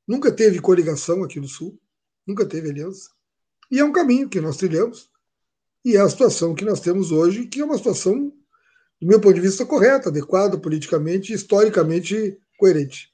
nunca 0.06 0.32
teve 0.32 0.60
coligação 0.60 1.22
aqui 1.22 1.38
no 1.38 1.46
Sul, 1.48 1.78
nunca 2.26 2.46
teve 2.46 2.70
aliança, 2.70 3.10
e 3.70 3.78
é 3.78 3.84
um 3.84 3.92
caminho 3.92 4.28
que 4.28 4.40
nós 4.40 4.56
trilhamos, 4.56 5.10
e 5.84 5.96
é 5.96 6.00
a 6.00 6.08
situação 6.08 6.54
que 6.54 6.64
nós 6.64 6.80
temos 6.80 7.12
hoje, 7.12 7.46
que 7.46 7.60
é 7.60 7.64
uma 7.64 7.76
situação, 7.76 8.32
do 9.00 9.06
meu 9.06 9.20
ponto 9.20 9.34
de 9.34 9.40
vista, 9.40 9.66
correta, 9.66 10.08
adequada 10.08 10.58
politicamente, 10.58 11.32
historicamente 11.32 12.40
coerente. 12.58 13.12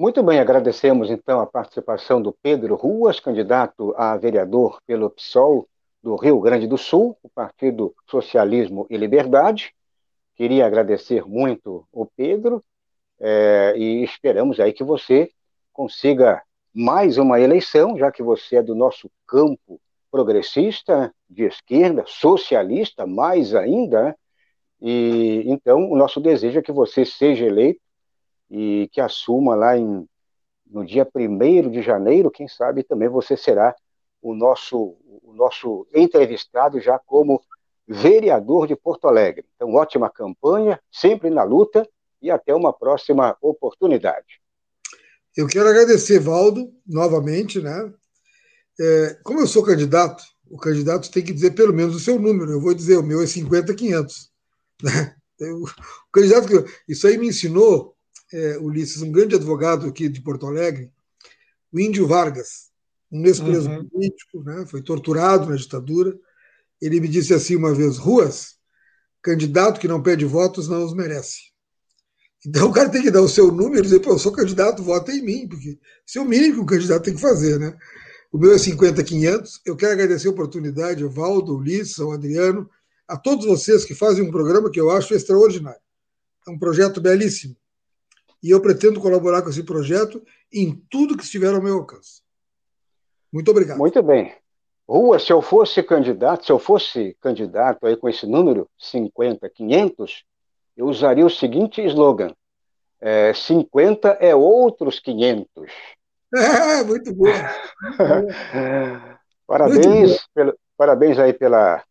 Muito 0.00 0.22
bem, 0.22 0.40
agradecemos 0.40 1.10
então 1.10 1.40
a 1.40 1.46
participação 1.46 2.22
do 2.22 2.32
Pedro 2.32 2.74
Ruas, 2.74 3.20
candidato 3.20 3.94
a 3.98 4.16
vereador 4.16 4.80
pelo 4.86 5.10
PSOL 5.10 5.68
do 6.02 6.16
Rio 6.16 6.40
Grande 6.40 6.66
do 6.66 6.78
Sul, 6.78 7.18
o 7.22 7.28
Partido 7.28 7.94
Socialismo 8.08 8.86
e 8.88 8.96
Liberdade. 8.96 9.74
Queria 10.36 10.64
agradecer 10.64 11.28
muito 11.28 11.86
o 11.92 12.06
Pedro 12.06 12.64
é, 13.20 13.74
e 13.76 14.02
esperamos 14.02 14.58
aí 14.58 14.72
que 14.72 14.82
você 14.82 15.30
consiga 15.70 16.42
mais 16.72 17.18
uma 17.18 17.38
eleição, 17.38 17.98
já 17.98 18.10
que 18.10 18.22
você 18.22 18.56
é 18.56 18.62
do 18.62 18.74
nosso 18.74 19.10
campo 19.26 19.78
progressista, 20.10 21.14
de 21.28 21.42
esquerda, 21.42 22.04
socialista, 22.06 23.06
mais 23.06 23.54
ainda. 23.54 24.04
Né? 24.04 24.14
E 24.80 25.42
então 25.44 25.90
o 25.90 25.94
nosso 25.94 26.22
desejo 26.22 26.58
é 26.58 26.62
que 26.62 26.72
você 26.72 27.04
seja 27.04 27.44
eleito 27.44 27.89
e 28.50 28.88
que 28.92 29.00
assuma 29.00 29.54
lá 29.54 29.76
em, 29.76 30.06
no 30.66 30.84
dia 30.84 31.06
1 31.14 31.70
de 31.70 31.82
janeiro, 31.82 32.30
quem 32.30 32.48
sabe 32.48 32.82
também 32.82 33.08
você 33.08 33.36
será 33.36 33.74
o 34.20 34.34
nosso, 34.34 34.96
o 35.22 35.32
nosso 35.34 35.86
entrevistado 35.94 36.80
já 36.80 36.98
como 36.98 37.40
vereador 37.86 38.66
de 38.66 38.76
Porto 38.76 39.08
Alegre. 39.08 39.44
Então, 39.56 39.74
ótima 39.74 40.10
campanha, 40.10 40.80
sempre 40.90 41.30
na 41.30 41.42
luta 41.42 41.88
e 42.20 42.30
até 42.30 42.54
uma 42.54 42.72
próxima 42.72 43.36
oportunidade. 43.40 44.40
Eu 45.36 45.46
quero 45.46 45.68
agradecer, 45.68 46.18
Valdo, 46.18 46.72
novamente, 46.86 47.60
né? 47.60 47.92
É, 48.78 49.18
como 49.22 49.40
eu 49.40 49.46
sou 49.46 49.64
candidato, 49.64 50.22
o 50.50 50.58
candidato 50.58 51.10
tem 51.10 51.22
que 51.22 51.32
dizer 51.32 51.52
pelo 51.52 51.72
menos 51.72 51.94
o 51.94 52.00
seu 52.00 52.18
número. 52.18 52.50
Eu 52.50 52.60
vou 52.60 52.74
dizer, 52.74 52.96
o 52.96 53.02
meu 53.02 53.22
é 53.22 53.26
50,500. 53.26 54.30
Né? 54.82 55.14
o 55.40 55.66
candidato, 56.12 56.48
isso 56.88 57.06
aí 57.06 57.16
me 57.16 57.28
ensinou, 57.28 57.96
é, 58.32 58.58
Ulisses, 58.58 59.02
um 59.02 59.12
grande 59.12 59.34
advogado 59.34 59.86
aqui 59.86 60.08
de 60.08 60.20
Porto 60.20 60.46
Alegre, 60.46 60.90
o 61.72 61.78
Índio 61.78 62.06
Vargas, 62.06 62.70
um 63.10 63.24
ex-preso 63.26 63.68
uhum. 63.68 63.88
político, 63.88 64.42
né? 64.42 64.64
foi 64.66 64.82
torturado 64.82 65.48
na 65.48 65.56
ditadura. 65.56 66.16
Ele 66.80 67.00
me 67.00 67.08
disse 67.08 67.34
assim 67.34 67.56
uma 67.56 67.74
vez: 67.74 67.96
Ruas, 67.96 68.56
candidato 69.22 69.80
que 69.80 69.88
não 69.88 70.02
pede 70.02 70.24
votos 70.24 70.68
não 70.68 70.84
os 70.84 70.94
merece. 70.94 71.50
Então 72.46 72.68
o 72.70 72.72
cara 72.72 72.88
tem 72.88 73.02
que 73.02 73.10
dar 73.10 73.22
o 73.22 73.28
seu 73.28 73.50
número 73.50 73.80
e 73.80 73.82
dizer, 73.82 74.00
pô, 74.00 74.10
eu 74.10 74.18
sou 74.18 74.32
candidato, 74.32 74.82
vota 74.82 75.12
em 75.12 75.22
mim, 75.22 75.48
porque 75.48 75.78
isso 76.06 76.18
é 76.18 76.22
o 76.22 76.24
mínimo 76.24 76.54
que 76.54 76.60
o 76.60 76.66
candidato 76.66 77.04
tem 77.04 77.14
que 77.14 77.20
fazer, 77.20 77.58
né? 77.58 77.76
O 78.32 78.38
meu 78.38 78.52
é 78.52 78.58
50,500. 78.58 79.60
Eu 79.66 79.76
quero 79.76 79.92
agradecer 79.92 80.28
a 80.28 80.30
oportunidade 80.30 81.02
ao 81.02 81.10
Valdo, 81.10 81.52
ao 81.52 81.58
Ulisses, 81.58 81.98
ao 81.98 82.12
Adriano, 82.12 82.70
a 83.08 83.16
todos 83.16 83.44
vocês 83.44 83.84
que 83.84 83.94
fazem 83.94 84.24
um 84.24 84.30
programa 84.30 84.70
que 84.70 84.80
eu 84.80 84.88
acho 84.88 85.14
extraordinário. 85.14 85.80
É 86.46 86.50
um 86.50 86.58
projeto 86.58 87.00
belíssimo. 87.00 87.56
E 88.42 88.50
eu 88.50 88.60
pretendo 88.60 89.00
colaborar 89.00 89.42
com 89.42 89.50
esse 89.50 89.62
projeto 89.62 90.22
em 90.52 90.74
tudo 90.90 91.16
que 91.16 91.24
estiver 91.24 91.54
ao 91.54 91.62
meu 91.62 91.74
alcance. 91.74 92.22
Muito 93.32 93.50
obrigado. 93.50 93.78
Muito 93.78 94.02
bem. 94.02 94.34
Rua, 94.88 95.18
se 95.20 95.32
eu 95.32 95.40
fosse 95.40 95.82
candidato, 95.82 96.44
se 96.44 96.50
eu 96.50 96.58
fosse 96.58 97.16
candidato 97.20 97.86
aí 97.86 97.96
com 97.96 98.08
esse 98.08 98.26
número 98.26 98.68
50,500, 98.76 100.24
eu 100.76 100.86
usaria 100.86 101.24
o 101.24 101.30
seguinte 101.30 101.80
slogan: 101.86 102.34
é, 103.00 103.32
50 103.32 104.08
é 104.20 104.34
outros 104.34 104.98
500. 104.98 105.46
É, 106.34 106.82
muito 106.82 107.14
bom. 107.14 107.26
parabéns, 109.46 110.10
muito 110.10 110.24
pelo, 110.34 110.58
parabéns 110.76 111.18
aí 111.18 111.32
pela, 111.32 111.84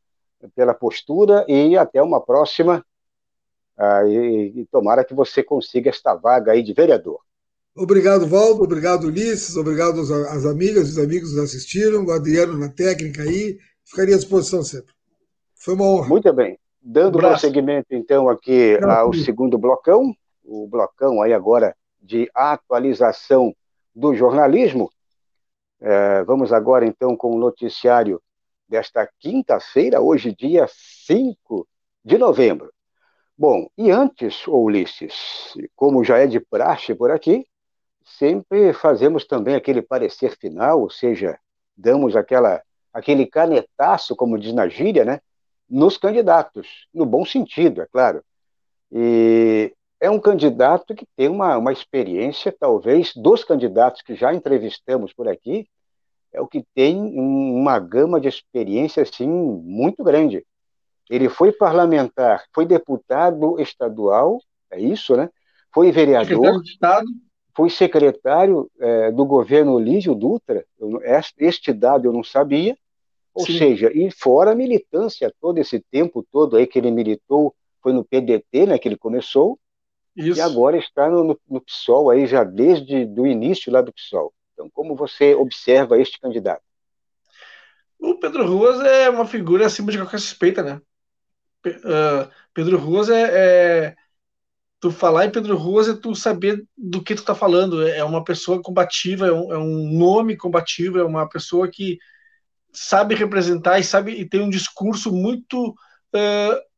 pela 0.56 0.74
postura 0.74 1.46
e 1.48 1.78
até 1.78 2.02
uma 2.02 2.20
próxima. 2.20 2.86
Ah, 3.80 4.04
e, 4.06 4.52
e 4.60 4.66
tomara 4.66 5.06
que 5.06 5.14
você 5.14 5.42
consiga 5.42 5.90
esta 5.90 6.14
vaga 6.14 6.52
aí 6.52 6.62
de 6.62 6.74
vereador. 6.74 7.22
Obrigado, 7.74 8.28
Valdo. 8.28 8.64
Obrigado, 8.64 9.06
Ulisses. 9.08 9.56
Obrigado 9.56 10.02
às, 10.02 10.12
às 10.12 10.46
amigas 10.46 10.90
e 10.90 10.92
os 10.92 10.98
amigos 10.98 11.34
que 11.34 11.40
assistiram. 11.40 12.04
O 12.04 12.12
Adriano 12.12 12.58
na 12.58 12.68
técnica 12.68 13.24
aí. 13.24 13.58
Ficaria 13.86 14.16
à 14.16 14.18
disposição 14.18 14.62
sempre. 14.64 14.94
Foi 15.56 15.76
uma 15.76 15.86
honra. 15.86 16.10
Muito 16.10 16.34
bem. 16.34 16.60
Dando 16.82 17.18
um 17.18 17.22
prosseguimento, 17.22 17.88
então, 17.92 18.30
aqui 18.30 18.78
ao 18.84 19.14
segundo 19.14 19.58
blocão, 19.58 20.14
o 20.44 20.68
blocão 20.68 21.22
aí 21.22 21.34
agora 21.34 21.76
de 22.02 22.30
atualização 22.34 23.54
do 23.96 24.14
jornalismo. 24.14 24.90
É, 25.82 26.24
vamos 26.24 26.52
agora, 26.52 26.86
então, 26.86 27.16
com 27.16 27.36
o 27.36 27.40
noticiário 27.40 28.22
desta 28.68 29.10
quinta-feira, 29.20 30.02
hoje, 30.02 30.36
dia 30.36 30.68
5 30.70 31.68
de 32.04 32.18
novembro. 32.18 32.72
Bom, 33.40 33.70
e 33.78 33.90
antes, 33.90 34.46
Ulisses, 34.48 35.56
como 35.74 36.04
já 36.04 36.18
é 36.18 36.28
de 36.28 36.42
praxe 36.42 36.94
por 36.94 37.10
aqui, 37.10 37.48
sempre 38.04 38.74
fazemos 38.74 39.26
também 39.26 39.56
aquele 39.56 39.82
parecer 39.82 40.38
final, 40.38 40.82
ou 40.82 40.90
seja, 40.90 41.40
damos 41.74 42.18
aquela, 42.18 42.62
aquele 42.94 43.26
canetaço, 43.26 44.14
como 44.14 44.38
diz 44.38 44.52
na 44.52 44.68
gíria, 44.68 45.06
né, 45.06 45.22
nos 45.70 45.98
candidatos, 45.98 46.86
no 46.94 47.06
bom 47.06 47.24
sentido, 47.24 47.82
é 47.82 47.86
claro. 47.86 48.22
E 48.92 49.74
é 50.02 50.10
um 50.10 50.20
candidato 50.20 50.94
que 50.94 51.08
tem 51.16 51.30
uma, 51.30 51.58
uma 51.58 51.72
experiência, 51.72 52.52
talvez, 52.52 53.14
dos 53.16 53.46
candidatos 53.46 54.02
que 54.02 54.16
já 54.16 54.34
entrevistamos 54.34 55.14
por 55.14 55.30
aqui, 55.30 55.66
é 56.34 56.42
o 56.42 56.48
que 56.48 56.66
tem 56.76 56.98
uma 56.98 57.80
gama 57.80 58.20
de 58.20 58.28
experiência 58.28 59.02
assim, 59.02 59.30
muito 59.30 60.04
grande. 60.04 60.46
Ele 61.10 61.28
foi 61.28 61.52
parlamentar, 61.52 62.46
foi 62.54 62.66
deputado 62.66 63.60
estadual, 63.60 64.40
é 64.72 64.80
isso, 64.80 65.16
né? 65.16 65.30
Foi 65.74 65.92
vereador, 65.92 66.62
foi 67.56 67.70
secretário 67.70 68.70
é, 68.80 69.12
do 69.12 69.26
governo 69.26 69.80
Lísio 69.80 70.16
Dutra, 70.16 70.66
eu, 70.80 71.02
este 71.38 71.74
dado 71.74 72.08
eu 72.08 72.14
não 72.14 72.24
sabia, 72.24 72.78
ou 73.34 73.46
Sim. 73.46 73.58
seja, 73.58 73.92
e 73.94 74.12
fora 74.12 74.52
a 74.52 74.56
militância, 74.56 75.34
todo 75.42 75.58
esse 75.58 75.80
tempo 75.92 76.26
todo 76.32 76.58
aí 76.58 76.68
que 76.68 76.80
ele 76.80 76.92
militou, 76.92 77.56
foi 77.82 77.94
no 77.94 78.04
PDT, 78.04 78.66
né, 78.68 78.78
que 78.78 78.88
ele 78.88 78.98
começou, 78.98 79.58
Isso. 80.16 80.38
e 80.38 80.42
agora 80.42 80.78
está 80.78 81.10
no, 81.10 81.24
no, 81.24 81.40
no 81.50 81.62
PSOL 81.62 82.10
aí 82.10 82.28
já 82.28 82.44
desde 82.44 83.06
o 83.18 83.26
início 83.26 83.72
lá 83.72 83.82
do 83.82 83.94
PSOL. 83.94 84.34
Então, 84.54 84.70
como 84.70 84.96
você 84.96 85.34
observa 85.34 86.00
este 86.00 86.20
candidato? 86.20 86.64
O 87.98 88.16
Pedro 88.16 88.46
Ruas 88.46 88.80
é 88.82 89.10
uma 89.10 89.26
figura 89.26 89.66
acima 89.66 89.92
de 89.92 89.98
qualquer 89.98 90.20
suspeita, 90.20 90.64
né? 90.64 90.82
Uh, 91.66 92.30
Pedro 92.54 92.78
Ruas 92.78 93.10
é, 93.10 93.88
é, 93.88 93.96
tu 94.80 94.92
falar 94.92 95.26
em 95.26 95.32
Pedro 95.32 95.58
Ruas 95.58 95.90
é 95.90 95.94
tu 95.94 96.16
saber 96.16 96.66
do 96.78 97.04
que 97.04 97.16
tu 97.16 97.24
tá 97.24 97.36
falando. 97.36 97.86
É 97.88 98.04
uma 98.04 98.24
pessoa 98.24 98.62
combativa, 98.62 99.28
é 99.28 99.32
um, 99.32 99.54
é 99.54 99.58
um 99.58 99.98
nome 99.98 100.38
combativo, 100.38 101.00
é 101.00 101.04
uma 101.04 101.28
pessoa 101.28 101.70
que 101.70 101.98
sabe 102.72 103.16
representar 103.16 103.80
e 103.80 103.84
sabe 103.84 104.14
e 104.14 104.28
tem 104.28 104.42
um 104.42 104.50
discurso 104.50 105.12
muito 105.12 105.70
uh, 105.70 106.70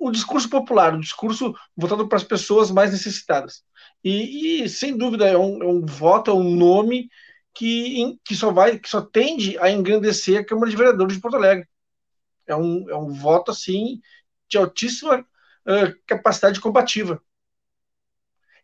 um 0.00 0.10
discurso 0.10 0.48
popular, 0.48 0.94
um 0.94 1.00
discurso 1.00 1.54
voltado 1.76 2.08
para 2.08 2.16
as 2.16 2.24
pessoas 2.24 2.70
mais 2.70 2.90
necessitadas. 2.90 3.62
E, 4.02 4.62
e 4.62 4.68
sem 4.68 4.96
dúvida 4.96 5.26
é 5.28 5.36
um, 5.36 5.62
é 5.62 5.66
um, 5.66 5.84
voto, 5.84 6.30
é 6.30 6.34
um 6.34 6.56
nome 6.56 7.08
que, 7.54 8.18
que 8.24 8.34
só 8.34 8.50
vai, 8.50 8.78
que 8.78 8.88
só 8.88 9.02
tende 9.02 9.58
a 9.58 9.70
engrandecer 9.70 10.40
a 10.40 10.44
Câmara 10.44 10.70
de 10.70 10.76
Vereadores 10.76 11.14
de 11.14 11.20
Porto 11.20 11.36
Alegre. 11.36 11.68
É 12.50 12.56
um, 12.56 12.88
é 12.90 12.96
um 12.96 13.12
voto 13.12 13.50
assim 13.50 14.00
de 14.48 14.58
altíssima 14.58 15.20
uh, 15.20 15.94
capacidade 16.06 16.60
combativa. 16.60 17.22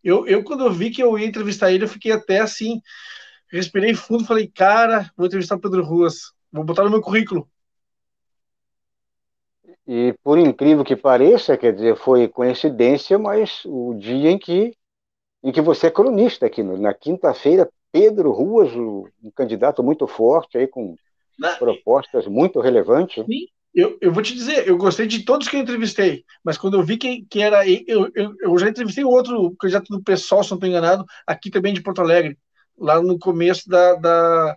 Eu, 0.03 0.27
eu, 0.27 0.45
quando 0.45 0.65
eu 0.65 0.73
vi 0.73 0.91
que 0.91 1.03
eu 1.03 1.19
ia 1.19 1.27
entrevistar 1.27 1.73
ele, 1.73 1.85
eu 1.85 1.89
fiquei 1.89 2.13
até 2.13 2.41
assim, 2.41 2.81
respirei 3.51 3.95
fundo, 3.95 4.25
falei, 4.25 4.47
cara, 4.47 5.11
vou 5.17 5.27
entrevistar 5.27 5.57
o 5.57 5.61
Pedro 5.61 5.85
Ruas, 5.85 6.33
vou 6.53 6.65
botar 6.65 6.85
no 6.85 6.91
meu 6.91 7.01
currículo. 7.01 7.49
E 9.87 10.15
por 10.23 10.39
incrível 10.39 10.85
que 10.85 10.97
pareça, 10.97 11.57
quer 11.57 11.73
dizer, 11.73 11.97
foi 11.97 12.29
coincidência, 12.29 13.19
mas 13.19 13.63
o 13.65 13.95
dia 13.95 14.31
em 14.31 14.39
que 14.39 14.77
em 15.43 15.53
que 15.53 15.61
você 15.61 15.87
é 15.87 15.91
cronista 15.91 16.47
aqui, 16.47 16.61
na 16.61 16.93
quinta-feira, 16.93 17.71
Pedro 17.93 18.33
Ruas, 18.33 18.75
um 18.75 19.31
candidato 19.35 19.81
muito 19.81 20.07
forte 20.09 20.59
aí 20.59 20.67
com 20.67 20.97
Na... 21.39 21.55
propostas 21.57 22.27
muito 22.27 22.59
relevantes. 22.61 23.25
Sim, 23.25 23.47
eu, 23.77 23.99
eu 24.01 24.11
vou 24.11 24.23
te 24.23 24.33
dizer, 24.33 24.67
eu 24.67 24.79
gostei 24.79 25.07
de 25.07 25.23
todos 25.23 25.49
que 25.49 25.55
eu 25.55 25.61
entrevistei, 25.61 26.25
mas 26.43 26.57
quando 26.57 26.79
eu 26.79 26.83
vi 26.83 26.97
que, 26.97 27.27
que 27.29 27.43
era. 27.43 27.69
Eu, 27.69 28.11
eu, 28.15 28.35
eu 28.41 28.59
já 28.59 28.71
entrevistei 28.71 29.05
outro 29.05 29.55
candidato 29.57 29.93
do 29.93 30.03
PSOL, 30.03 30.43
se 30.43 30.51
não 30.51 30.57
estou 30.57 30.69
enganado, 30.69 31.05
aqui 31.27 31.51
também 31.51 31.75
de 31.75 31.83
Porto 31.83 32.01
Alegre, 32.01 32.39
lá 32.79 33.03
no 33.03 33.19
começo 33.19 33.69
da, 33.69 33.95
da, 33.97 34.57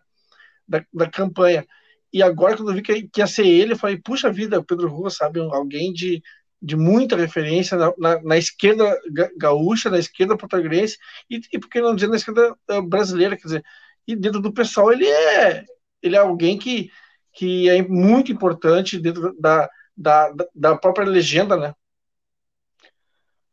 da, 0.65 0.85
da 0.93 1.09
campanha. 1.09 1.65
E 2.13 2.23
agora, 2.23 2.55
quando 2.55 2.69
eu 2.69 2.75
vi 2.75 2.81
que, 2.81 3.09
que 3.09 3.19
ia 3.19 3.27
ser 3.27 3.45
ele, 3.45 3.73
eu 3.73 3.77
falei, 3.77 3.97
puxa 3.97 4.31
vida, 4.31 4.57
o 4.57 4.63
Pedro 4.63 4.87
Rua, 4.87 5.09
sabe, 5.09 5.41
alguém 5.41 5.91
de, 5.91 6.23
de 6.61 6.77
muita 6.77 7.17
referência 7.17 7.77
na, 7.77 7.93
na, 7.97 8.21
na 8.21 8.37
esquerda 8.37 8.97
gaúcha, 9.37 9.89
na 9.89 9.99
esquerda 9.99 10.37
portuguesa 10.37 10.95
e, 11.29 11.41
e 11.51 11.59
por 11.59 11.69
que 11.69 11.81
não 11.81 11.93
dizer 11.93 12.07
na 12.07 12.15
esquerda 12.15 12.55
eh, 12.69 12.81
brasileira, 12.81 13.35
quer 13.35 13.43
dizer, 13.43 13.65
e 14.07 14.15
dentro 14.15 14.39
do 14.41 14.53
pessoal 14.53 14.93
ele 14.93 15.05
é, 15.05 15.65
ele 16.01 16.15
é 16.15 16.19
alguém 16.19 16.57
que, 16.57 16.89
que 17.33 17.69
é 17.69 17.81
muito 17.81 18.31
importante 18.31 18.99
dentro 18.99 19.35
da, 19.39 19.69
da, 19.95 20.33
da 20.53 20.77
própria 20.77 21.07
legenda, 21.07 21.55
né? 21.55 21.73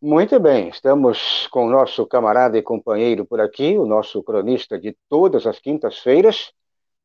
Muito 0.00 0.38
bem, 0.38 0.68
estamos 0.68 1.48
com 1.48 1.66
o 1.66 1.70
nosso 1.70 2.06
camarada 2.06 2.56
e 2.58 2.62
companheiro 2.62 3.24
por 3.24 3.40
aqui, 3.40 3.78
o 3.78 3.86
nosso 3.86 4.22
cronista 4.22 4.78
de 4.78 4.96
todas 5.08 5.46
as 5.46 5.58
quintas-feiras, 5.58 6.52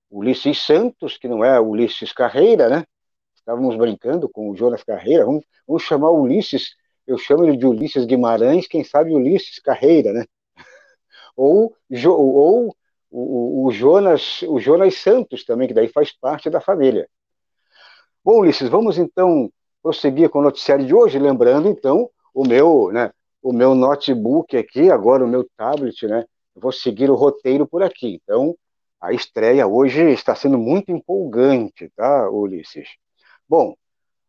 Ulisses 0.10 0.60
Santos, 0.62 1.18
que 1.18 1.28
não 1.28 1.44
é 1.44 1.60
Ulisses 1.60 2.12
Carreira, 2.12 2.70
né? 2.70 2.86
Estávamos 3.34 3.78
brincando 3.78 4.30
com 4.30 4.50
o 4.50 4.56
Jonas 4.56 4.84
Carreira, 4.84 5.26
vamos, 5.26 5.46
vamos 5.66 5.84
chamar 5.84 6.12
Ulisses, 6.12 6.76
eu 7.08 7.18
chamo 7.18 7.46
ele 7.46 7.58
de 7.58 7.66
Ulisses 7.66 8.06
Guimarães, 8.06 8.68
quem 8.68 8.84
sabe 8.84 9.12
Ulisses 9.12 9.58
Carreira, 9.60 10.12
né? 10.12 10.26
Ou, 11.36 11.76
ou 12.06 12.76
o, 13.12 13.68
o, 13.68 13.72
Jonas, 13.72 14.42
o 14.44 14.60
Jonas 14.60 14.96
Santos 14.96 15.44
também, 15.44 15.68
que 15.68 15.74
daí 15.74 15.90
faz 15.90 16.12
parte 16.12 16.50
da 16.50 16.62
família. 16.62 17.08
Bom, 18.24 18.40
Ulisses, 18.40 18.70
vamos 18.70 18.98
então 18.98 19.52
prosseguir 19.84 20.30
com 20.30 20.40
o 20.40 20.44
noticiário 20.44 20.86
de 20.86 20.94
hoje, 20.94 21.20
lembrando 21.20 21.68
então 21.68 22.10
o 22.34 22.48
meu, 22.48 22.90
né, 22.92 23.12
o 23.42 23.52
meu 23.52 23.76
notebook 23.76 24.56
aqui, 24.56 24.90
agora 24.90 25.26
o 25.26 25.28
meu 25.28 25.46
tablet, 25.58 26.08
né? 26.08 26.26
Vou 26.56 26.72
seguir 26.72 27.10
o 27.10 27.16
roteiro 27.16 27.68
por 27.68 27.82
aqui. 27.82 28.20
Então, 28.24 28.56
a 29.00 29.12
estreia 29.12 29.68
hoje 29.68 30.12
está 30.12 30.36
sendo 30.36 30.58
muito 30.58 30.92
empolgante, 30.92 31.92
tá, 31.96 32.30
Ulisses? 32.30 32.88
Bom, 33.48 33.76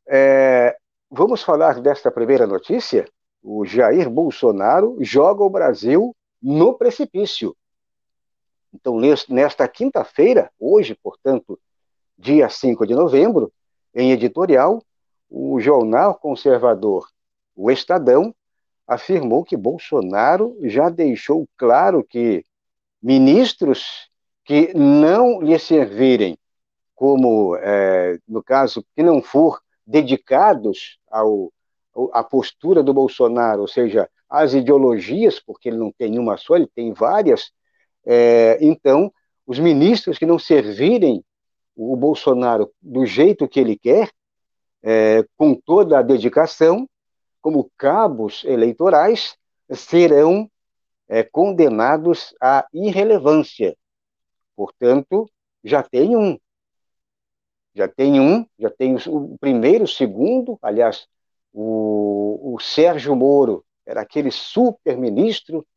é, 0.09 0.77
vamos 1.11 1.43
falar 1.43 1.81
desta 1.81 2.11
primeira 2.11 2.47
notícia? 2.47 3.05
O 3.43 3.65
Jair 3.65 4.09
Bolsonaro 4.09 4.97
joga 5.01 5.43
o 5.43 5.51
Brasil 5.51 6.17
no 6.41 6.75
precipício. 6.75 7.55
Então, 8.73 8.99
nesta 9.29 9.69
quinta-feira, 9.69 10.51
hoje, 10.59 10.97
portanto, 11.03 11.59
dia 12.17 12.49
5 12.49 12.87
de 12.87 12.95
novembro, 12.95 13.53
em 13.95 14.13
editorial, 14.13 14.83
o 15.29 15.61
jornal 15.61 16.15
conservador 16.15 17.09
O 17.55 17.71
Estadão 17.71 18.35
afirmou 18.87 19.45
que 19.45 19.57
Bolsonaro 19.57 20.57
já 20.63 20.89
deixou 20.89 21.47
claro 21.57 22.03
que 22.05 22.45
ministros 23.03 24.11
que 24.45 24.73
não 24.75 25.41
lhe 25.41 25.59
servirem 25.59 26.37
como, 26.95 27.57
é, 27.57 28.19
no 28.29 28.43
caso, 28.43 28.85
que 28.95 29.03
não 29.03 29.21
for 29.23 29.61
dedicados 29.87 30.99
ao, 31.11 31.53
à 32.13 32.23
postura 32.23 32.83
do 32.83 32.95
Bolsonaro, 32.95 33.63
ou 33.63 33.69
seja, 33.69 34.09
às 34.29 34.55
ideologias, 34.55 35.41
porque 35.41 35.69
ele 35.69 35.79
não 35.79 35.93
tem 35.93 36.19
uma 36.19 36.37
só, 36.37 36.57
ele 36.57 36.69
tem 36.69 36.93
várias, 36.93 37.51
é, 38.05 38.59
então, 38.61 39.13
os 39.47 39.59
ministros 39.59 40.19
que 40.19 40.27
não 40.27 40.39
servirem 40.39 41.25
o 41.77 41.97
Bolsonaro 41.97 42.73
do 42.81 43.07
jeito 43.07 43.49
que 43.49 43.61
ele 43.61 43.77
quer, 43.77 44.11
é, 44.83 45.25
com 45.37 45.55
toda 45.55 45.99
a 45.99 46.03
dedicação, 46.03 46.89
como 47.41 47.71
cabos 47.77 48.45
eleitorais, 48.45 49.37
serão 49.71 50.51
é, 51.09 51.23
condenados 51.23 52.35
à 52.41 52.67
irrelevância. 52.73 53.77
Portanto, 54.57 55.29
já 55.65 55.83
tem 55.83 56.17
um. 56.17 56.39
Já 57.75 57.89
tem 57.89 58.21
um, 58.21 58.47
já 58.59 58.69
tem 58.69 58.97
o 59.07 59.37
primeiro, 59.39 59.85
o 59.85 59.89
segundo, 59.89 60.59
aliás, 60.61 61.07
o, 61.53 62.55
o 62.55 62.61
Sérgio 62.61 63.17
Moro 63.17 63.65
era 63.87 64.03
aquele 64.03 64.31
super 64.31 64.97
ministro 64.97 65.59
é, 65.59 65.72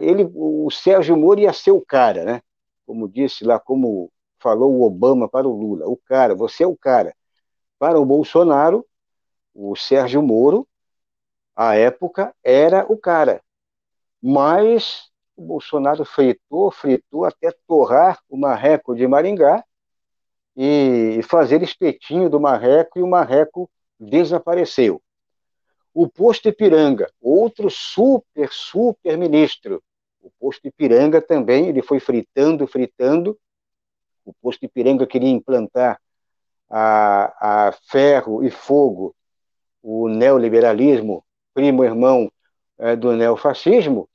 ele, 0.00 0.30
o 0.34 0.70
Sérgio 0.70 1.16
Moro 1.16 1.40
ia 1.40 1.52
ser 1.52 1.70
o 1.72 1.80
cara, 1.80 2.24
né? 2.24 2.42
Como 2.86 3.08
disse 3.08 3.44
lá, 3.44 3.58
como 3.58 4.10
falou 4.38 4.72
o 4.72 4.82
Obama 4.82 5.28
para 5.28 5.46
o 5.46 5.56
Lula, 5.56 5.86
o 5.86 5.96
cara, 5.96 6.34
você 6.34 6.64
é 6.64 6.66
o 6.66 6.76
cara. 6.76 7.14
Para 7.78 8.00
o 8.00 8.04
Bolsonaro, 8.04 8.86
o 9.54 9.76
Sérgio 9.76 10.22
Moro, 10.22 10.66
à 11.54 11.76
época, 11.76 12.34
era 12.42 12.84
o 12.90 12.96
cara. 12.96 13.42
Mas 14.22 15.10
o 15.36 15.42
Bolsonaro 15.42 16.04
fritou, 16.04 16.70
fritou 16.70 17.24
até 17.24 17.52
torrar 17.66 18.18
o 18.28 18.36
marreco 18.36 18.94
de 18.94 19.06
Maringá 19.06 19.64
e 20.56 21.20
fazer 21.24 21.62
espetinho 21.62 22.28
do 22.28 22.40
marreco 22.40 22.98
e 22.98 23.02
o 23.02 23.06
marreco 23.06 23.70
desapareceu. 23.98 25.02
O 25.92 26.08
posto 26.08 26.48
Ipiranga, 26.48 27.10
outro 27.20 27.68
super, 27.70 28.48
super 28.50 29.18
ministro. 29.18 29.82
O 30.22 30.30
posto 30.38 30.68
Ipiranga 30.68 31.20
também, 31.20 31.68
ele 31.68 31.82
foi 31.82 31.98
fritando, 31.98 32.66
fritando. 32.66 33.38
O 34.24 34.32
posto 34.32 34.64
Ipiranga 34.64 35.06
queria 35.06 35.30
implantar 35.30 36.00
a, 36.68 37.68
a 37.68 37.72
ferro 37.72 38.44
e 38.44 38.50
fogo 38.50 39.14
o 39.82 40.08
neoliberalismo, 40.08 41.24
primo 41.54 41.82
irmão 41.82 42.30
é, 42.78 42.94
do 42.94 43.12
neofascismo. 43.12 44.08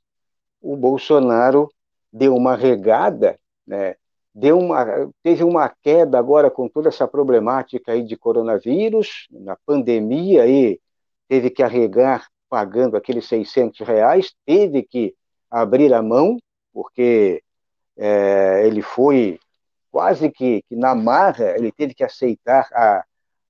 O 0.62 0.76
Bolsonaro 0.76 1.68
deu 2.12 2.34
uma 2.34 2.56
regada, 2.56 3.38
né? 3.66 3.96
deu 4.34 4.58
uma, 4.58 5.10
teve 5.22 5.42
uma 5.44 5.68
queda 5.68 6.18
agora 6.18 6.50
com 6.50 6.68
toda 6.68 6.88
essa 6.88 7.06
problemática 7.06 7.92
aí 7.92 8.02
de 8.02 8.16
coronavírus, 8.16 9.26
na 9.30 9.56
pandemia 9.66 10.42
aí 10.42 10.78
teve 11.28 11.50
que 11.50 11.62
arregar 11.62 12.26
pagando 12.48 12.96
aqueles 12.96 13.26
600 13.26 13.86
reais, 13.86 14.34
teve 14.44 14.82
que 14.82 15.14
abrir 15.50 15.92
a 15.92 16.02
mão, 16.02 16.38
porque 16.72 17.42
é, 17.96 18.66
ele 18.66 18.82
foi 18.82 19.38
quase 19.90 20.30
que, 20.30 20.62
que, 20.68 20.76
na 20.76 20.94
marra, 20.94 21.56
ele 21.56 21.72
teve 21.72 21.94
que 21.94 22.04
aceitar 22.04 22.68
a, 22.72 23.04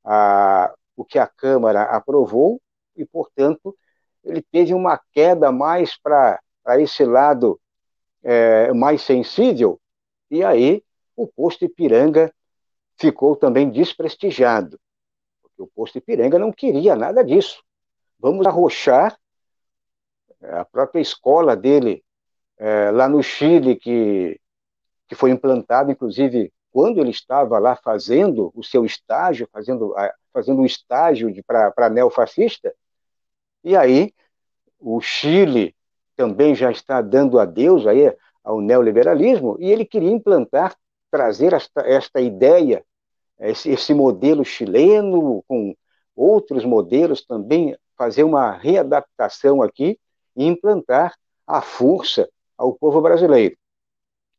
a, 0.05 0.75
o 0.97 1.05
que 1.05 1.19
a 1.19 1.27
Câmara 1.27 1.83
aprovou, 1.83 2.61
e, 2.97 3.05
portanto, 3.05 3.77
ele 4.25 4.43
teve 4.43 4.73
uma 4.73 5.01
queda 5.13 5.53
mais 5.53 5.99
para 6.01 6.41
esse 6.79 7.05
lado 7.05 7.61
é, 8.23 8.73
mais 8.73 9.03
sensível, 9.03 9.81
e 10.31 10.43
aí 10.43 10.83
o 11.15 11.27
posto 11.27 11.65
Ipiranga 11.65 12.33
ficou 12.97 13.37
também 13.37 13.71
desprestigiado, 13.71 14.79
porque 15.43 15.63
o 15.63 15.67
posto 15.67 15.99
Ipiranga 15.99 16.39
não 16.39 16.53
queria 16.53 16.97
nada 16.97 17.23
disso. 17.23 17.66
Vamos 18.19 18.47
arrochar 18.47 19.17
a 20.43 20.65
própria 20.65 21.01
escola 21.01 21.57
dele 21.57 22.03
é, 22.59 22.91
lá 22.91 23.09
no 23.09 23.23
Chile, 23.23 23.77
que, 23.77 24.41
que 25.09 25.15
foi 25.15 25.31
implantado, 25.31 25.91
inclusive, 25.91 26.53
quando 26.71 27.01
ele 27.01 27.11
estava 27.11 27.59
lá 27.59 27.77
fazendo 27.77 28.53
o 28.55 28.63
seu 28.63 28.85
estágio, 28.85 29.49
fazendo, 29.53 29.95
fazendo 30.33 30.61
um 30.61 30.67
estágio 30.67 31.33
para 31.47 31.89
neofascista, 31.91 32.75
e 33.65 33.77
aí 33.77 34.13
o 34.79 35.01
Chile 35.01 35.75
também 36.15 36.55
já 36.55 36.71
está 36.71 37.01
dando 37.01 37.39
adeus 37.39 37.87
aí 37.87 38.15
ao 38.43 38.61
neoliberalismo, 38.61 39.57
e 39.59 39.71
ele 39.71 39.85
queria 39.85 40.11
implantar, 40.11 40.77
trazer 41.11 41.53
esta, 41.53 41.81
esta 41.81 42.21
ideia, 42.21 42.85
esse, 43.41 43.71
esse 43.71 43.93
modelo 43.93 44.45
chileno, 44.45 45.43
com 45.47 45.75
outros 46.15 46.65
modelos 46.65 47.25
também 47.25 47.77
fazer 47.97 48.25
uma 48.25 48.53
readaptação 48.53 49.63
aqui 49.63 49.99
e 50.37 50.45
implantar 50.45 51.15
a 51.47 51.61
força 51.63 52.29
ao 52.57 52.75
povo 52.75 53.01
brasileiro. 53.01 53.57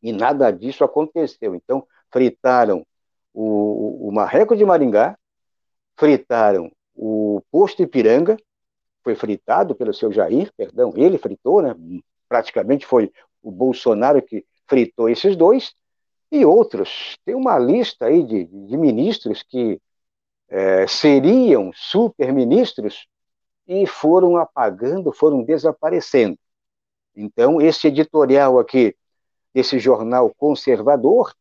E 0.01 0.12
nada 0.12 0.51
disso 0.51 0.84
aconteceu. 0.84 1.55
Então, 1.55 1.86
fritaram 2.12 2.86
o, 3.34 4.08
o 4.08 4.12
Marreco 4.12 4.55
de 4.55 4.66
Maringá, 4.66 5.18
fritaram 5.95 6.72
o 6.95 7.41
posto 7.51 7.82
Ipiranga, 7.82 8.38
foi 9.03 9.16
fritado 9.16 9.74
pelo 9.76 9.93
seu 9.93 10.12
Jair, 10.12 10.51
perdão, 10.55 10.93
ele 10.95 11.18
fritou, 11.18 11.62
né? 11.62 11.76
praticamente 12.28 12.86
foi 12.86 13.12
o 13.41 13.51
Bolsonaro 13.51 14.22
que 14.22 14.45
fritou 14.68 15.10
esses 15.10 15.36
dois, 15.36 15.74
e 16.32 16.45
outros. 16.45 17.18
Tem 17.26 17.36
uma 17.36 17.58
lista 17.58 18.05
aí 18.05 18.24
de, 18.24 18.45
de 18.45 18.78
ministros 18.78 19.43
que 19.43 19.80
é, 20.49 20.88
seriam 20.88 21.72
super-ministros 21.74 23.08
e 23.68 23.86
foram 23.86 24.38
apagando, 24.38 25.11
foram 25.11 25.43
desaparecendo. 25.43 26.38
Então, 27.15 27.59
esse 27.59 27.88
editorial 27.88 28.59
aqui, 28.59 28.95
desse 29.53 29.80
jornal 29.80 30.34
conservador, 30.38 31.34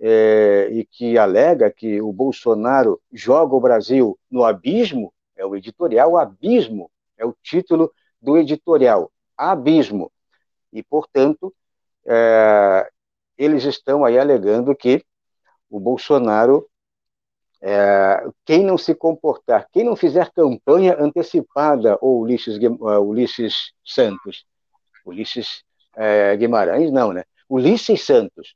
é, 0.00 0.68
e 0.72 0.84
que 0.84 1.16
alega 1.16 1.70
que 1.70 2.00
o 2.02 2.12
Bolsonaro 2.12 3.00
joga 3.12 3.54
o 3.54 3.60
Brasil 3.60 4.18
no 4.30 4.44
abismo, 4.44 5.12
é 5.36 5.46
o 5.46 5.56
editorial 5.56 6.16
Abismo, 6.16 6.90
é 7.16 7.24
o 7.24 7.34
título 7.42 7.92
do 8.20 8.36
editorial, 8.36 9.10
Abismo. 9.36 10.10
E, 10.72 10.82
portanto, 10.82 11.54
é, 12.04 12.88
eles 13.38 13.64
estão 13.64 14.04
aí 14.04 14.18
alegando 14.18 14.74
que 14.74 15.04
o 15.70 15.80
Bolsonaro 15.80 16.68
é, 17.66 18.26
quem 18.44 18.62
não 18.62 18.76
se 18.76 18.94
comportar, 18.94 19.66
quem 19.72 19.84
não 19.84 19.96
fizer 19.96 20.30
campanha 20.32 20.94
antecipada, 21.00 21.96
ou 21.98 22.20
Ulisses, 22.20 22.58
uh, 22.58 23.00
Ulisses 23.00 23.72
Santos, 23.82 24.44
Ulisses 25.06 25.64
é, 25.96 26.36
Guimarães, 26.36 26.92
não, 26.92 27.14
né? 27.14 27.24
Ulisses 27.48 28.04
Santos. 28.04 28.54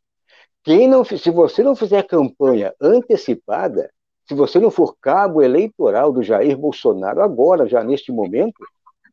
Quem 0.62 0.86
não, 0.86 1.02
se 1.04 1.30
você 1.30 1.62
não 1.62 1.74
fizer 1.74 2.02
campanha 2.02 2.74
antecipada, 2.78 3.90
se 4.28 4.34
você 4.34 4.58
não 4.58 4.70
for 4.70 4.94
cabo 5.00 5.40
eleitoral 5.40 6.12
do 6.12 6.22
Jair 6.22 6.54
Bolsonaro 6.58 7.22
agora, 7.22 7.66
já 7.66 7.82
neste 7.82 8.12
momento, 8.12 8.62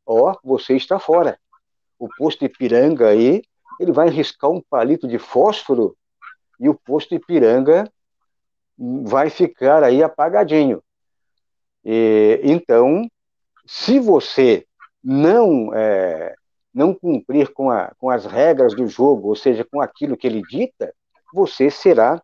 ó, 0.05 0.35
você 0.43 0.75
está 0.75 0.99
fora. 0.99 1.39
O 1.97 2.09
posto 2.17 2.43
Ipiranga 2.43 3.07
aí, 3.07 3.41
ele 3.79 3.93
vai 3.93 4.09
riscar 4.09 4.51
um 4.51 4.61
palito 4.61 5.07
de 5.07 5.17
fósforo 5.17 5.95
e 6.59 6.67
o 6.67 6.75
posto 6.75 7.15
Ipiranga 7.15 7.89
vai 8.78 9.30
ficar 9.30 9.84
aí 9.84 10.03
apagadinho. 10.03 10.84
E, 11.84 12.39
então, 12.43 13.07
se 13.65 13.99
você 13.99 14.65
não 15.03 15.73
é, 15.73 16.36
não 16.73 16.93
cumprir 16.93 17.53
com, 17.53 17.69
a, 17.69 17.93
com 17.97 18.09
as 18.09 18.26
regras 18.26 18.76
do 18.76 18.88
jogo, 18.88 19.30
ou 19.30 19.36
seja, 19.36 19.63
com 19.63 19.80
aquilo 19.80 20.17
que 20.17 20.28
ele 20.28 20.41
dita, 20.41 20.93
você 21.34 21.69
será 21.69 22.21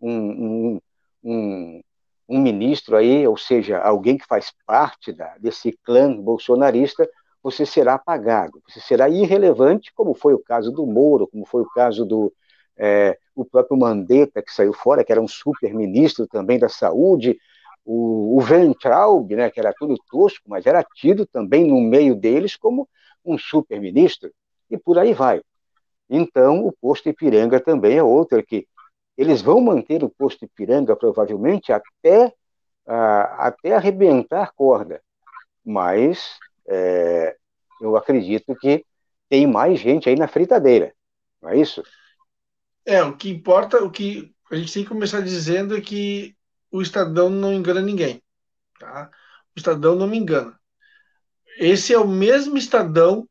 um, 0.00 0.10
um, 0.12 0.80
um, 1.22 1.80
um 2.28 2.40
ministro 2.40 2.96
aí, 2.96 3.26
ou 3.26 3.36
seja, 3.36 3.78
alguém 3.78 4.16
que 4.16 4.26
faz 4.26 4.52
parte 4.66 5.12
da, 5.12 5.36
desse 5.38 5.72
clã 5.84 6.16
bolsonarista, 6.16 7.08
você 7.42 7.66
será 7.66 7.94
apagado, 7.94 8.62
você 8.68 8.80
será 8.80 9.08
irrelevante, 9.08 9.92
como 9.94 10.14
foi 10.14 10.34
o 10.34 10.38
caso 10.38 10.70
do 10.70 10.86
Moro, 10.86 11.26
como 11.26 11.44
foi 11.46 11.62
o 11.62 11.70
caso 11.70 12.04
do 12.04 12.32
é, 12.80 13.18
o 13.34 13.44
próprio 13.44 13.78
Mandetta, 13.78 14.42
que 14.42 14.52
saiu 14.52 14.72
fora, 14.72 15.04
que 15.04 15.12
era 15.12 15.20
um 15.20 15.28
super-ministro 15.28 16.26
também 16.26 16.58
da 16.58 16.68
saúde, 16.68 17.38
o, 17.84 18.38
o 18.38 18.40
Ventraub, 18.40 19.30
né, 19.36 19.50
que 19.50 19.60
era 19.60 19.74
tudo 19.78 19.96
tosco, 20.10 20.44
mas 20.48 20.64
era 20.64 20.82
tido 20.82 21.26
também 21.26 21.66
no 21.66 21.78
meio 21.78 22.14
deles 22.14 22.56
como 22.56 22.88
um 23.24 23.36
super-ministro, 23.36 24.32
e 24.70 24.78
por 24.78 24.98
aí 24.98 25.12
vai. 25.12 25.42
Então, 26.08 26.66
o 26.66 26.72
posto 26.72 27.08
Ipiranga 27.10 27.60
também 27.60 27.98
é 27.98 28.02
outro 28.02 28.42
que 28.44 28.66
eles 29.16 29.42
vão 29.42 29.60
manter 29.60 30.02
o 30.02 30.08
posto 30.08 30.46
Ipiranga 30.46 30.96
provavelmente 30.96 31.72
até, 31.72 32.32
até 32.86 33.74
arrebentar 33.74 34.52
corda, 34.54 35.02
mas 35.62 36.38
é, 36.66 37.36
eu 37.80 37.94
acredito 37.96 38.56
que 38.56 38.86
tem 39.28 39.46
mais 39.46 39.78
gente 39.78 40.08
aí 40.08 40.16
na 40.16 40.26
fritadeira, 40.26 40.94
não 41.42 41.50
é 41.50 41.58
isso? 41.58 41.82
É, 42.90 43.04
o 43.04 43.16
que 43.16 43.30
importa, 43.30 43.84
o 43.84 43.88
que 43.88 44.34
a 44.50 44.56
gente 44.56 44.72
tem 44.72 44.82
que 44.82 44.88
começar 44.88 45.20
dizendo 45.20 45.76
é 45.76 45.80
que 45.80 46.36
o 46.72 46.82
Estadão 46.82 47.30
não 47.30 47.54
engana 47.54 47.80
ninguém. 47.80 48.20
Tá? 48.80 49.08
O 49.54 49.58
Estadão 49.60 49.94
não 49.94 50.08
me 50.08 50.18
engana. 50.18 50.58
Esse 51.56 51.94
é 51.94 51.98
o 52.00 52.08
mesmo 52.08 52.58
Estadão 52.58 53.28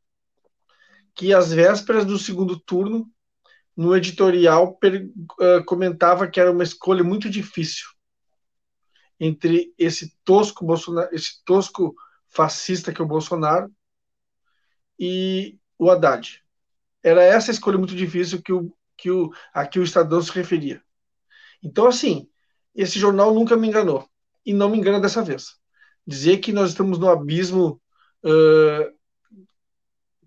que, 1.14 1.34
às 1.34 1.52
vésperas 1.52 2.06
do 2.06 2.18
segundo 2.18 2.58
turno, 2.58 3.06
no 3.76 3.94
editorial, 3.94 4.76
per, 4.76 5.10
uh, 5.38 5.62
comentava 5.66 6.26
que 6.26 6.40
era 6.40 6.50
uma 6.50 6.64
escolha 6.64 7.04
muito 7.04 7.28
difícil 7.28 7.86
entre 9.20 9.74
esse 9.76 10.16
tosco 10.24 10.64
Bolsonaro, 10.64 11.14
esse 11.14 11.44
tosco 11.44 11.94
fascista 12.30 12.94
que 12.94 13.02
é 13.02 13.04
o 13.04 13.08
Bolsonaro 13.08 13.70
e 14.98 15.58
o 15.78 15.90
Haddad. 15.90 16.42
Era 17.02 17.22
essa 17.22 17.50
escolha 17.50 17.76
muito 17.76 17.94
difícil 17.94 18.40
que 18.40 18.54
o, 18.54 18.74
que 19.00 19.10
o, 19.10 19.30
a 19.52 19.66
que 19.66 19.78
o 19.78 19.82
Estadão 19.82 20.20
se 20.20 20.30
referia. 20.32 20.82
Então, 21.62 21.86
assim, 21.86 22.28
esse 22.74 22.98
jornal 22.98 23.34
nunca 23.34 23.56
me 23.56 23.68
enganou. 23.68 24.08
E 24.44 24.52
não 24.52 24.68
me 24.68 24.78
engana 24.78 25.00
dessa 25.00 25.22
vez. 25.22 25.56
Dizer 26.06 26.38
que 26.38 26.52
nós 26.52 26.70
estamos 26.70 26.98
no 26.98 27.08
abismo 27.08 27.80
uh, 28.24 28.92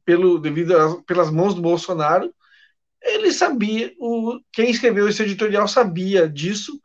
pelo, 0.06 0.40
devido 0.40 0.78
a, 0.78 1.02
pelas 1.04 1.30
mãos 1.30 1.54
do 1.54 1.62
Bolsonaro, 1.62 2.34
ele 3.02 3.32
sabia, 3.32 3.94
o, 4.00 4.40
quem 4.52 4.70
escreveu 4.70 5.08
esse 5.10 5.22
editorial 5.22 5.68
sabia 5.68 6.28
disso, 6.30 6.80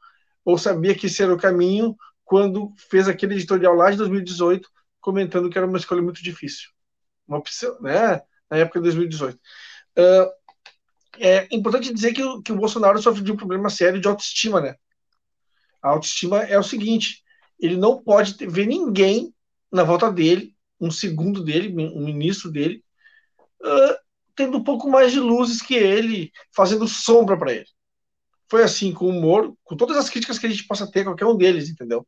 ou 0.45 0.59
sabia 0.59 0.95
que 0.95 1.07
esse 1.07 1.23
era 1.23 1.33
o 1.33 1.39
caminho, 1.39 1.97
quando 2.25 2.73
fez 2.91 3.09
aquele 3.09 3.35
editorial 3.35 3.75
lá 3.75 3.91
de 3.91 3.99
2018, 3.99 4.69
comentando 5.01 5.49
que 5.49 5.57
era 5.57 5.67
uma 5.67 5.79
escolha 5.79 6.03
muito 6.03 6.23
difícil. 6.23 6.71
Uma 7.27 7.39
opção, 7.39 7.81
né? 7.81 8.23
Na 8.51 8.57
época 8.57 8.81
de 8.81 8.85
2018. 8.85 9.37
Uh, 9.37 10.38
é 11.21 11.49
importante 11.51 11.93
dizer 11.93 12.13
que, 12.13 12.23
que 12.43 12.53
o 12.53 12.57
Bolsonaro 12.57 13.01
sofre 13.01 13.23
de 13.23 13.33
um 13.33 13.37
problema 13.37 13.71
sério 13.71 14.01
de 14.01 14.09
autoestima, 14.09 14.61
né? 14.61 14.75
A 15.83 15.91
autoestima 15.91 16.41
é 16.43 16.59
o 16.59 16.63
seguinte: 16.63 17.23
ele 17.59 17.77
não 17.77 18.03
pode 18.03 18.35
ver 18.47 18.67
ninguém 18.67 19.35
na 19.71 19.85
volta 19.85 20.11
dele, 20.11 20.55
um 20.81 20.91
segundo 20.91 21.43
dele, 21.43 21.75
um 21.95 22.05
ministro 22.05 22.51
dele, 22.51 22.83
uh, 23.63 23.97
tendo 24.35 24.59
um 24.59 24.65
pouco 24.65 24.89
mais 24.89 25.13
de 25.13 25.21
luzes 25.21 25.61
que 25.61 25.75
ele, 25.75 26.31
fazendo 26.55 26.87
sombra 26.87 27.37
para 27.37 27.53
ele. 27.53 27.67
Foi 28.51 28.63
assim 28.63 28.93
com 28.93 29.09
o 29.09 29.13
Moro, 29.13 29.59
com 29.65 29.77
todas 29.77 29.97
as 29.97 30.09
críticas 30.09 30.39
que 30.39 30.47
a 30.47 30.51
gente 30.51 30.67
possa 30.67 30.91
ter, 30.91 31.05
qualquer 31.05 31.27
um 31.27 31.37
deles, 31.37 31.69
entendeu? 31.69 32.07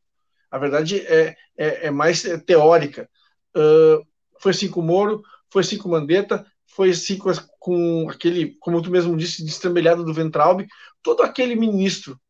A 0.50 0.58
verdade 0.58 1.00
é, 1.00 1.36
é, 1.56 1.86
é 1.86 1.90
mais 1.90 2.22
teórica. 2.46 3.08
Uh, 3.54 4.04
foi 4.40 4.52
assim 4.52 4.68
com 4.68 4.80
o 4.80 4.84
Moro, 4.84 5.22
foi 5.50 5.62
assim 5.62 5.76
com 5.76 5.88
o 5.88 5.92
Mandetta, 5.92 6.46
foi 6.70 6.90
assim 6.90 7.18
com, 7.18 7.30
com 7.58 8.08
aquele, 8.08 8.54
como 8.56 8.80
tu 8.80 8.90
mesmo 8.90 9.16
disse, 9.16 9.44
destrambelhado 9.44 10.04
do 10.04 10.14
Ventralbe, 10.14 10.68
todo 11.02 11.22
aquele 11.22 11.54
ministro 11.54 12.20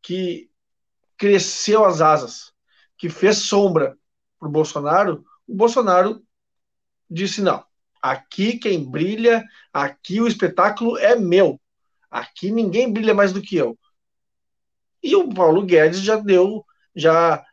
que 0.00 0.50
cresceu 1.16 1.84
as 1.84 2.00
asas, 2.00 2.52
que 2.96 3.08
fez 3.08 3.38
sombra 3.38 3.96
para 4.38 4.48
o 4.48 4.52
Bolsonaro, 4.52 5.24
o 5.46 5.54
Bolsonaro 5.54 6.22
disse: 7.10 7.40
não, 7.40 7.64
aqui 8.00 8.58
quem 8.58 8.88
brilha, 8.88 9.44
aqui 9.72 10.20
o 10.20 10.26
espetáculo 10.26 10.96
é 10.98 11.16
meu, 11.16 11.60
aqui 12.10 12.50
ninguém 12.50 12.92
brilha 12.92 13.14
mais 13.14 13.32
do 13.32 13.42
que 13.42 13.56
eu. 13.56 13.78
E 15.02 15.16
o 15.16 15.28
Paulo 15.34 15.66
Guedes 15.66 16.00
já 16.00 16.16
deu, 16.16 16.64
já 16.94 17.44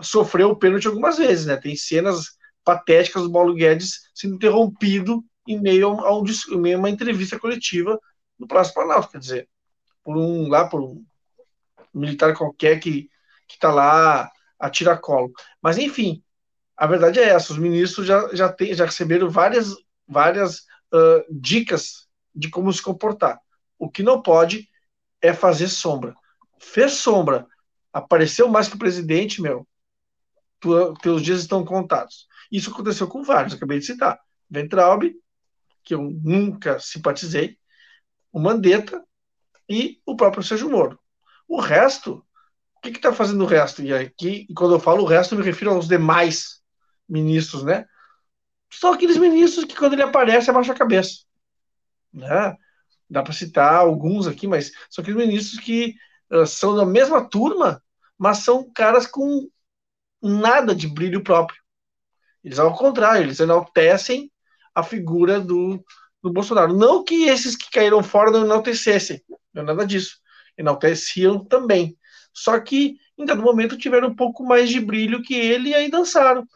sofreu 0.00 0.50
o 0.50 0.56
pênalti 0.56 0.88
algumas 0.88 1.18
vezes, 1.18 1.46
né? 1.46 1.56
Tem 1.56 1.76
cenas 1.76 2.36
patéticas 2.64 3.22
do 3.22 3.32
Paulo 3.32 3.54
Guedes 3.54 4.10
sendo 4.12 4.34
interrompido 4.34 5.24
em 5.46 5.60
meio 5.60 5.88
a, 5.88 6.18
um, 6.18 6.24
em 6.24 6.58
meio 6.58 6.76
a 6.76 6.78
uma 6.78 6.90
entrevista 6.90 7.38
coletiva 7.38 7.98
no 8.38 8.46
Praça 8.46 8.72
Planalto, 8.72 9.10
quer 9.10 9.18
dizer, 9.18 9.48
por 10.02 10.16
um 10.16 10.48
lá 10.48 10.68
por 10.68 10.82
um 10.82 11.04
militar 11.94 12.36
qualquer 12.36 12.80
que 12.80 13.10
que 13.48 13.56
está 13.56 13.70
lá 13.70 14.30
a 14.58 14.70
tiracolo. 14.70 15.30
Mas 15.60 15.76
enfim, 15.76 16.22
a 16.76 16.86
verdade 16.86 17.18
é 17.18 17.28
essa: 17.28 17.52
os 17.52 17.58
ministros 17.58 18.06
já 18.06 18.34
já, 18.34 18.52
tem, 18.52 18.74
já 18.74 18.84
receberam 18.84 19.28
várias 19.28 19.74
várias 20.06 20.60
uh, 20.92 21.24
dicas 21.30 22.08
de 22.34 22.48
como 22.48 22.72
se 22.72 22.82
comportar. 22.82 23.38
O 23.78 23.90
que 23.90 24.02
não 24.02 24.22
pode 24.22 24.68
é 25.20 25.32
fazer 25.32 25.68
sombra. 25.68 26.14
Fez 26.58 26.92
sombra, 26.92 27.46
apareceu 27.92 28.48
mais 28.48 28.68
que 28.68 28.76
o 28.76 28.78
presidente, 28.78 29.42
meu, 29.42 29.66
teus 31.02 31.22
dias 31.22 31.40
estão 31.40 31.64
contados. 31.64 32.26
Isso 32.50 32.70
aconteceu 32.70 33.08
com 33.08 33.22
vários, 33.22 33.54
acabei 33.54 33.78
de 33.78 33.86
citar. 33.86 34.18
Ventralbe, 34.48 35.16
que 35.82 35.94
eu 35.94 36.02
nunca 36.22 36.78
simpatizei, 36.78 37.58
o 38.32 38.40
Mandetta 38.40 39.02
e 39.68 40.00
o 40.06 40.16
próprio 40.16 40.42
Sérgio 40.42 40.70
Moro. 40.70 40.98
O 41.46 41.60
resto, 41.60 42.24
o 42.76 42.80
que 42.80 42.90
está 42.90 43.12
fazendo 43.12 43.44
o 43.44 43.46
resto? 43.46 43.82
E 43.82 43.92
aqui, 43.92 44.46
quando 44.54 44.74
eu 44.74 44.80
falo 44.80 45.02
o 45.02 45.06
resto, 45.06 45.34
eu 45.34 45.38
me 45.38 45.44
refiro 45.44 45.72
aos 45.72 45.86
demais 45.86 46.62
ministros, 47.08 47.62
né? 47.62 47.86
São 48.72 48.92
aqueles 48.92 49.18
ministros 49.18 49.64
que, 49.66 49.76
quando 49.76 49.92
ele 49.92 50.02
aparece, 50.02 50.48
abaixa 50.48 50.72
a 50.72 50.76
cabeça. 50.76 51.24
Né? 52.12 52.56
Dá 53.08 53.22
para 53.22 53.32
citar 53.32 53.74
alguns 53.74 54.26
aqui, 54.26 54.46
mas 54.46 54.72
são 54.88 55.02
aqueles 55.02 55.26
ministros 55.26 55.60
que 55.60 55.94
uh, 56.32 56.46
são 56.46 56.74
da 56.74 56.86
mesma 56.86 57.28
turma, 57.28 57.82
mas 58.16 58.38
são 58.38 58.70
caras 58.72 59.06
com 59.06 59.48
nada 60.22 60.74
de 60.74 60.88
brilho 60.88 61.22
próprio. 61.22 61.60
Eles, 62.42 62.58
ao 62.58 62.74
contrário, 62.74 63.24
eles 63.24 63.40
enaltecem 63.40 64.31
a 64.74 64.82
figura 64.82 65.40
do, 65.40 65.82
do 66.22 66.32
Bolsonaro. 66.32 66.74
Não 66.74 67.04
que 67.04 67.24
esses 67.24 67.56
que 67.56 67.70
caíram 67.70 68.02
fora 68.02 68.30
não 68.30 68.44
enaltecessem, 68.44 69.22
não 69.52 69.62
é 69.62 69.66
nada 69.66 69.86
disso. 69.86 70.18
Enalteciam 70.56 71.44
também. 71.44 71.96
Só 72.32 72.58
que, 72.60 72.96
em 73.18 73.24
dado 73.24 73.42
momento, 73.42 73.76
tiveram 73.76 74.08
um 74.08 74.16
pouco 74.16 74.44
mais 74.44 74.68
de 74.68 74.80
brilho 74.80 75.22
que 75.22 75.34
ele 75.34 75.70
e 75.70 75.74
aí 75.74 75.90
dançaram. 75.90 76.46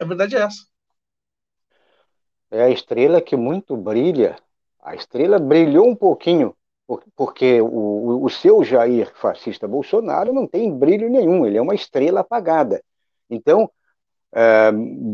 A 0.00 0.04
verdade 0.04 0.36
é 0.36 0.40
essa. 0.40 0.70
É 2.50 2.62
a 2.62 2.70
estrela 2.70 3.20
que 3.20 3.36
muito 3.36 3.76
brilha. 3.76 4.36
A 4.82 4.94
estrela 4.94 5.38
brilhou 5.38 5.88
um 5.88 5.94
pouquinho, 5.94 6.56
porque 7.14 7.60
o, 7.60 8.24
o 8.24 8.28
seu 8.30 8.64
Jair 8.64 9.12
fascista 9.14 9.68
Bolsonaro 9.68 10.32
não 10.32 10.46
tem 10.46 10.76
brilho 10.76 11.08
nenhum, 11.08 11.46
ele 11.46 11.58
é 11.58 11.62
uma 11.62 11.74
estrela 11.74 12.20
apagada. 12.20 12.82
Então, 13.28 13.70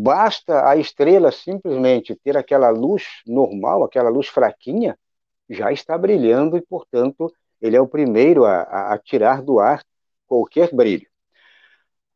basta 0.03 0.69
a 0.69 0.77
estrela 0.77 1.33
simplesmente 1.33 2.15
ter 2.17 2.37
aquela 2.37 2.71
luz 2.71 3.05
normal, 3.27 3.85
aquela 3.85 4.11
luz 4.11 4.29
fraquinha, 4.29 4.99
já 5.49 5.73
está 5.73 5.97
brilhando 5.97 6.57
e, 6.57 6.63
portanto, 6.63 7.33
ele 7.61 7.77
é 7.77 7.81
o 7.81 7.89
primeiro 7.89 8.45
a, 8.45 8.93
a 8.93 8.99
tirar 8.99 9.43
do 9.43 9.59
ar 9.59 9.83
qualquer 10.27 10.75
brilho. 10.75 11.07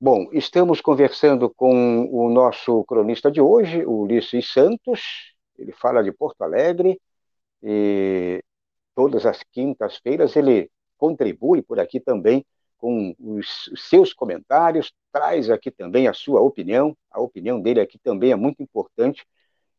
Bom, 0.01 0.29
estamos 0.33 0.81
conversando 0.81 1.51
com 1.51 2.09
o 2.11 2.31
nosso 2.31 2.85
cronista 2.85 3.31
de 3.31 3.41
hoje, 3.41 3.85
Ulisses 3.85 4.51
Santos. 4.51 5.35
Ele 5.59 5.73
fala 5.73 6.03
de 6.03 6.11
Porto 6.11 6.41
Alegre 6.43 6.99
e 7.63 8.43
todas 8.95 9.27
as 9.27 9.43
quintas-feiras 9.53 10.35
ele 10.37 10.71
contribui 10.97 11.63
por 11.63 11.79
aqui 11.79 12.01
também 12.01 12.45
com 12.81 13.15
os 13.19 13.71
seus 13.77 14.13
comentários, 14.13 14.93
traz 15.13 15.51
aqui 15.51 15.71
também 15.71 16.09
a 16.09 16.15
sua 16.15 16.41
opinião. 16.41 16.97
A 17.11 17.21
opinião 17.21 17.61
dele 17.61 17.81
aqui 17.81 17.99
também 17.99 18.33
é 18.33 18.37
muito 18.37 18.63
importante 18.63 19.27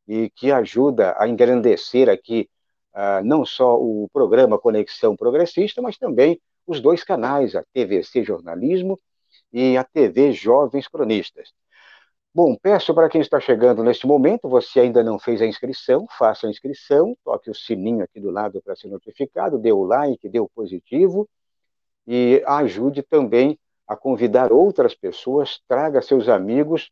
e 0.07 0.29
que 0.29 0.51
ajuda 0.51 1.15
a 1.17 1.27
engrandecer 1.27 2.09
aqui 2.09 2.49
ah, 2.93 3.21
não 3.23 3.45
só 3.45 3.75
o 3.77 4.07
programa 4.13 4.59
Conexão 4.59 5.15
Progressista, 5.15 5.81
mas 5.81 5.97
também 5.97 6.39
os 6.67 6.79
dois 6.79 7.03
canais, 7.03 7.55
a 7.55 7.63
TVC 7.73 8.23
Jornalismo 8.23 8.99
e 9.51 9.77
a 9.77 9.83
TV 9.83 10.31
Jovens 10.31 10.87
Cronistas. 10.87 11.51
Bom, 12.33 12.55
peço 12.55 12.93
para 12.93 13.09
quem 13.09 13.19
está 13.19 13.39
chegando 13.39 13.83
neste 13.83 14.07
momento, 14.07 14.47
você 14.47 14.81
ainda 14.81 15.03
não 15.03 15.19
fez 15.19 15.41
a 15.41 15.45
inscrição, 15.45 16.07
faça 16.17 16.47
a 16.47 16.49
inscrição, 16.49 17.17
toque 17.25 17.49
o 17.49 17.55
sininho 17.55 18.03
aqui 18.03 18.21
do 18.21 18.31
lado 18.31 18.61
para 18.61 18.75
ser 18.75 18.87
notificado, 18.87 19.57
dê 19.57 19.71
o 19.71 19.83
like, 19.83 20.29
dê 20.29 20.39
o 20.39 20.47
positivo 20.47 21.27
e 22.07 22.43
ajude 22.45 23.01
também 23.01 23.57
a 23.87 23.95
convidar 23.95 24.51
outras 24.51 24.95
pessoas, 24.95 25.59
traga 25.67 26.01
seus 26.01 26.29
amigos 26.29 26.89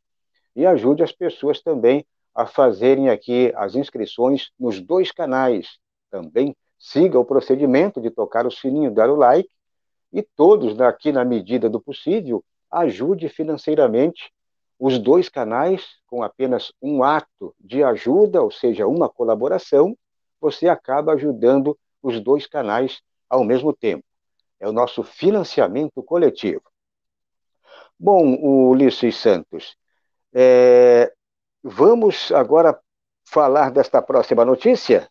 e 0.55 0.65
ajude 0.65 1.03
as 1.03 1.11
pessoas 1.11 1.61
também 1.61 2.05
a 2.35 2.45
fazerem 2.45 3.09
aqui 3.09 3.51
as 3.55 3.75
inscrições 3.75 4.51
nos 4.59 4.79
dois 4.79 5.11
canais. 5.11 5.77
Também 6.11 6.55
siga 6.77 7.19
o 7.19 7.25
procedimento 7.25 8.01
de 8.01 8.09
tocar 8.09 8.45
o 8.45 8.51
sininho, 8.51 8.91
dar 8.91 9.09
o 9.09 9.15
like 9.15 9.49
e 10.11 10.21
todos, 10.21 10.79
aqui 10.81 11.11
na 11.11 11.23
medida 11.23 11.69
do 11.69 11.79
possível, 11.79 12.43
ajude 12.71 13.29
financeiramente 13.29 14.31
os 14.79 14.97
dois 14.97 15.27
canais, 15.27 15.85
com 16.07 16.23
apenas 16.23 16.71
um 16.81 17.03
ato 17.03 17.53
de 17.59 17.83
ajuda, 17.83 18.41
ou 18.41 18.49
seja, 18.49 18.87
uma 18.87 19.09
colaboração, 19.09 19.95
você 20.39 20.69
acaba 20.69 21.13
ajudando 21.13 21.77
os 22.01 22.21
dois 22.21 22.47
canais 22.47 23.01
ao 23.29 23.43
mesmo 23.43 23.73
tempo. 23.73 24.03
É 24.59 24.67
o 24.67 24.73
nosso 24.73 25.03
financiamento 25.03 26.03
coletivo. 26.03 26.63
Bom, 27.97 28.35
Ulisses 28.69 29.17
Santos, 29.17 29.75
é, 30.33 31.11
vamos 31.63 32.31
agora 32.31 32.79
falar 33.25 33.71
desta 33.71 34.01
próxima 34.01 34.45
notícia. 34.45 35.07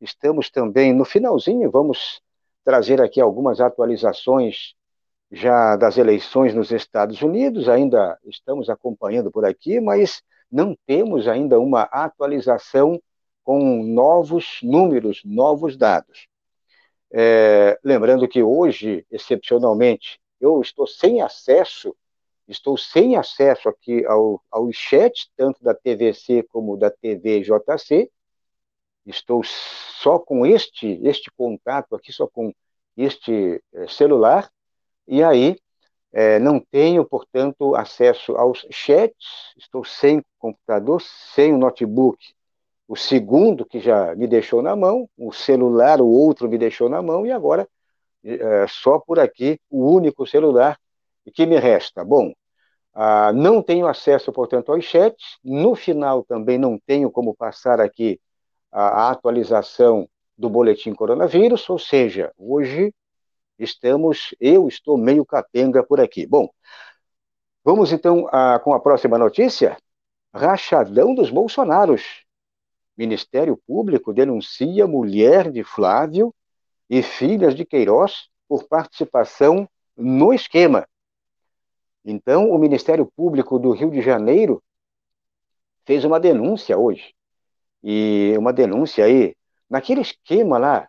Estamos 0.00 0.50
também 0.50 0.92
no 0.92 1.04
finalzinho, 1.04 1.70
vamos 1.70 2.20
trazer 2.64 3.00
aqui 3.00 3.20
algumas 3.20 3.60
atualizações 3.60 4.74
já 5.30 5.76
das 5.76 5.96
eleições 5.96 6.54
nos 6.54 6.70
Estados 6.70 7.22
Unidos, 7.22 7.68
ainda 7.68 8.18
estamos 8.24 8.68
acompanhando 8.68 9.30
por 9.30 9.46
aqui, 9.46 9.80
mas 9.80 10.22
não 10.50 10.76
temos 10.86 11.26
ainda 11.26 11.58
uma 11.58 11.82
atualização 11.84 13.00
com 13.42 13.82
novos 13.82 14.58
números, 14.62 15.22
novos 15.24 15.76
dados. 15.76 16.28
É, 17.14 17.78
lembrando 17.84 18.26
que 18.26 18.42
hoje, 18.42 19.06
excepcionalmente, 19.10 20.18
eu 20.40 20.60
estou 20.60 20.86
sem 20.86 21.20
acesso, 21.20 21.94
estou 22.48 22.76
sem 22.76 23.16
acesso 23.16 23.68
aqui 23.68 24.04
ao, 24.06 24.42
ao 24.50 24.72
chat, 24.72 25.30
tanto 25.36 25.62
da 25.62 25.74
TVC 25.74 26.42
como 26.44 26.76
da 26.76 26.90
TVJC, 26.90 28.10
estou 29.06 29.42
só 29.44 30.18
com 30.18 30.46
este, 30.46 30.98
este 31.02 31.30
contato 31.32 31.94
aqui, 31.94 32.12
só 32.12 32.26
com 32.26 32.52
este 32.96 33.62
é, 33.72 33.86
celular, 33.88 34.50
e 35.06 35.22
aí 35.22 35.56
é, 36.12 36.38
não 36.38 36.60
tenho, 36.60 37.04
portanto, 37.04 37.74
acesso 37.74 38.36
aos 38.36 38.66
chats, 38.70 39.52
estou 39.56 39.84
sem 39.84 40.22
computador, 40.38 41.00
sem 41.00 41.54
o 41.54 41.58
notebook. 41.58 42.34
O 42.92 42.96
segundo 42.96 43.64
que 43.64 43.80
já 43.80 44.14
me 44.14 44.26
deixou 44.26 44.60
na 44.60 44.76
mão, 44.76 45.08
o 45.16 45.32
celular, 45.32 45.98
o 45.98 46.06
outro 46.06 46.46
me 46.46 46.58
deixou 46.58 46.90
na 46.90 47.00
mão, 47.00 47.24
e 47.24 47.32
agora 47.32 47.66
é, 48.22 48.66
só 48.68 48.98
por 48.98 49.18
aqui 49.18 49.58
o 49.70 49.90
único 49.90 50.26
celular 50.26 50.78
que 51.34 51.46
me 51.46 51.58
resta. 51.58 52.04
Bom, 52.04 52.34
ah, 52.92 53.32
não 53.32 53.62
tenho 53.62 53.86
acesso, 53.86 54.30
portanto, 54.30 54.70
aos 54.70 54.84
chats. 54.84 55.38
No 55.42 55.74
final 55.74 56.22
também 56.22 56.58
não 56.58 56.78
tenho 56.78 57.10
como 57.10 57.34
passar 57.34 57.80
aqui 57.80 58.20
a, 58.70 59.06
a 59.06 59.10
atualização 59.12 60.06
do 60.36 60.50
boletim 60.50 60.92
coronavírus, 60.92 61.70
ou 61.70 61.78
seja, 61.78 62.30
hoje 62.36 62.94
estamos, 63.58 64.34
eu 64.38 64.68
estou 64.68 64.98
meio 64.98 65.24
capenga 65.24 65.82
por 65.82 65.98
aqui. 65.98 66.26
Bom, 66.26 66.46
vamos 67.64 67.90
então 67.90 68.28
a, 68.30 68.58
com 68.58 68.74
a 68.74 68.80
próxima 68.80 69.16
notícia. 69.16 69.78
Rachadão 70.34 71.14
dos 71.14 71.30
Bolsonaros. 71.30 72.30
Ministério 72.96 73.56
Público 73.66 74.12
denuncia 74.12 74.86
mulher 74.86 75.50
de 75.50 75.64
Flávio 75.64 76.34
e 76.88 77.02
filhas 77.02 77.54
de 77.54 77.64
Queiroz 77.64 78.28
por 78.48 78.64
participação 78.64 79.68
no 79.96 80.32
esquema. 80.32 80.86
Então, 82.04 82.50
o 82.50 82.58
Ministério 82.58 83.10
Público 83.16 83.58
do 83.58 83.70
Rio 83.70 83.90
de 83.90 84.02
Janeiro 84.02 84.62
fez 85.84 86.04
uma 86.04 86.20
denúncia 86.20 86.76
hoje. 86.76 87.14
E 87.82 88.34
uma 88.36 88.52
denúncia 88.52 89.04
aí, 89.04 89.34
naquele 89.68 90.02
esquema 90.02 90.58
lá, 90.58 90.88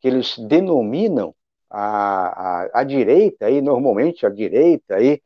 que 0.00 0.08
eles 0.08 0.38
denominam 0.38 1.34
a, 1.68 2.62
a, 2.64 2.80
a 2.80 2.84
direita, 2.84 3.46
aí, 3.46 3.60
normalmente 3.60 4.24
a 4.24 4.30
direita, 4.30 4.96
aí, 4.96 5.20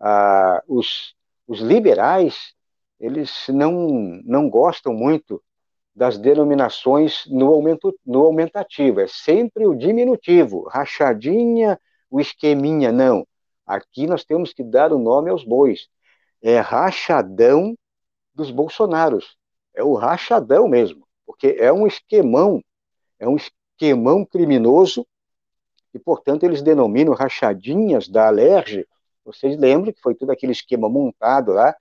a, 0.00 0.62
os, 0.66 1.14
os 1.46 1.60
liberais, 1.60 2.54
eles 2.98 3.46
não, 3.48 4.20
não 4.24 4.48
gostam 4.48 4.92
muito 4.92 5.42
das 5.96 6.18
denominações 6.18 7.24
no, 7.26 7.46
aumento, 7.46 7.98
no 8.04 8.26
aumentativo, 8.26 9.00
é 9.00 9.06
sempre 9.08 9.66
o 9.66 9.74
diminutivo, 9.74 10.68
rachadinha, 10.68 11.80
o 12.10 12.20
esqueminha, 12.20 12.92
não. 12.92 13.26
Aqui 13.66 14.06
nós 14.06 14.22
temos 14.22 14.52
que 14.52 14.62
dar 14.62 14.92
o 14.92 14.98
nome 14.98 15.30
aos 15.30 15.42
bois. 15.42 15.88
É 16.42 16.60
rachadão 16.60 17.74
dos 18.34 18.50
bolsonaros. 18.50 19.38
É 19.74 19.82
o 19.82 19.94
rachadão 19.94 20.68
mesmo, 20.68 21.08
porque 21.24 21.56
é 21.58 21.72
um 21.72 21.86
esquemão, 21.86 22.62
é 23.18 23.26
um 23.26 23.36
esquemão 23.36 24.24
criminoso 24.24 25.06
e, 25.94 25.98
portanto, 25.98 26.44
eles 26.44 26.60
denominam 26.60 27.14
rachadinhas 27.14 28.06
da 28.06 28.26
Alerj. 28.26 28.86
Vocês 29.24 29.56
lembram 29.56 29.94
que 29.94 30.00
foi 30.00 30.14
todo 30.14 30.30
aquele 30.30 30.52
esquema 30.52 30.90
montado 30.90 31.52
lá, 31.52 31.74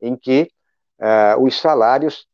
em 0.00 0.14
que 0.14 0.50
uh, 0.98 1.42
os 1.42 1.58
salários, 1.58 2.26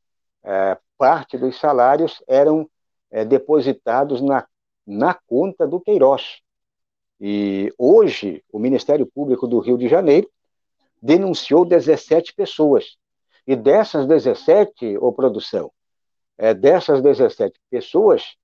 parte 0.97 1.39
dos 1.39 1.59
salários 1.59 2.23
eram 2.27 2.69
uh, 3.11 3.25
depositados 3.25 4.21
na, 4.21 4.47
na 4.87 5.15
conta 5.15 5.67
do 5.67 5.81
Queiroz. 5.81 6.41
E 7.21 7.73
hoje, 7.77 8.45
o 8.53 8.59
Ministério 8.59 9.07
Público 9.07 9.47
do 9.47 9.59
Rio 9.59 9.77
de 9.77 9.89
Janeiro 9.89 10.29
denunciou 11.03 11.65
17 11.65 12.35
pessoas. 12.35 12.97
E 13.47 13.57
dessas 13.57 14.07
17, 14.07 14.99
ô 14.99 15.13
produção, 15.13 15.73
é, 16.37 16.53
dessas 16.53 17.01
17 17.01 17.59
pessoas, 17.71 18.37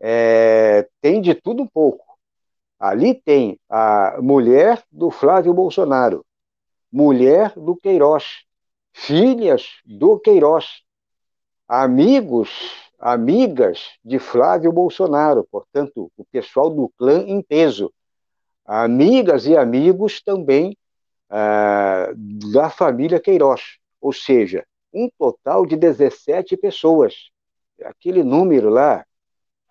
é, 0.00 0.88
tem 1.00 1.20
de 1.20 1.34
tudo 1.34 1.62
um 1.62 1.66
pouco. 1.66 2.04
Ali 2.78 3.14
tem 3.14 3.58
a 3.68 4.18
mulher 4.22 4.82
do 4.92 5.10
Flávio 5.10 5.52
Bolsonaro, 5.52 6.24
mulher 6.90 7.52
do 7.56 7.76
Queiroz, 7.76 8.44
filhas 8.92 9.80
do 9.84 10.18
Queiroz, 10.18 10.83
amigos, 11.68 12.50
amigas 12.98 13.80
de 14.04 14.18
Flávio 14.18 14.72
Bolsonaro, 14.72 15.46
portanto, 15.50 16.10
o 16.16 16.24
pessoal 16.24 16.70
do 16.70 16.90
clã 16.98 17.24
em 17.26 17.42
peso, 17.42 17.92
amigas 18.64 19.46
e 19.46 19.56
amigos 19.56 20.22
também 20.22 20.76
ah, 21.28 22.12
da 22.52 22.70
família 22.70 23.20
Queiroz, 23.20 23.78
ou 24.00 24.12
seja, 24.12 24.64
um 24.92 25.08
total 25.18 25.66
de 25.66 25.76
17 25.76 26.56
pessoas. 26.56 27.30
Aquele 27.82 28.22
número 28.22 28.70
lá, 28.70 29.04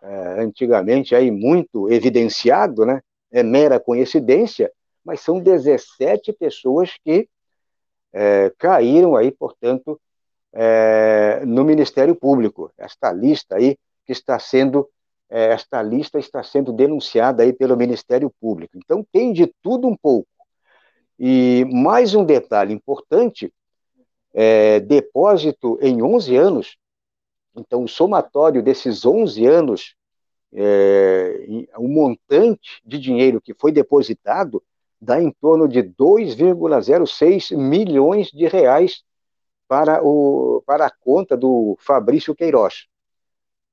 é, 0.01 0.41
antigamente 0.41 1.15
aí 1.15 1.31
muito 1.31 1.89
evidenciado, 1.89 2.85
né? 2.85 3.01
É 3.31 3.41
mera 3.41 3.79
coincidência, 3.79 4.69
mas 5.03 5.21
são 5.21 5.39
17 5.39 6.33
pessoas 6.33 6.91
que 7.03 7.29
é, 8.11 8.51
caíram 8.59 9.15
aí, 9.15 9.31
portanto, 9.31 9.99
é, 10.53 11.43
no 11.45 11.63
Ministério 11.63 12.15
Público. 12.15 12.71
Esta 12.77 13.11
lista 13.11 13.55
aí 13.55 13.77
que 14.05 14.11
está 14.11 14.37
sendo 14.39 14.89
é, 15.29 15.53
esta 15.53 15.81
lista 15.81 16.19
está 16.19 16.43
sendo 16.43 16.71
denunciada 16.71 17.43
aí 17.43 17.51
pelo 17.51 17.75
Ministério 17.75 18.31
Público. 18.39 18.77
Então 18.77 19.05
tem 19.11 19.33
de 19.33 19.47
tudo 19.61 19.87
um 19.87 19.95
pouco. 19.95 20.27
E 21.17 21.65
mais 21.71 22.13
um 22.13 22.23
detalhe 22.23 22.73
importante, 22.73 23.51
é, 24.33 24.79
depósito 24.79 25.77
em 25.81 26.01
11 26.01 26.35
anos 26.35 26.77
então, 27.55 27.83
o 27.83 27.87
somatório 27.87 28.63
desses 28.63 29.05
11 29.05 29.45
anos, 29.45 29.95
é, 30.51 31.67
o 31.77 31.87
montante 31.87 32.81
de 32.85 32.99
dinheiro 32.99 33.41
que 33.41 33.53
foi 33.53 33.71
depositado 33.71 34.61
dá 34.99 35.21
em 35.21 35.31
torno 35.31 35.67
de 35.67 35.83
2,06 35.83 37.55
milhões 37.55 38.27
de 38.31 38.47
reais 38.47 39.03
para, 39.67 40.03
o, 40.03 40.63
para 40.65 40.87
a 40.87 40.91
conta 40.91 41.35
do 41.35 41.77
Fabrício 41.79 42.35
Queiroz. 42.35 42.85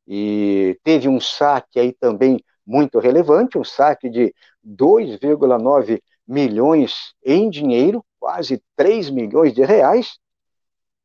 E 0.07 0.79
teve 0.83 1.09
um 1.09 1.21
saque 1.21 1.79
aí 1.79 1.93
também 1.93 2.43
muito 2.67 2.99
relevante, 2.99 3.59
um 3.59 3.65
saque 3.65 4.09
de 4.09 4.35
2,9 4.65 6.03
milhões 6.27 7.15
em 7.25 7.51
dinheiro, 7.51 8.05
quase 8.19 8.63
3 8.77 9.11
milhões 9.11 9.53
de 9.53 9.65
reais, 9.65 10.19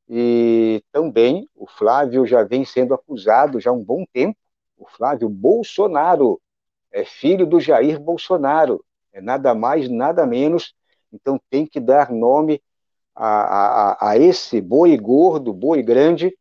e 0.07 0.83
também 0.91 1.49
o 1.55 1.65
Flávio 1.67 2.25
já 2.25 2.43
vem 2.43 2.63
sendo 2.63 2.93
acusado 2.93 3.59
já 3.59 3.71
há 3.71 3.73
um 3.73 3.83
bom 3.83 4.05
tempo, 4.13 4.38
o 4.77 4.86
o 4.86 4.89
Flávio 4.89 5.27
Bolsonaro, 5.27 6.39
é 6.91 7.03
filho 7.03 7.45
do 7.45 7.59
Jair 7.59 7.99
Bolsonaro, 7.99 8.83
é 9.11 9.19
nada 9.19 9.53
mais, 9.55 9.89
nada 9.89 10.25
menos. 10.25 10.75
Então 11.11 11.39
tem 11.49 11.65
que 11.65 11.79
dar 11.79 12.11
nome 12.11 12.61
a, 13.16 14.07
a, 14.07 14.09
a 14.11 14.18
esse 14.18 14.59
boi 14.59 14.97
gordo, 14.97 15.53
boi 15.53 15.82
grande, 15.82 16.38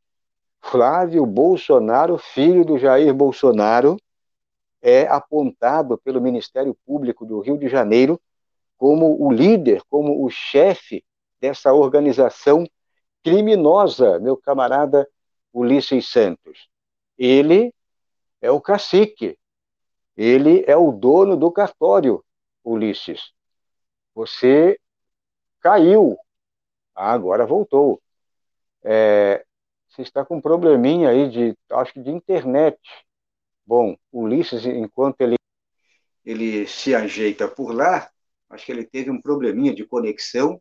Flávio 0.60 1.24
Bolsonaro, 1.26 2.18
filho 2.18 2.64
do 2.64 2.78
Jair 2.78 3.14
Bolsonaro, 3.14 3.96
é 4.82 5.06
apontado 5.06 5.96
pelo 5.98 6.20
Ministério 6.20 6.76
Público 6.84 7.24
do 7.24 7.40
Rio 7.40 7.56
de 7.56 7.68
Janeiro 7.68 8.20
como 8.76 9.22
o 9.22 9.32
líder, 9.32 9.82
como 9.88 10.24
o 10.24 10.28
chefe 10.28 11.04
dessa 11.40 11.72
organização 11.72 12.66
criminosa, 13.22 14.18
meu 14.18 14.36
camarada 14.36 15.08
Ulisses 15.52 16.08
Santos. 16.08 16.68
Ele 17.16 17.72
é 18.42 18.50
o 18.50 18.60
cacique, 18.60 19.38
ele 20.16 20.64
é 20.66 20.76
o 20.76 20.92
dono 20.92 21.36
do 21.36 21.50
cartório, 21.50 22.22
Ulisses. 22.62 23.32
Você 24.14 24.78
caiu, 25.60 26.16
ah, 26.94 27.12
agora 27.12 27.46
voltou. 27.46 28.00
É, 28.82 29.44
você 29.88 30.02
está 30.02 30.24
com 30.24 30.36
um 30.36 30.40
probleminha 30.40 31.10
aí 31.10 31.28
de, 31.28 31.56
acho 31.70 31.92
que 31.92 32.00
de 32.00 32.10
internet. 32.10 32.78
Bom, 33.66 33.96
Ulisses, 34.12 34.66
enquanto 34.66 35.20
ele, 35.20 35.36
ele 36.24 36.66
se 36.66 36.94
ajeita 36.94 37.48
por 37.48 37.74
lá, 37.74 38.10
acho 38.50 38.66
que 38.66 38.72
ele 38.72 38.84
teve 38.84 39.10
um 39.10 39.20
probleminha 39.20 39.74
de 39.74 39.86
conexão, 39.86 40.60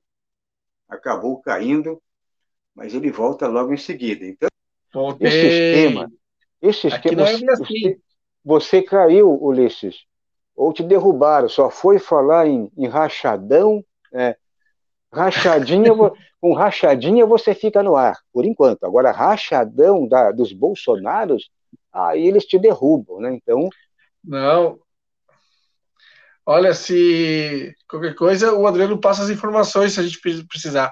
acabou 0.87 1.41
caindo, 1.41 2.01
mas 2.73 2.93
ele 2.93 3.11
volta 3.11 3.47
logo 3.47 3.73
em 3.73 3.77
seguida. 3.77 4.25
Então, 4.25 4.49
Voltei. 4.93 5.27
esse 5.27 5.47
esquema, 5.47 6.11
esse 6.61 6.87
esquema, 6.87 7.29
é 7.29 7.37
você, 7.37 7.51
assim. 7.51 8.01
você 8.43 8.81
caiu, 8.81 9.43
Ulisses, 9.43 10.05
ou 10.55 10.71
te 10.71 10.83
derrubaram, 10.83 11.49
só 11.49 11.69
foi 11.69 11.99
falar 11.99 12.47
em, 12.47 12.71
em 12.77 12.87
rachadão, 12.87 13.83
é, 14.13 14.37
rachadinha, 15.13 15.91
com 16.41 16.53
rachadinha 16.53 17.25
você 17.25 17.53
fica 17.53 17.83
no 17.83 17.95
ar, 17.95 18.17
por 18.33 18.45
enquanto. 18.45 18.83
Agora, 18.83 19.11
rachadão 19.11 20.07
da, 20.07 20.31
dos 20.31 20.51
Bolsonaros, 20.51 21.49
aí 21.91 22.27
eles 22.27 22.45
te 22.45 22.57
derrubam, 22.57 23.19
né? 23.19 23.33
Então. 23.33 23.69
Não. 24.23 24.79
Olha, 26.45 26.73
se 26.73 27.73
qualquer 27.87 28.15
coisa, 28.15 28.53
o 28.53 28.67
Adriano 28.67 28.99
passa 28.99 29.23
as 29.23 29.29
informações 29.29 29.93
se 29.93 29.99
a 29.99 30.03
gente 30.03 30.19
precisar. 30.47 30.91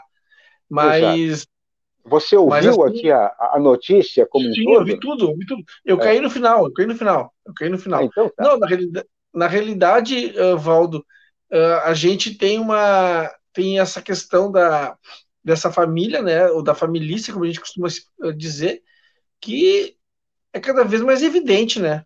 Mas. 0.69 1.03
Exato. 1.03 1.51
Você 2.03 2.35
ouviu 2.35 2.83
assim, 2.83 2.97
aqui 2.97 3.11
a, 3.11 3.31
a, 3.53 3.59
notícia 3.59 4.25
como 4.25 4.51
sim, 4.51 4.61
um 4.61 4.73
todo? 4.73 4.79
eu 4.79 4.85
vi 4.85 4.99
tudo, 4.99 5.25
eu 5.29 5.37
vi 5.37 5.45
tudo. 5.45 5.63
Eu 5.85 5.97
é. 5.97 5.99
caí 5.99 6.19
no 6.19 6.31
final, 6.31 6.65
eu 6.65 6.73
caí 6.73 6.87
no 6.87 6.95
final, 6.95 7.31
eu 7.45 7.53
caí 7.53 7.69
no 7.69 7.77
final. 7.77 7.99
Ah, 7.99 8.05
então 8.05 8.31
tá. 8.35 8.43
Não, 8.43 8.57
na, 8.57 8.65
realidade, 8.65 9.07
na 9.31 9.47
realidade, 9.47 10.33
uh, 10.35 10.57
Valdo, 10.57 11.05
uh, 11.51 11.81
a 11.83 11.93
gente 11.93 12.35
tem 12.35 12.57
uma 12.57 13.31
tem 13.53 13.79
essa 13.79 14.01
questão 14.01 14.51
da 14.51 14.97
dessa 15.43 15.71
família, 15.71 16.21
né, 16.21 16.47
ou 16.51 16.61
da 16.61 16.75
família, 16.75 17.17
como 17.33 17.45
a 17.45 17.47
gente 17.47 17.59
costuma 17.59 17.87
dizer, 18.37 18.83
que 19.39 19.97
é 20.53 20.59
cada 20.59 20.83
vez 20.83 21.01
mais 21.01 21.23
evidente, 21.23 21.79
né? 21.79 22.05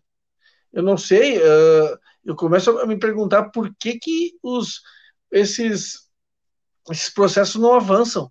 Eu 0.72 0.82
não 0.82 0.96
sei, 0.96 1.38
uh, 1.38 1.98
eu 2.24 2.34
começo 2.34 2.78
a 2.78 2.86
me 2.86 2.98
perguntar 2.98 3.50
por 3.50 3.74
que 3.78 3.98
que 3.98 4.38
os 4.42 4.80
esses 5.30 6.06
esses 6.90 7.10
processos 7.10 7.60
não 7.60 7.74
avançam. 7.74 8.30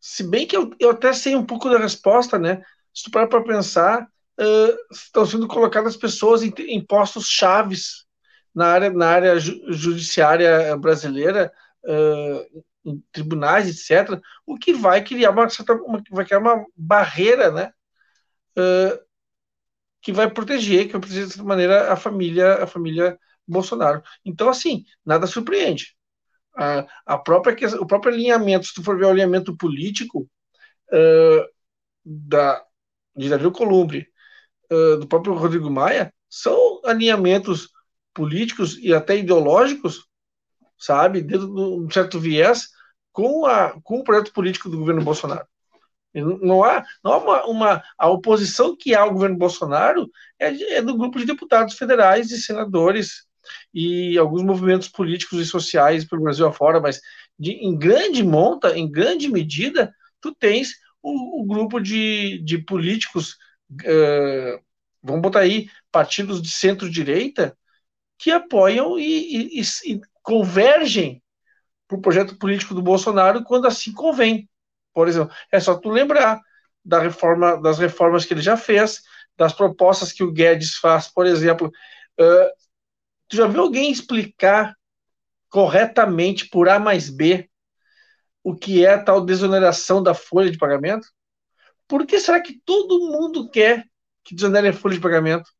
Se 0.00 0.22
bem 0.22 0.46
que 0.46 0.56
eu, 0.56 0.70
eu 0.80 0.90
até 0.90 1.12
sei 1.12 1.34
um 1.34 1.44
pouco 1.44 1.68
da 1.68 1.78
resposta, 1.78 2.38
né? 2.38 2.62
Se 2.94 3.04
tu 3.04 3.10
parar 3.10 3.26
para 3.26 3.44
pensar, 3.44 4.02
uh, 4.40 4.92
estão 4.92 5.26
sendo 5.26 5.46
colocadas 5.46 5.96
pessoas 5.96 6.42
em, 6.42 6.52
em 6.58 6.84
postos 6.84 7.28
chaves 7.28 8.06
na 8.54 8.66
área, 8.68 8.90
na 8.90 9.08
área 9.08 9.38
judiciária 9.38 10.76
brasileira, 10.76 11.52
uh, 11.88 12.64
em 12.84 13.02
tribunais, 13.12 13.68
etc., 13.68 14.20
o 14.46 14.56
que 14.56 14.72
vai 14.72 15.02
criar 15.02 15.30
uma, 15.30 15.48
uma 15.86 16.02
vai 16.10 16.24
criar 16.24 16.38
uma 16.38 16.64
barreira, 16.76 17.50
né? 17.50 17.72
Uh, 18.56 19.08
que 20.00 20.12
vai 20.12 20.30
proteger, 20.30 20.86
que 20.86 20.92
vai 20.92 21.00
proteger 21.00 21.26
de 21.26 21.32
certa 21.32 21.48
maneira 21.48 21.92
a 21.92 21.96
família, 21.96 22.62
a 22.62 22.66
família 22.66 23.18
Bolsonaro. 23.46 24.02
Então, 24.24 24.48
assim, 24.48 24.84
nada 25.04 25.26
surpreende. 25.26 25.96
A, 26.56 26.86
a 27.06 27.18
própria, 27.18 27.56
o 27.80 27.86
próprio 27.86 28.12
alinhamento, 28.12 28.66
se 28.66 28.74
tu 28.74 28.82
for 28.82 28.98
ver 28.98 29.06
o 29.06 29.10
alinhamento 29.10 29.56
político 29.56 30.28
uh, 30.92 31.44
da, 32.04 32.64
de 33.16 33.28
Davi 33.28 33.50
Columbre, 33.50 34.08
uh, 34.72 34.98
do 34.98 35.06
próprio 35.06 35.34
Rodrigo 35.34 35.70
Maia, 35.70 36.12
são 36.28 36.80
alinhamentos 36.84 37.70
políticos 38.14 38.78
e 38.78 38.92
até 38.92 39.16
ideológicos, 39.16 40.07
sabe, 40.78 41.22
dentro 41.22 41.46
de 41.46 41.60
um 41.60 41.90
certo 41.90 42.18
viés, 42.20 42.68
com, 43.12 43.46
a, 43.46 43.78
com 43.82 43.98
o 43.98 44.04
projeto 44.04 44.32
político 44.32 44.68
do 44.68 44.78
governo 44.78 45.02
Bolsonaro. 45.02 45.46
Não 46.14 46.64
há, 46.64 46.84
não 47.04 47.12
há 47.12 47.18
uma, 47.18 47.44
uma, 47.46 47.82
A 47.96 48.08
oposição 48.08 48.76
que 48.76 48.94
há 48.94 49.02
ao 49.02 49.12
governo 49.12 49.36
Bolsonaro 49.36 50.10
é, 50.38 50.76
é 50.76 50.82
do 50.82 50.96
grupo 50.96 51.18
de 51.18 51.26
deputados 51.26 51.74
federais 51.74 52.30
e 52.30 52.40
senadores 52.40 53.26
e 53.72 54.16
alguns 54.18 54.42
movimentos 54.42 54.88
políticos 54.88 55.38
e 55.40 55.46
sociais 55.46 56.04
pelo 56.04 56.22
Brasil 56.22 56.46
afora, 56.46 56.80
mas 56.80 57.00
de, 57.38 57.52
em 57.52 57.76
grande 57.76 58.22
monta, 58.22 58.76
em 58.76 58.90
grande 58.90 59.28
medida, 59.28 59.94
tu 60.20 60.34
tens 60.34 60.74
o, 61.02 61.42
o 61.42 61.46
grupo 61.46 61.80
de, 61.80 62.38
de 62.42 62.58
políticos, 62.58 63.36
uh, 63.72 64.60
vamos 65.02 65.22
botar 65.22 65.40
aí, 65.40 65.68
partidos 65.90 66.42
de 66.42 66.50
centro-direita, 66.50 67.56
que 68.18 68.30
apoiam 68.30 68.98
e, 68.98 69.60
e, 69.60 69.60
e 69.60 70.00
convergem 70.28 71.22
para 71.88 71.96
o 71.96 72.02
projeto 72.02 72.36
político 72.36 72.74
do 72.74 72.82
Bolsonaro 72.82 73.42
quando 73.44 73.66
assim 73.66 73.94
convém. 73.94 74.46
Por 74.92 75.08
exemplo, 75.08 75.34
é 75.50 75.58
só 75.58 75.74
tu 75.74 75.88
lembrar 75.88 76.38
da 76.84 77.00
reforma, 77.00 77.58
das 77.58 77.78
reformas 77.78 78.26
que 78.26 78.34
ele 78.34 78.42
já 78.42 78.54
fez, 78.54 79.00
das 79.38 79.54
propostas 79.54 80.12
que 80.12 80.22
o 80.22 80.30
Guedes 80.30 80.76
faz, 80.76 81.08
por 81.08 81.24
exemplo. 81.24 81.68
Uh, 82.20 82.50
tu 83.26 83.36
já 83.36 83.46
viu 83.46 83.62
alguém 83.62 83.90
explicar 83.90 84.76
corretamente 85.48 86.46
por 86.50 86.68
A 86.68 86.78
mais 86.78 87.08
B 87.08 87.48
o 88.44 88.54
que 88.54 88.84
é 88.84 88.92
a 88.92 89.02
tal 89.02 89.24
desoneração 89.24 90.02
da 90.02 90.12
folha 90.12 90.50
de 90.50 90.58
pagamento? 90.58 91.08
Por 91.86 92.06
que 92.06 92.20
será 92.20 92.38
que 92.38 92.60
todo 92.66 93.10
mundo 93.10 93.48
quer 93.48 93.86
que 94.22 94.34
desonere 94.34 94.68
a 94.68 94.72
folha 94.74 94.94
de 94.94 95.00
pagamento? 95.00 95.50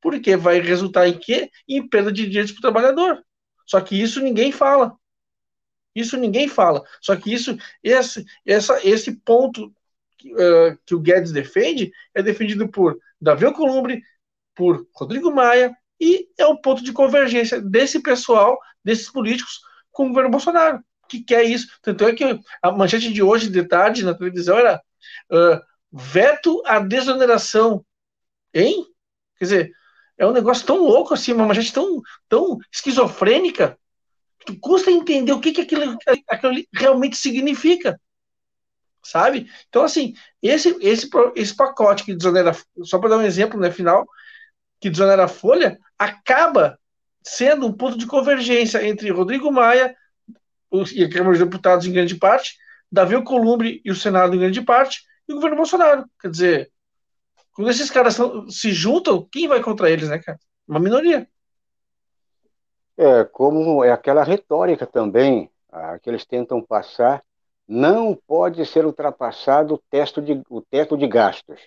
Porque 0.00 0.34
vai 0.34 0.60
resultar 0.60 1.06
em 1.06 1.18
quê? 1.18 1.50
Em 1.68 1.86
perda 1.86 2.10
de 2.10 2.26
direitos 2.26 2.52
para 2.52 2.58
o 2.58 2.72
trabalhador. 2.72 3.22
Só 3.68 3.80
que 3.82 4.00
isso 4.00 4.20
ninguém 4.20 4.50
fala. 4.50 4.96
Isso 5.94 6.16
ninguém 6.16 6.48
fala. 6.48 6.82
Só 7.02 7.14
que 7.14 7.32
isso, 7.32 7.56
esse, 7.82 8.24
essa, 8.46 8.80
esse 8.86 9.12
ponto 9.20 9.72
que, 10.16 10.32
uh, 10.32 10.78
que 10.86 10.94
o 10.94 11.00
Guedes 11.00 11.30
defende 11.30 11.92
é 12.14 12.22
defendido 12.22 12.66
por 12.68 12.98
Davi 13.20 13.44
Alcolumbre, 13.44 14.02
por 14.54 14.88
Rodrigo 14.94 15.30
Maia, 15.30 15.76
e 16.00 16.28
é 16.38 16.46
o 16.46 16.60
ponto 16.60 16.82
de 16.82 16.92
convergência 16.92 17.60
desse 17.60 18.00
pessoal, 18.00 18.58
desses 18.82 19.10
políticos, 19.10 19.60
com 19.90 20.06
o 20.06 20.08
governo 20.08 20.30
Bolsonaro, 20.30 20.82
que 21.08 21.22
quer 21.22 21.44
isso. 21.44 21.68
Tanto 21.82 22.04
é 22.04 22.14
que 22.14 22.40
a 22.62 22.72
manchete 22.72 23.12
de 23.12 23.22
hoje, 23.22 23.50
de 23.50 23.64
tarde, 23.64 24.04
na 24.04 24.14
televisão, 24.14 24.56
era 24.56 24.80
uh, 25.30 25.60
veto 25.92 26.62
à 26.64 26.78
desoneração. 26.78 27.84
Hein? 28.54 28.86
Quer 29.36 29.44
dizer, 29.44 29.72
é 30.18 30.26
um 30.26 30.32
negócio 30.32 30.66
tão 30.66 30.78
louco 30.78 31.14
assim, 31.14 31.32
uma 31.32 31.46
manchete 31.46 31.72
tão, 31.72 32.02
tão 32.28 32.58
esquizofrênica, 32.72 33.78
tu 34.44 34.58
custa 34.58 34.90
entender 34.90 35.32
o 35.32 35.40
que, 35.40 35.52
que 35.52 35.60
aquilo, 35.60 35.96
aquilo 36.28 36.54
realmente 36.74 37.16
significa. 37.16 37.98
Sabe? 39.02 39.50
Então, 39.68 39.84
assim, 39.84 40.14
esse, 40.42 40.76
esse, 40.80 41.08
esse 41.36 41.56
pacote 41.56 42.04
que 42.04 42.14
desonera, 42.14 42.52
só 42.82 42.98
para 42.98 43.10
dar 43.10 43.18
um 43.18 43.22
exemplo, 43.22 43.58
né, 43.58 43.70
final, 43.70 44.06
que 44.80 44.90
desonera 44.90 45.24
a 45.24 45.28
folha, 45.28 45.78
acaba 45.98 46.78
sendo 47.22 47.66
um 47.66 47.72
ponto 47.72 47.96
de 47.96 48.06
convergência 48.06 48.86
entre 48.86 49.10
Rodrigo 49.10 49.52
Maia 49.52 49.96
os, 50.70 50.92
e 50.92 51.04
a 51.04 51.08
Câmara 51.08 51.30
dos 51.30 51.38
Deputados 51.38 51.86
em 51.86 51.92
grande 51.92 52.16
parte, 52.16 52.56
Davi 52.90 53.14
Alcolumbre 53.14 53.80
e 53.84 53.90
o 53.90 53.94
Senado 53.94 54.34
em 54.34 54.38
grande 54.38 54.62
parte, 54.62 55.02
e 55.28 55.32
o 55.32 55.36
governo 55.36 55.56
Bolsonaro. 55.56 56.04
Quer 56.20 56.30
dizer, 56.30 56.72
quando 57.58 57.70
esses 57.70 57.90
caras 57.90 58.14
são, 58.14 58.48
se 58.48 58.70
juntam, 58.70 59.26
quem 59.32 59.48
vai 59.48 59.60
contra 59.60 59.90
eles, 59.90 60.08
né, 60.08 60.20
cara? 60.20 60.38
Uma 60.68 60.78
minoria. 60.78 61.28
É, 62.96 63.24
como 63.24 63.82
é 63.82 63.90
aquela 63.90 64.22
retórica 64.22 64.86
também 64.86 65.50
a, 65.68 65.98
que 65.98 66.08
eles 66.08 66.24
tentam 66.24 66.62
passar, 66.62 67.20
não 67.66 68.14
pode 68.14 68.64
ser 68.64 68.86
ultrapassado 68.86 69.74
o 69.74 69.82
teto 69.90 70.22
de, 70.22 70.40
o 70.48 70.60
teto 70.60 70.96
de 70.96 71.08
gastos. 71.08 71.58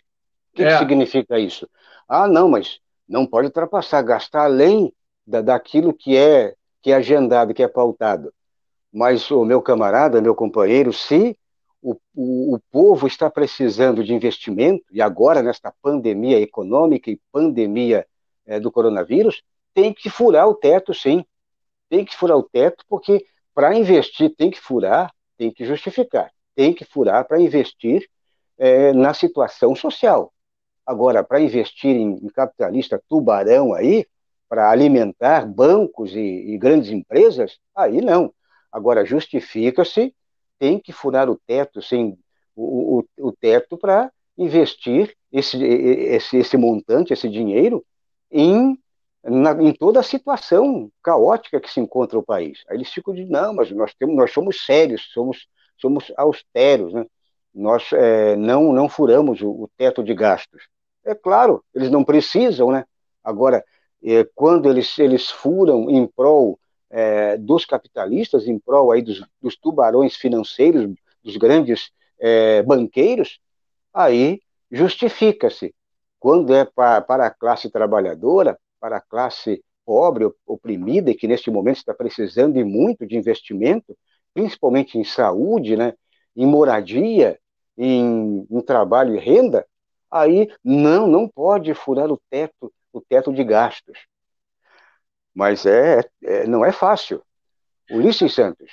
O 0.53 0.55
que, 0.55 0.63
é. 0.63 0.71
que 0.71 0.77
significa 0.77 1.37
isso? 1.37 1.69
Ah, 2.07 2.25
não, 2.25 2.47
mas 2.47 2.79
não 3.05 3.25
pode 3.25 3.47
ultrapassar, 3.47 4.01
gastar 4.01 4.45
além 4.45 4.93
da, 5.27 5.41
daquilo 5.41 5.93
que 5.93 6.15
é, 6.15 6.55
que 6.81 6.93
é 6.93 6.95
agendado, 6.95 7.53
que 7.53 7.63
é 7.63 7.67
pautado. 7.67 8.33
Mas 8.93 9.29
o 9.29 9.43
meu 9.43 9.61
camarada, 9.61 10.21
meu 10.21 10.33
companheiro, 10.35 10.93
se 10.93 11.37
o, 11.82 11.97
o, 12.15 12.55
o 12.55 12.59
povo 12.71 13.07
está 13.07 13.29
precisando 13.29 14.03
de 14.03 14.13
investimento, 14.13 14.86
e 14.91 15.01
agora 15.01 15.41
nesta 15.41 15.73
pandemia 15.82 16.39
econômica 16.39 17.09
e 17.09 17.19
pandemia 17.32 18.05
é, 18.45 18.59
do 18.59 18.71
coronavírus, 18.71 19.41
tem 19.73 19.93
que 19.93 20.09
furar 20.09 20.47
o 20.47 20.55
teto, 20.55 20.93
sim. 20.93 21.25
Tem 21.89 22.05
que 22.05 22.15
furar 22.15 22.38
o 22.38 22.43
teto, 22.43 22.84
porque 22.88 23.25
para 23.53 23.75
investir 23.75 24.34
tem 24.36 24.51
que 24.51 24.59
furar, 24.59 25.13
tem 25.38 25.51
que 25.51 25.65
justificar. 25.65 26.32
Tem 26.55 26.73
que 26.73 26.86
furar 26.86 27.27
para 27.27 27.41
investir 27.41 28.07
é, 28.57 28.93
na 28.93 29.13
situação 29.13 29.75
social. 29.75 30.32
Agora, 30.86 31.23
para 31.23 31.41
investir 31.41 31.95
em, 31.95 32.13
em, 32.23 32.27
capitalista 32.27 33.01
tubarão 33.07 33.73
aí, 33.73 34.05
para 34.47 34.69
alimentar 34.69 35.45
bancos 35.45 36.13
e, 36.13 36.19
e 36.19 36.57
grandes 36.57 36.91
empresas, 36.91 37.57
aí 37.75 38.01
não. 38.01 38.34
Agora, 38.71 39.05
justifica-se, 39.05 40.13
tem 40.62 40.80
que 40.80 40.93
furar 40.93 41.28
o 41.28 41.41
teto, 41.47 41.82
sim, 41.82 42.16
o, 42.55 42.99
o, 42.99 43.30
o 43.30 43.32
teto 43.32 43.76
para 43.76 44.12
investir 44.38 45.12
esse, 45.32 45.57
esse, 45.57 46.38
esse 46.38 46.55
montante, 46.55 47.12
esse 47.12 47.28
dinheiro, 47.28 47.84
em, 48.30 48.78
na, 49.24 49.53
em 49.53 49.74
toda 49.74 49.99
a 49.99 50.03
situação 50.03 50.91
caótica 51.01 51.59
que 51.59 51.68
se 51.68 51.80
encontra 51.80 52.20
o 52.20 52.24
país. 52.24 52.64
Aí 52.70 52.78
eles 52.78 52.93
ficam 52.93 53.12
de, 53.12 53.26
não, 53.26 53.55
mas 53.55 53.72
nós, 53.72 53.91
temos, 53.95 54.16
nós 54.16 54.32
somos 54.32 54.64
sérios, 54.64 55.09
somos, 55.12 55.47
somos 55.78 56.14
austeros, 56.16 56.93
né? 56.93 57.07
nós 57.51 57.91
é, 57.93 58.36
não, 58.36 58.72
não 58.72 58.88
furamos 58.88 59.41
o, 59.41 59.49
o, 59.49 59.70
teto 59.76 60.03
de 60.03 60.14
gastos. 60.14 60.68
É 61.03 61.16
claro, 61.16 61.64
eles 61.74 61.89
não 61.89 62.03
precisam, 62.03 62.70
né? 62.70 62.86
Agora, 63.24 63.66
é, 64.03 64.24
quando 64.36 64.70
eles, 64.70 64.99
eles 64.99 65.32
furam 65.32 65.89
em 65.89 66.05
prol 66.05 66.59
é, 66.91 67.37
dos 67.37 67.65
capitalistas, 67.65 68.47
em 68.47 68.59
prol 68.59 68.91
aí 68.91 69.01
dos, 69.01 69.25
dos 69.41 69.55
tubarões 69.55 70.15
financeiros, 70.15 70.93
dos 71.23 71.37
grandes 71.37 71.91
é, 72.19 72.61
banqueiros, 72.61 73.39
aí 73.93 74.41
justifica-se. 74.69 75.73
Quando 76.19 76.53
é 76.53 76.65
para, 76.65 77.01
para 77.01 77.25
a 77.25 77.31
classe 77.31 77.69
trabalhadora, 77.69 78.59
para 78.79 78.97
a 78.97 79.01
classe 79.01 79.63
pobre, 79.85 80.29
oprimida, 80.45 81.09
e 81.09 81.15
que 81.15 81.27
neste 81.27 81.49
momento 81.49 81.77
está 81.77 81.93
precisando 81.93 82.53
de 82.53 82.63
muito 82.63 83.07
de 83.07 83.17
investimento, 83.17 83.97
principalmente 84.33 84.97
em 84.97 85.03
saúde, 85.03 85.75
né, 85.75 85.93
em 86.35 86.45
moradia, 86.45 87.39
em, 87.77 88.45
em 88.49 88.61
trabalho 88.61 89.15
e 89.15 89.19
renda, 89.19 89.65
aí 90.09 90.49
não, 90.63 91.07
não 91.07 91.27
pode 91.27 91.73
furar 91.73 92.11
o 92.11 92.21
teto, 92.29 92.71
o 92.93 93.01
teto 93.01 93.33
de 93.33 93.43
gastos. 93.43 93.97
Mas 95.34 95.65
é, 95.65 96.01
é 96.23 96.47
não 96.47 96.65
é 96.65 96.71
fácil. 96.71 97.23
Ulisses 97.89 98.34
Santos. 98.34 98.67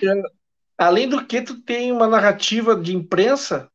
Além 0.76 1.08
do 1.08 1.26
que, 1.26 1.42
tu 1.42 1.60
tem 1.62 1.90
uma 1.90 2.06
narrativa 2.06 2.76
de 2.76 2.94
imprensa 2.94 3.68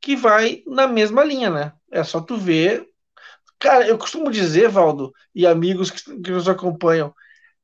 que 0.00 0.14
vai 0.14 0.62
na 0.66 0.86
mesma 0.86 1.24
linha, 1.24 1.50
né? 1.50 1.72
É 1.90 2.04
só 2.04 2.20
tu 2.20 2.36
ver. 2.36 2.86
Cara, 3.58 3.88
eu 3.88 3.98
costumo 3.98 4.30
dizer, 4.30 4.68
Valdo, 4.68 5.12
e 5.34 5.46
amigos 5.46 5.90
que, 5.90 6.20
que 6.20 6.30
nos 6.30 6.48
acompanham, 6.48 7.12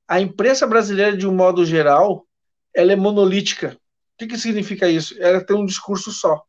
a 0.08 0.20
imprensa 0.20 0.66
brasileira, 0.66 1.16
de 1.16 1.26
um 1.26 1.34
modo 1.34 1.64
geral, 1.64 2.26
ela 2.74 2.92
é 2.92 2.96
monolítica. 2.96 3.78
O 4.14 4.18
que, 4.18 4.26
que 4.26 4.38
significa 4.38 4.88
isso? 4.88 5.14
Ela 5.20 5.44
tem 5.44 5.56
um 5.56 5.66
discurso 5.66 6.10
só. 6.10 6.42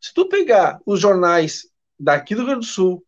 Se 0.00 0.14
tu 0.14 0.28
pegar 0.28 0.80
os 0.86 1.00
jornais 1.00 1.62
daqui 1.98 2.34
do 2.34 2.42
Rio 2.42 2.50
Grande 2.50 2.66
do 2.66 2.72
Sul, 2.72 3.04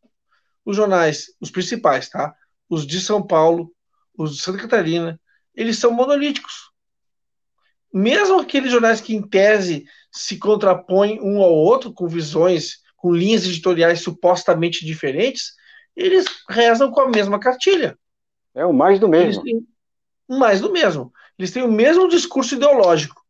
os 0.65 0.77
jornais, 0.77 1.27
os 1.41 1.51
principais, 1.51 2.09
tá? 2.09 2.35
Os 2.69 2.87
de 2.87 3.01
São 3.01 3.25
Paulo, 3.25 3.73
os 4.23 4.37
de 4.37 4.43
Santa 4.43 4.59
Catarina, 4.59 5.21
eles 5.55 5.79
são 5.79 5.91
monolíticos. 5.93 6.71
Mesmo 7.93 8.41
aqueles 8.41 8.71
jornais 8.71 9.01
que, 9.01 9.15
em 9.15 9.23
tese, 9.23 9.85
se 10.13 10.39
contrapõem 10.39 11.21
um 11.21 11.43
ao 11.43 11.53
outro, 11.53 11.93
com 11.93 12.07
visões, 12.07 12.79
com 12.97 13.13
linhas 13.13 13.45
editoriais 13.45 14.01
supostamente 14.01 14.85
diferentes, 14.85 15.55
eles 15.97 16.27
rezam 16.49 16.91
com 16.91 17.01
a 17.01 17.09
mesma 17.09 17.41
cartilha. 17.41 17.99
É 18.55 18.65
o 18.65 18.73
mais 18.73 19.01
do 19.01 19.09
mesmo. 19.09 19.43
Têm, 19.43 19.67
mais 20.29 20.61
do 20.61 20.71
mesmo. 20.73 21.13
Eles 21.39 21.51
têm 21.51 21.63
o 21.63 21.73
mesmo 21.73 22.09
discurso 22.09 22.55
ideológico. 22.55 23.21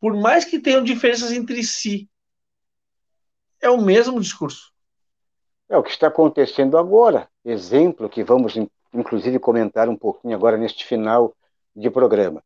Por 0.00 0.14
mais 0.14 0.44
que 0.44 0.58
tenham 0.58 0.82
diferenças 0.82 1.32
entre 1.32 1.62
si, 1.62 2.08
é 3.60 3.70
o 3.70 3.80
mesmo 3.80 4.20
discurso. 4.20 4.72
É 5.68 5.76
o 5.76 5.82
que 5.82 5.90
está 5.90 6.08
acontecendo 6.08 6.76
agora. 6.76 7.28
Exemplo 7.44 8.08
que 8.08 8.22
vamos, 8.22 8.54
inclusive, 8.94 9.38
comentar 9.38 9.88
um 9.88 9.96
pouquinho 9.96 10.34
agora 10.34 10.56
neste 10.56 10.84
final 10.86 11.34
de 11.74 11.90
programa. 11.90 12.42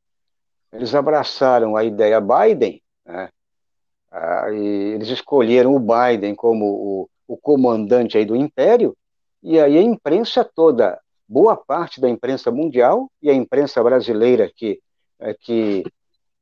Eles 0.73 0.95
abraçaram 0.95 1.77
a 1.77 1.85
ideia 1.85 2.21
Biden, 2.21 2.83
né? 3.05 3.29
ah, 4.11 4.51
e 4.51 4.95
eles 4.95 5.09
escolheram 5.09 5.75
o 5.75 5.81
Biden 5.81 6.35
como 6.35 6.65
o, 6.67 7.11
o 7.27 7.37
comandante 7.37 8.17
aí 8.17 8.25
do 8.25 8.35
império, 8.35 8.97
e 9.43 9.61
aí 9.61 9.79
a 9.79 9.83
imprensa 9.83 10.45
toda, 10.45 11.01
boa 11.29 11.57
parte 11.57 12.01
da 12.01 12.09
imprensa 12.09 12.51
mundial 12.51 13.11
e 13.23 13.31
a 13.31 13.35
imprensa 13.35 13.83
brasileira 13.83 14.51
que, 14.55 14.81
é, 15.21 15.35
que, 15.35 15.85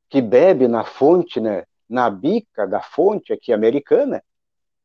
que 0.09 0.21
bebe 0.21 0.67
na 0.67 0.83
fonte, 0.83 1.39
né, 1.39 1.65
na 1.89 2.09
bica 2.09 2.65
da 2.65 2.81
fonte 2.81 3.33
aqui 3.33 3.53
americana, 3.53 4.23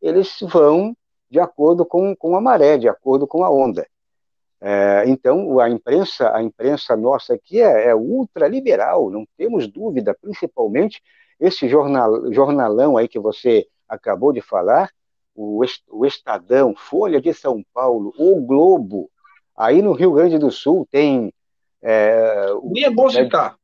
eles 0.01 0.37
vão 0.43 0.97
de 1.31 1.41
acordo 1.41 1.87
com, 1.87 2.15
com 2.15 2.37
a 2.37 2.41
maré, 2.41 2.77
de 2.77 2.89
acordo 2.89 3.27
com 3.27 3.45
a 3.45 3.51
onda. 3.51 3.87
É, 4.65 5.03
então, 5.09 5.59
a 5.59 5.69
imprensa, 5.69 6.33
a 6.33 6.41
imprensa 6.41 6.97
nossa 6.97 7.35
aqui 7.35 7.61
é, 7.61 7.89
é 7.89 7.95
ultraliberal, 7.97 9.11
não 9.11 9.27
temos 9.37 9.67
dúvida, 9.67 10.17
principalmente 10.23 11.03
esse 11.41 11.69
jornal, 11.69 12.33
jornalão 12.33 12.97
aí 12.97 13.09
que 13.09 13.19
você 13.19 13.67
acabou 13.89 14.33
de 14.33 14.41
falar, 14.41 14.89
o, 15.35 15.65
o 15.91 16.07
Estadão, 16.07 16.77
Folha 16.77 17.21
de 17.21 17.35
São 17.35 17.61
Paulo, 17.75 18.15
o 18.17 18.41
Globo, 18.41 19.11
aí 19.57 19.83
no 19.83 19.93
Rio 19.93 20.13
Grande 20.13 20.39
do 20.39 20.51
Sul 20.53 20.87
tem... 20.89 21.35
É, 21.83 22.47
Nem 22.63 22.85
é 22.85 22.91
bom 22.91 23.11
citar. 23.11 23.57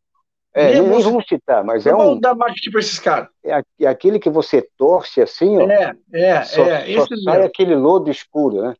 É, 0.52 0.72
nem, 0.72 0.88
nem 0.88 1.00
vamos 1.00 1.24
citar, 1.28 1.62
mas 1.62 1.86
é 1.86 1.94
um. 1.94 2.18
dar 2.18 2.34
marketing 2.34 2.72
para 2.72 2.80
esses 2.80 2.98
caras. 2.98 3.28
É, 3.44 3.62
é, 3.80 3.86
aquele 3.86 4.18
que 4.18 4.28
você 4.28 4.66
torce 4.76 5.20
assim, 5.20 5.56
ó. 5.56 5.70
É, 5.70 5.94
é, 6.12 6.42
só, 6.42 6.64
é. 6.64 6.92
Só 6.94 7.06
sai 7.06 7.34
mesmo. 7.34 7.44
aquele 7.44 7.76
lodo 7.76 8.10
escuro, 8.10 8.62
né? 8.62 8.74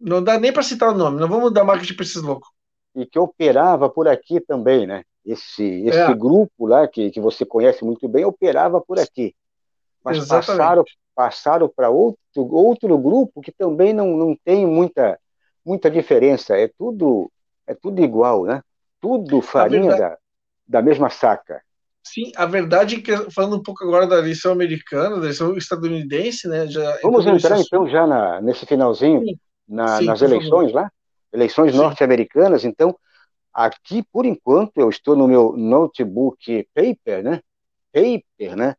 Não 0.00 0.22
dá 0.22 0.38
nem 0.38 0.52
para 0.52 0.62
citar 0.62 0.90
o 0.90 0.96
nome, 0.96 1.20
não 1.20 1.28
vamos 1.28 1.52
dar 1.52 1.64
marketing 1.64 1.94
para 1.94 2.04
esses 2.04 2.22
loucos. 2.22 2.48
E 2.94 3.06
que 3.06 3.18
operava 3.18 3.88
por 3.88 4.08
aqui 4.08 4.40
também, 4.40 4.86
né? 4.86 5.02
Esse, 5.24 5.64
esse 5.86 5.98
é. 5.98 6.14
grupo 6.14 6.66
lá, 6.66 6.86
que, 6.86 7.10
que 7.10 7.20
você 7.20 7.44
conhece 7.44 7.84
muito 7.84 8.08
bem, 8.08 8.24
operava 8.24 8.80
por 8.80 8.98
aqui. 8.98 9.34
Mas 10.04 10.18
Exatamente. 10.18 10.46
passaram 10.46 10.84
passaram 11.14 11.72
para 11.74 11.88
outro, 11.88 12.18
outro 12.34 12.98
grupo 12.98 13.40
que 13.40 13.50
também 13.50 13.94
não, 13.94 14.16
não 14.18 14.36
tem 14.44 14.66
muita, 14.66 15.18
muita 15.64 15.90
diferença. 15.90 16.54
É 16.56 16.68
tudo, 16.68 17.32
é 17.66 17.74
tudo 17.74 18.02
igual, 18.02 18.44
né? 18.44 18.62
Tudo 19.00 19.40
farinha 19.40 19.88
verdade... 19.88 20.00
da 20.00 20.18
da 20.66 20.82
mesma 20.82 21.08
saca. 21.08 21.62
Sim, 22.02 22.32
a 22.36 22.46
verdade 22.46 22.96
é 22.96 23.00
que, 23.00 23.30
falando 23.30 23.56
um 23.56 23.62
pouco 23.62 23.84
agora 23.84 24.06
da 24.06 24.18
eleição 24.18 24.52
americana, 24.52 25.16
da 25.16 25.22
eleição 25.22 25.56
estadunidense, 25.56 26.48
né? 26.48 26.66
Já 26.66 26.98
Vamos 27.02 27.26
entrar 27.26 27.58
então 27.58 27.88
já 27.88 28.06
na, 28.06 28.40
nesse 28.40 28.64
finalzinho, 28.64 29.22
na, 29.68 29.98
Sim, 29.98 30.06
nas 30.06 30.22
eleições 30.22 30.72
lá, 30.72 30.90
eleições 31.32 31.74
norte-americanas. 31.74 32.64
Então, 32.64 32.96
aqui, 33.52 34.02
por 34.12 34.24
enquanto, 34.24 34.78
eu 34.78 34.88
estou 34.88 35.16
no 35.16 35.28
meu 35.28 35.54
notebook 35.56 36.66
paper, 36.74 37.22
né? 37.22 37.40
Paper, 37.92 38.56
né? 38.56 38.74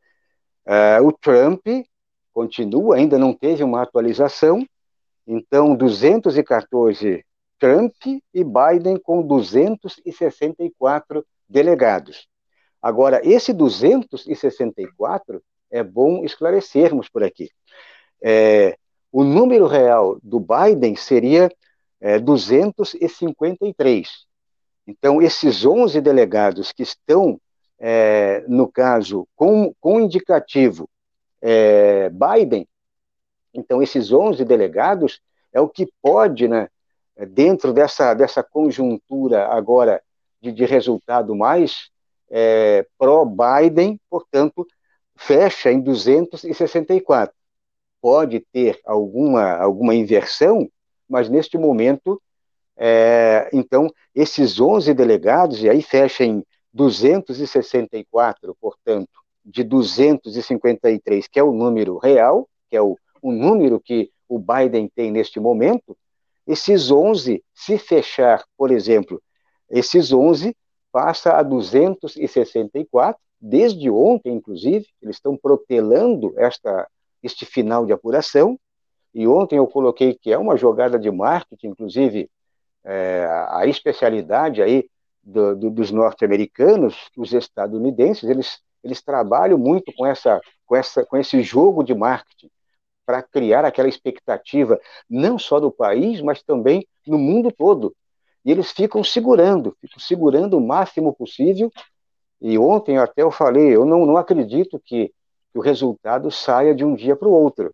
Uh, 0.66 1.08
o 1.08 1.14
Trump 1.14 1.66
continua, 2.34 2.98
ainda 2.98 3.18
não 3.18 3.34
teve 3.34 3.64
uma 3.64 3.82
atualização, 3.82 4.68
então 5.26 5.74
214 5.76 7.26
Trump 7.60 7.96
e 8.06 8.44
Biden 8.44 8.98
com 8.98 9.26
264 9.26 11.26
delegados. 11.50 12.28
Agora, 12.82 13.22
esse 13.24 13.54
264 13.54 15.42
é 15.72 15.84
bom 15.84 16.24
esclarecermos 16.24 17.10
por 17.10 17.24
aqui. 17.24 17.50
É, 18.22 18.78
o 19.18 19.24
número 19.24 19.66
real 19.66 20.20
do 20.22 20.40
Biden 20.40 20.96
seria 20.96 21.52
é, 22.00 22.20
253. 22.20 24.28
Então, 24.86 25.20
esses 25.20 25.66
11 25.66 26.00
delegados 26.02 26.72
que 26.72 26.84
estão, 26.84 27.42
é, 27.80 28.46
no 28.48 28.72
caso, 28.72 29.28
com, 29.36 29.74
com 29.82 30.00
indicativo 30.00 30.88
é, 31.42 32.12
Biden, 32.12 32.68
então, 33.52 33.82
esses 33.82 34.12
11 34.12 34.46
delegados 34.46 35.20
é 35.52 35.60
o 35.60 35.68
que 35.68 35.92
pode, 36.00 36.48
né, 36.48 36.70
dentro 37.30 37.74
dessa, 37.74 38.14
dessa 38.14 38.44
conjuntura 38.44 39.48
agora 39.48 40.00
de, 40.40 40.52
de 40.52 40.64
resultado 40.64 41.36
mais 41.36 41.90
é, 42.30 42.86
pró-Biden, 43.00 44.00
portanto, 44.12 44.64
fecha 45.16 45.72
em 45.72 45.82
264. 45.82 47.36
Pode 48.02 48.40
ter 48.52 48.80
alguma, 48.86 49.54
alguma 49.58 49.96
inversão, 49.96 50.70
mas 51.10 51.30
neste 51.30 51.58
momento, 51.58 52.22
é, 52.78 53.50
então, 53.54 53.90
esses 54.14 54.60
11 54.60 54.94
delegados, 54.94 55.64
e 55.64 55.70
aí 55.70 55.82
fecha 55.82 56.24
em 56.24 56.44
264, 56.74 58.56
portanto, 58.60 59.10
de 59.44 59.64
253, 59.64 61.28
que 61.28 61.40
é 61.40 61.44
o 61.44 61.52
número 61.52 61.98
real, 61.98 62.48
que 62.70 62.76
é 62.76 62.82
o, 62.82 62.98
o 63.22 63.32
número 63.32 63.80
que 63.80 64.12
o 64.28 64.38
Biden 64.38 64.90
tem 64.94 65.12
neste 65.12 65.40
momento, 65.40 65.98
esses 66.46 66.92
11, 66.92 67.44
se 67.54 67.78
fechar, 67.78 68.44
por 68.58 68.72
exemplo, 68.72 69.22
esses 69.70 70.14
11 70.14 70.56
passa 70.92 71.34
a 71.34 71.44
264, 71.44 73.20
desde 73.40 73.90
ontem, 73.90 74.34
inclusive, 74.34 74.86
eles 75.02 75.18
estão 75.18 75.38
protelando 75.38 76.34
esta, 76.38 76.88
este 77.22 77.46
final 77.46 77.86
de 77.86 77.94
apuração, 77.94 78.60
e 79.14 79.28
ontem 79.28 79.58
eu 79.58 79.68
coloquei 79.68 80.14
que 80.14 80.32
é 80.32 80.38
uma 80.38 80.58
jogada 80.58 81.00
de 81.00 81.10
marketing, 81.10 81.68
inclusive 81.68 82.30
é, 82.84 83.28
a 83.50 83.66
especialidade 83.66 84.62
aí 84.62 84.90
do, 85.24 85.56
do, 85.56 85.70
dos 85.70 85.92
norte-americanos, 85.92 87.10
os 87.18 87.34
estadunidenses, 87.34 88.30
eles, 88.30 88.60
eles 88.84 89.02
trabalham 89.02 89.58
muito 89.58 89.92
com, 89.94 90.06
essa, 90.06 90.40
com, 90.66 90.76
essa, 90.76 91.06
com 91.06 91.18
esse 91.18 91.42
jogo 91.42 91.84
de 91.84 91.94
marketing 91.94 92.50
para 93.06 93.24
criar 93.24 93.66
aquela 93.66 93.88
expectativa, 93.88 94.80
não 95.10 95.40
só 95.40 95.60
do 95.60 95.72
país, 95.72 96.22
mas 96.22 96.44
também 96.44 96.86
no 97.06 97.18
mundo 97.18 97.52
todo. 97.52 97.96
E 98.44 98.52
eles 98.52 98.72
ficam 98.72 99.04
segurando, 99.04 99.76
ficam 99.82 100.00
segurando 100.00 100.58
o 100.58 100.62
máximo 100.62 101.14
possível. 101.14 101.72
E 102.40 102.58
ontem 102.58 102.98
até 102.98 103.24
eu 103.24 103.32
falei, 103.32 103.76
eu 103.76 103.86
não, 103.86 104.06
não 104.06 104.18
acredito 104.18 104.80
que, 104.86 105.14
que 105.52 105.60
o 105.60 105.62
resultado 105.62 106.30
saia 106.32 106.74
de 106.76 106.84
um 106.84 106.96
dia 106.96 107.16
para 107.16 107.28
o 107.28 107.32
outro. 107.32 107.74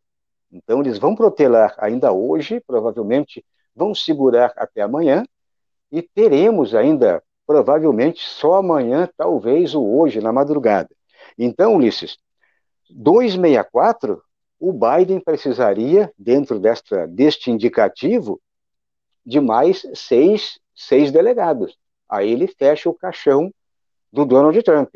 Então 0.51 0.81
eles 0.81 0.97
vão 0.97 1.15
protelar 1.15 1.75
ainda 1.77 2.11
hoje, 2.11 2.59
provavelmente 2.65 3.43
vão 3.75 3.95
segurar 3.95 4.53
até 4.55 4.81
amanhã, 4.81 5.25
e 5.91 6.01
teremos 6.01 6.73
ainda, 6.73 7.23
provavelmente, 7.45 8.21
só 8.23 8.55
amanhã, 8.55 9.09
talvez, 9.17 9.75
ou 9.75 9.99
hoje, 9.99 10.21
na 10.21 10.31
madrugada. 10.31 10.89
Então, 11.37 11.75
Ulisses, 11.75 12.17
264, 12.89 14.21
o 14.59 14.71
Biden 14.71 15.19
precisaria, 15.19 16.11
dentro 16.17 16.59
desta, 16.59 17.05
deste 17.07 17.51
indicativo, 17.51 18.39
de 19.25 19.39
mais 19.39 19.85
seis, 19.93 20.59
seis 20.75 21.11
delegados. 21.11 21.77
Aí 22.09 22.31
ele 22.31 22.47
fecha 22.47 22.89
o 22.89 22.93
caixão 22.93 23.53
do 24.11 24.25
Donald 24.25 24.61
Trump. 24.63 24.95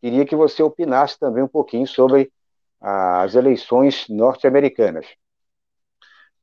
Queria 0.00 0.26
que 0.26 0.36
você 0.36 0.62
opinasse 0.62 1.18
também 1.18 1.42
um 1.42 1.48
pouquinho 1.48 1.86
sobre 1.86 2.30
as 2.80 3.34
eleições 3.34 4.06
norte-americanas. 4.08 5.06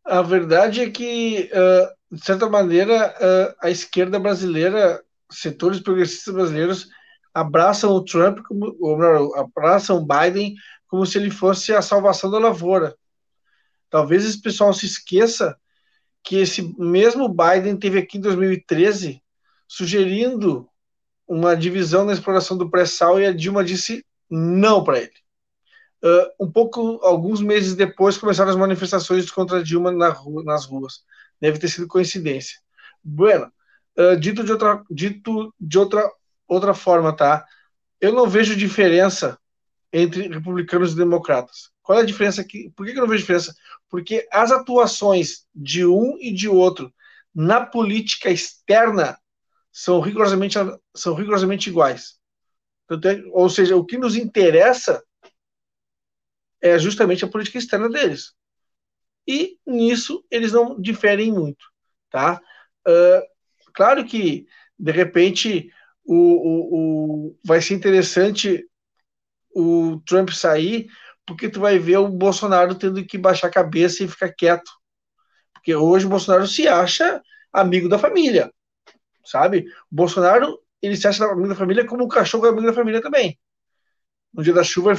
A 0.03 0.21
verdade 0.21 0.81
é 0.81 0.89
que, 0.89 1.49
uh, 1.53 2.15
de 2.15 2.25
certa 2.25 2.49
maneira, 2.49 3.15
uh, 3.15 3.55
a 3.61 3.69
esquerda 3.69 4.19
brasileira, 4.19 5.01
setores 5.31 5.79
progressistas 5.79 6.33
brasileiros, 6.33 6.89
abraçam 7.33 7.91
o 7.91 8.03
Trump, 8.03 8.39
como, 8.45 8.75
ou 8.81 8.97
melhor, 8.97 9.29
abraçam 9.37 9.97
o 9.97 10.05
Biden 10.05 10.55
como 10.87 11.05
se 11.05 11.17
ele 11.17 11.31
fosse 11.31 11.73
a 11.73 11.81
salvação 11.81 12.29
da 12.29 12.37
lavoura. 12.37 12.95
Talvez 13.89 14.25
esse 14.25 14.41
pessoal 14.41 14.73
se 14.73 14.85
esqueça 14.85 15.57
que 16.23 16.37
esse 16.37 16.73
mesmo 16.77 17.27
Biden 17.29 17.77
teve 17.77 17.99
aqui 17.99 18.17
em 18.17 18.21
2013 18.21 19.21
sugerindo 19.67 20.69
uma 21.33 21.55
divisão 21.55 22.05
na 22.05 22.13
exploração 22.13 22.55
do 22.55 22.69
pré-sal 22.69 23.19
e 23.19 23.25
a 23.25 23.33
Dilma 23.33 23.63
disse 23.63 24.05
não 24.29 24.83
para 24.83 24.99
ele. 24.99 25.23
Uh, 26.03 26.45
um 26.45 26.51
pouco, 26.51 26.99
alguns 27.01 27.41
meses 27.41 27.75
depois, 27.75 28.17
começaram 28.17 28.51
as 28.51 28.55
manifestações 28.55 29.31
contra 29.31 29.63
Dilma 29.63 29.91
na 29.91 30.09
rua, 30.09 30.43
nas 30.43 30.65
ruas. 30.65 31.01
Deve 31.41 31.57
ter 31.57 31.69
sido 31.69 31.87
coincidência. 31.87 32.59
Bueno, 33.03 33.51
uh, 33.97 34.15
dito 34.19 34.43
de 34.43 34.51
outra, 34.51 34.83
dito 34.91 35.53
de 35.59 35.79
outra, 35.79 36.07
outra 36.47 36.73
forma, 36.75 37.15
tá? 37.15 37.43
Eu 37.99 38.13
não 38.13 38.27
vejo 38.27 38.55
diferença 38.55 39.37
entre 39.91 40.27
republicanos 40.27 40.93
e 40.93 40.97
democratas. 40.97 41.71
Qual 41.81 41.97
é 41.97 42.01
a 42.01 42.05
diferença 42.05 42.41
aqui? 42.41 42.71
Por 42.75 42.85
que, 42.85 42.91
eu 42.91 43.01
não 43.01 43.07
vejo 43.07 43.21
diferença? 43.21 43.55
Porque 43.89 44.27
as 44.31 44.51
atuações 44.51 45.45
de 45.53 45.85
um 45.85 46.15
e 46.19 46.31
de 46.31 46.47
outro 46.47 46.93
na 47.33 47.65
política 47.65 48.29
externa 48.29 49.17
são 49.73 49.99
rigorosamente, 49.99 50.55
são 50.95 51.15
rigorosamente 51.15 51.67
iguais. 51.69 52.19
É, 52.91 53.23
ou 53.31 53.49
seja, 53.49 53.75
o 53.75 53.83
que 53.83 53.97
nos 53.97 54.15
interessa 54.15 55.03
é 56.61 56.77
justamente 56.77 57.25
a 57.25 57.27
política 57.27 57.57
externa 57.57 57.89
deles. 57.89 58.33
E 59.27 59.57
nisso 59.65 60.23
eles 60.29 60.51
não 60.51 60.79
diferem 60.79 61.31
muito, 61.31 61.65
tá? 62.11 62.39
Uh, 62.87 63.21
claro 63.73 64.05
que 64.05 64.45
de 64.77 64.91
repente 64.91 65.71
o, 66.05 66.15
o, 66.15 67.29
o, 67.29 67.39
vai 67.43 67.61
ser 67.61 67.73
interessante 67.73 68.67
o 69.55 70.01
Trump 70.05 70.29
sair, 70.29 70.87
porque 71.25 71.49
tu 71.49 71.59
vai 71.59 71.79
ver 71.79 71.97
o 71.97 72.09
Bolsonaro 72.09 72.75
tendo 72.75 73.03
que 73.05 73.17
baixar 73.17 73.47
a 73.47 73.51
cabeça 73.51 74.03
e 74.03 74.07
ficar 74.07 74.31
quieto. 74.33 74.71
Porque 75.53 75.73
hoje 75.73 76.05
o 76.05 76.09
Bolsonaro 76.09 76.45
se 76.45 76.67
acha 76.67 77.21
amigo 77.51 77.87
da 77.87 77.97
família, 77.97 78.51
sabe? 79.25 79.65
O 79.91 79.95
Bolsonaro, 79.95 80.59
ele 80.81 80.97
se 80.97 81.07
acha 81.07 81.25
amigo 81.25 81.49
da 81.49 81.55
família 81.55 81.85
como 81.85 82.03
o 82.03 82.07
cachorro 82.07 82.45
é 82.45 82.49
amigo 82.49 82.67
da 82.67 82.73
família 82.73 83.01
também 83.01 83.37
no 84.33 84.43
dia 84.43 84.53
da 84.53 84.63
chuva, 84.63 84.93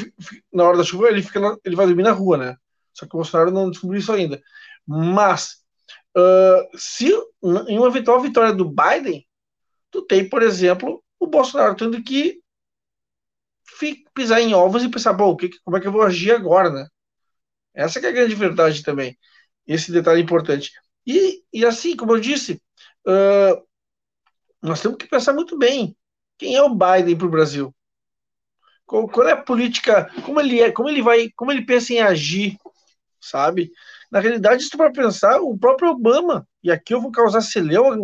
na 0.53 0.65
hora 0.65 0.79
da 0.79 0.85
chuva, 0.85 1.09
ele, 1.09 1.23
fica, 1.23 1.59
ele 1.65 1.75
vai 1.75 1.87
dormir 1.87 2.05
na 2.05 2.13
rua, 2.13 2.39
né? 2.39 2.57
Só 2.93 3.05
que 3.05 3.15
o 3.15 3.19
Bolsonaro 3.19 3.51
não 3.51 3.71
descobriu 3.71 3.99
isso 3.99 4.13
ainda. 4.13 4.41
Mas, 4.87 5.65
uh, 6.17 6.79
se 6.79 7.13
em 7.69 7.79
uma 7.79 7.89
eventual 7.89 8.21
vitória 8.21 8.53
do 8.53 8.65
Biden, 8.65 9.27
tu 9.91 10.03
tem, 10.03 10.29
por 10.29 10.43
exemplo, 10.43 11.03
o 11.19 11.27
Bolsonaro 11.27 11.75
tendo 11.75 12.01
que 12.03 12.41
pisar 14.15 14.41
em 14.41 14.55
ovos 14.55 14.85
e 14.85 14.89
pensar, 14.89 15.13
bom, 15.13 15.35
que, 15.35 15.51
como 15.65 15.77
é 15.77 15.81
que 15.81 15.89
eu 15.89 15.93
vou 15.93 16.03
agir 16.03 16.31
agora, 16.31 16.71
né? 16.71 16.87
Essa 17.75 17.99
é 17.99 18.07
a 18.07 18.13
grande 18.13 18.37
verdade 18.37 18.85
também. 18.85 19.19
Esse 19.67 19.91
detalhe 19.91 20.23
importante. 20.23 20.71
E, 21.05 21.43
e 21.53 21.67
assim, 21.67 21.97
como 21.97 22.13
eu 22.13 22.21
disse, 22.21 22.63
uh, 23.07 23.67
nós 24.65 24.81
temos 24.81 24.97
que 24.97 25.07
pensar 25.07 25.35
muito 25.35 25.59
bem 25.59 25.95
quem 26.39 26.57
é 26.57 26.63
o 26.63 26.75
Biden 26.75 27.17
para 27.17 27.27
o 27.27 27.31
Brasil. 27.31 27.75
Qual, 28.87 29.07
qual, 29.09 29.29
é 29.29 29.33
a 29.33 29.43
política, 29.43 30.11
como 30.25 30.41
ele 30.41 30.61
é, 30.61 30.73
como 30.73 30.89
ele 30.89 31.03
vai, 31.03 31.31
como 31.37 31.53
ele 31.53 31.67
pensa 31.67 31.93
em 31.93 32.01
agir, 32.01 32.57
sabe? 33.21 33.71
Na 34.11 34.21
realidade, 34.21 34.69
tu 34.71 34.77
para 34.79 34.91
pensar, 34.91 35.41
o 35.41 35.57
próprio 35.59 35.91
Obama, 35.91 36.49
e 36.63 36.71
aqui 36.71 36.95
eu 36.95 37.01
vou 37.01 37.11
causar 37.11 37.43
celeuma, 37.43 37.97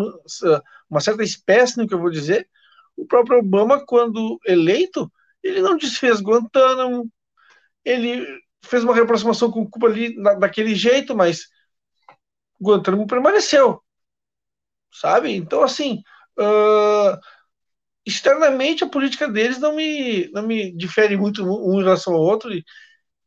uma 0.89 1.01
certa 1.01 1.23
espécie 1.23 1.79
no 1.79 1.89
que 1.89 1.95
eu 1.95 1.99
vou 1.99 2.11
dizer, 2.11 2.49
o 2.97 3.07
próprio 3.07 3.39
Obama, 3.39 3.85
quando 3.85 4.39
eleito, 4.47 5.11
ele 5.43 5.63
não 5.63 5.77
desfez 5.77 6.21
Guantánamo, 6.21 7.11
ele 7.85 8.27
fez 8.63 8.85
uma 8.85 8.95
reaproximação 8.95 9.51
com 9.51 9.69
Cuba 9.69 9.89
ali 9.89 10.15
na, 10.17 10.35
daquele 10.35 10.75
jeito, 10.75 11.17
mas 11.17 11.49
Guantánamo 12.61 13.07
permaneceu, 13.07 13.83
sabe? 14.93 15.35
Então, 15.35 15.63
assim, 15.63 16.03
uh, 16.41 17.19
externamente 18.05 18.83
a 18.85 18.89
política 18.89 19.29
deles 19.29 19.59
não 19.59 19.75
me, 19.75 20.31
não 20.33 20.47
me 20.47 20.73
difere 20.73 21.17
muito 21.17 21.45
um 21.45 21.81
em 21.81 21.85
relação 21.85 22.15
ao 22.15 22.21
outro. 22.21 22.53
E, 22.53 22.65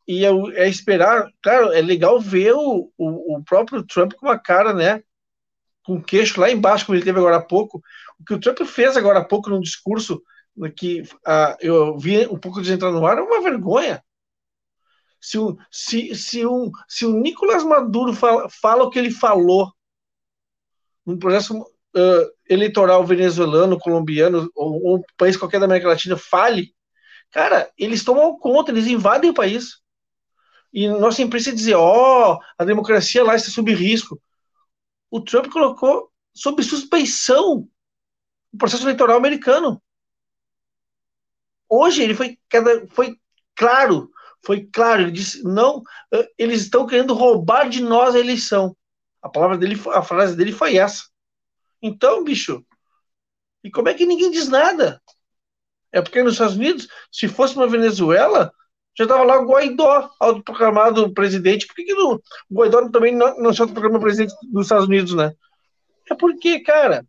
e 0.07 0.25
é, 0.25 0.29
é, 0.55 0.67
esperar, 0.67 1.29
claro, 1.41 1.71
é 1.71 1.81
legal 1.81 2.19
ver 2.19 2.53
o, 2.53 2.91
o, 2.97 3.37
o, 3.37 3.43
próprio 3.43 3.83
Trump 3.83 4.13
com 4.13 4.25
uma 4.25 4.37
cara, 4.37 4.73
né? 4.73 5.01
Com 5.85 5.95
o 5.95 6.03
queixo 6.03 6.39
lá 6.39 6.51
embaixo, 6.51 6.85
como 6.85 6.97
ele 6.97 7.05
teve 7.05 7.19
agora 7.19 7.37
há 7.37 7.41
pouco. 7.41 7.81
O 8.19 8.25
que 8.25 8.33
o 8.33 8.39
Trump 8.39 8.59
fez 8.61 8.97
agora 8.97 9.19
há 9.19 9.25
pouco 9.25 9.49
num 9.49 9.61
discurso 9.61 10.21
que 10.77 11.01
uh, 11.01 11.57
eu 11.59 11.97
vi 11.97 12.27
um 12.27 12.37
pouco 12.37 12.61
de 12.61 12.71
entrar 12.71 12.91
no 12.91 13.05
ar 13.05 13.17
é 13.17 13.21
uma 13.21 13.41
vergonha. 13.41 14.03
Se 15.19 15.37
o, 15.37 15.57
se, 15.71 16.13
se, 16.15 16.45
um, 16.45 16.69
se 16.87 17.05
o 17.05 17.13
Nicolás 17.13 17.63
Maduro 17.63 18.13
fala, 18.13 18.49
fala 18.49 18.83
o 18.83 18.89
que 18.89 18.99
ele 18.99 19.11
falou 19.11 19.71
num 21.05 21.17
processo 21.17 21.65
uh, 21.95 22.31
eleitoral 22.49 23.05
venezuelano, 23.05 23.79
colombiano, 23.79 24.49
ou, 24.55 24.97
um 24.97 25.01
país 25.17 25.37
qualquer 25.37 25.59
da 25.59 25.65
América 25.65 25.87
Latina 25.87 26.17
fale, 26.17 26.73
cara, 27.31 27.71
eles 27.77 28.03
tomam 28.03 28.37
conta, 28.37 28.71
eles 28.71 28.87
invadem 28.87 29.29
o 29.29 29.33
país. 29.33 29.81
E 30.71 30.87
nossa 30.87 31.21
imprensa 31.21 31.53
dizer, 31.53 31.75
ó, 31.75 32.33
oh, 32.33 32.39
a 32.57 32.65
democracia 32.65 33.23
lá 33.23 33.35
está 33.35 33.51
sob 33.51 33.73
risco. 33.73 34.19
O 35.09 35.21
Trump 35.21 35.47
colocou 35.51 36.11
sob 36.33 36.63
suspeição 36.63 37.67
o 38.51 38.57
processo 38.57 38.83
eleitoral 38.83 39.17
americano. 39.17 39.81
Hoje 41.69 42.03
ele 42.03 42.13
foi, 42.13 42.37
foi 42.91 43.15
claro, 43.55 44.11
foi 44.43 44.65
claro, 44.65 45.03
ele 45.03 45.11
disse, 45.11 45.43
não, 45.43 45.81
eles 46.37 46.61
estão 46.61 46.85
querendo 46.85 47.13
roubar 47.13 47.67
de 47.67 47.81
nós 47.81 48.13
a 48.13 48.19
eleição. 48.19 48.75
A 49.21 49.29
palavra 49.29 49.57
dele, 49.57 49.79
a 49.93 50.01
frase 50.03 50.35
dele 50.35 50.51
foi 50.51 50.77
essa. 50.77 51.05
Então, 51.83 52.23
bicho, 52.23 52.65
e 53.61 53.69
como 53.69 53.89
é 53.89 53.93
que 53.93 54.05
ninguém 54.05 54.31
diz 54.31 54.47
nada? 54.47 55.01
É 55.91 56.01
porque 56.01 56.23
nos 56.23 56.33
Estados 56.33 56.55
Unidos, 56.55 56.87
se 57.11 57.27
fosse 57.27 57.55
uma 57.57 57.67
Venezuela, 57.67 58.51
já 58.97 59.03
estava 59.03 59.23
lá 59.23 59.39
o 59.39 59.45
Guaidó, 59.45 60.09
autoproclamado 60.19 61.13
presidente. 61.13 61.67
Por 61.67 61.75
que, 61.75 61.83
que 61.83 61.93
no, 61.93 62.21
o 62.49 62.55
Guaidó 62.55 62.89
também 62.89 63.13
não, 63.13 63.37
não 63.37 63.53
se 63.53 63.61
autoproclama 63.61 63.99
presidente 63.99 64.33
dos 64.43 64.65
Estados 64.65 64.87
Unidos, 64.87 65.13
né? 65.13 65.33
É 66.09 66.15
porque, 66.15 66.61
cara, 66.61 67.05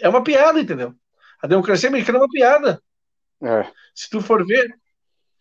é 0.00 0.08
uma 0.08 0.24
piada, 0.24 0.60
entendeu? 0.60 0.94
A 1.42 1.46
democracia 1.46 1.90
americana 1.90 2.18
é 2.18 2.22
uma 2.22 2.30
piada. 2.30 2.82
É. 3.42 3.70
Se 3.94 4.08
tu 4.08 4.20
for 4.20 4.46
ver, 4.46 4.74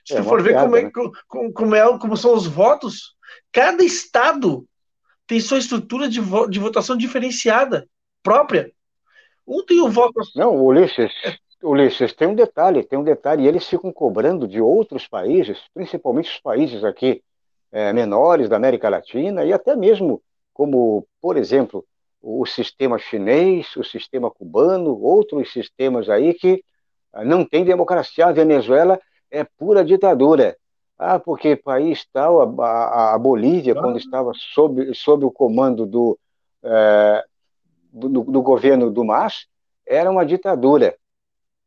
Se 0.06 0.16
é 0.16 0.18
tu 0.18 0.24
for 0.24 0.42
ver 0.42 0.52
piada, 0.52 0.66
como, 0.66 0.78
é, 0.78 0.84
né? 0.84 0.92
como, 0.92 1.54
como, 1.54 1.76
é, 1.76 2.00
como 2.00 2.18
são 2.18 2.34
os 2.36 2.46
votos, 2.46 3.16
cada 3.52 3.84
estado 3.84 4.68
tem 5.26 5.40
sua 5.40 5.60
estrutura 5.60 6.08
de, 6.08 6.20
vo, 6.20 6.48
de 6.48 6.60
votação 6.60 6.98
diferenciada, 6.98 7.88
própria. 8.24 8.72
Um 9.48 9.64
tem 9.66 9.82
o 9.82 9.90
voto. 9.90 10.22
Não, 10.36 10.56
Ulisses, 10.64 11.14
Ulisses, 11.64 12.14
tem 12.14 12.28
um 12.28 12.36
detalhe, 12.36 12.84
tem 12.84 13.00
um 13.00 13.04
detalhe, 13.04 13.44
e 13.44 13.48
eles 13.48 13.68
ficam 13.68 13.92
cobrando 13.92 14.48
de 14.48 14.62
outros 14.62 15.08
países, 15.08 15.60
principalmente 15.74 16.30
os 16.30 16.40
países 16.40 16.84
aqui 16.84 17.24
é, 17.72 17.94
menores 17.94 18.50
da 18.50 18.58
América 18.58 18.90
Latina, 18.90 19.46
e 19.46 19.54
até 19.54 19.76
mesmo 19.76 20.22
como, 20.54 21.08
por 21.22 21.38
exemplo, 21.38 21.86
o 22.22 22.46
sistema 22.46 22.98
chinês, 22.98 23.76
o 23.76 23.84
sistema 23.84 24.30
cubano, 24.30 25.00
outros 25.02 25.52
sistemas 25.54 26.10
aí 26.10 26.34
que 26.34 26.64
não 27.26 27.46
tem 27.46 27.64
democracia. 27.64 28.26
A 28.26 28.32
Venezuela 28.32 29.00
é 29.32 29.44
pura 29.44 29.84
ditadura. 29.84 30.58
Ah, 30.98 31.20
porque 31.20 31.56
país 31.56 32.06
tal, 32.12 32.42
a, 32.42 32.66
a, 32.66 33.14
a 33.14 33.18
Bolívia, 33.20 33.74
ah. 33.74 33.82
quando 33.82 33.98
estava 33.98 34.32
sob, 34.34 34.94
sob 34.96 35.26
o 35.26 35.32
comando 35.32 35.86
do, 35.86 36.18
é, 36.64 37.24
do, 37.92 38.10
do, 38.10 38.42
governo 38.42 38.92
do 38.92 39.04
MAS, 39.04 39.48
era 39.86 40.10
uma 40.10 40.26
ditadura. 40.26 40.96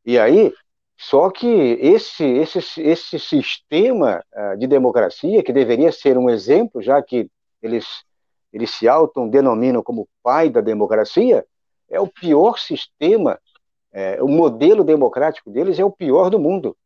E 0.05 0.19
aí, 0.19 0.53
só 0.97 1.31
que 1.31 1.47
esse, 1.47 2.25
esse, 2.25 2.59
esse 2.81 3.19
sistema 3.19 4.23
uh, 4.35 4.59
de 4.59 4.67
democracia, 4.67 5.43
que 5.43 5.53
deveria 5.53 5.91
ser 5.93 6.19
um 6.19 6.29
exemplo, 6.29 6.83
já 6.83 7.03
que 7.03 7.31
eles, 7.63 8.05
eles 8.53 8.71
se 8.71 8.89
autodenominam 8.89 9.83
como 9.83 10.09
pai 10.23 10.51
da 10.51 10.61
democracia, 10.61 11.45
é 11.89 12.01
o 12.01 12.07
pior 12.07 12.59
sistema, 12.59 13.39
é, 13.93 14.23
o 14.23 14.29
modelo 14.29 14.85
democrático 14.85 15.51
deles 15.51 15.79
é 15.79 15.85
o 15.85 15.91
pior 15.91 16.31
do 16.31 16.39
mundo. 16.39 16.77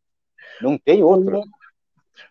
Não 0.60 0.78
tem 0.78 1.02
outro. 1.02 1.42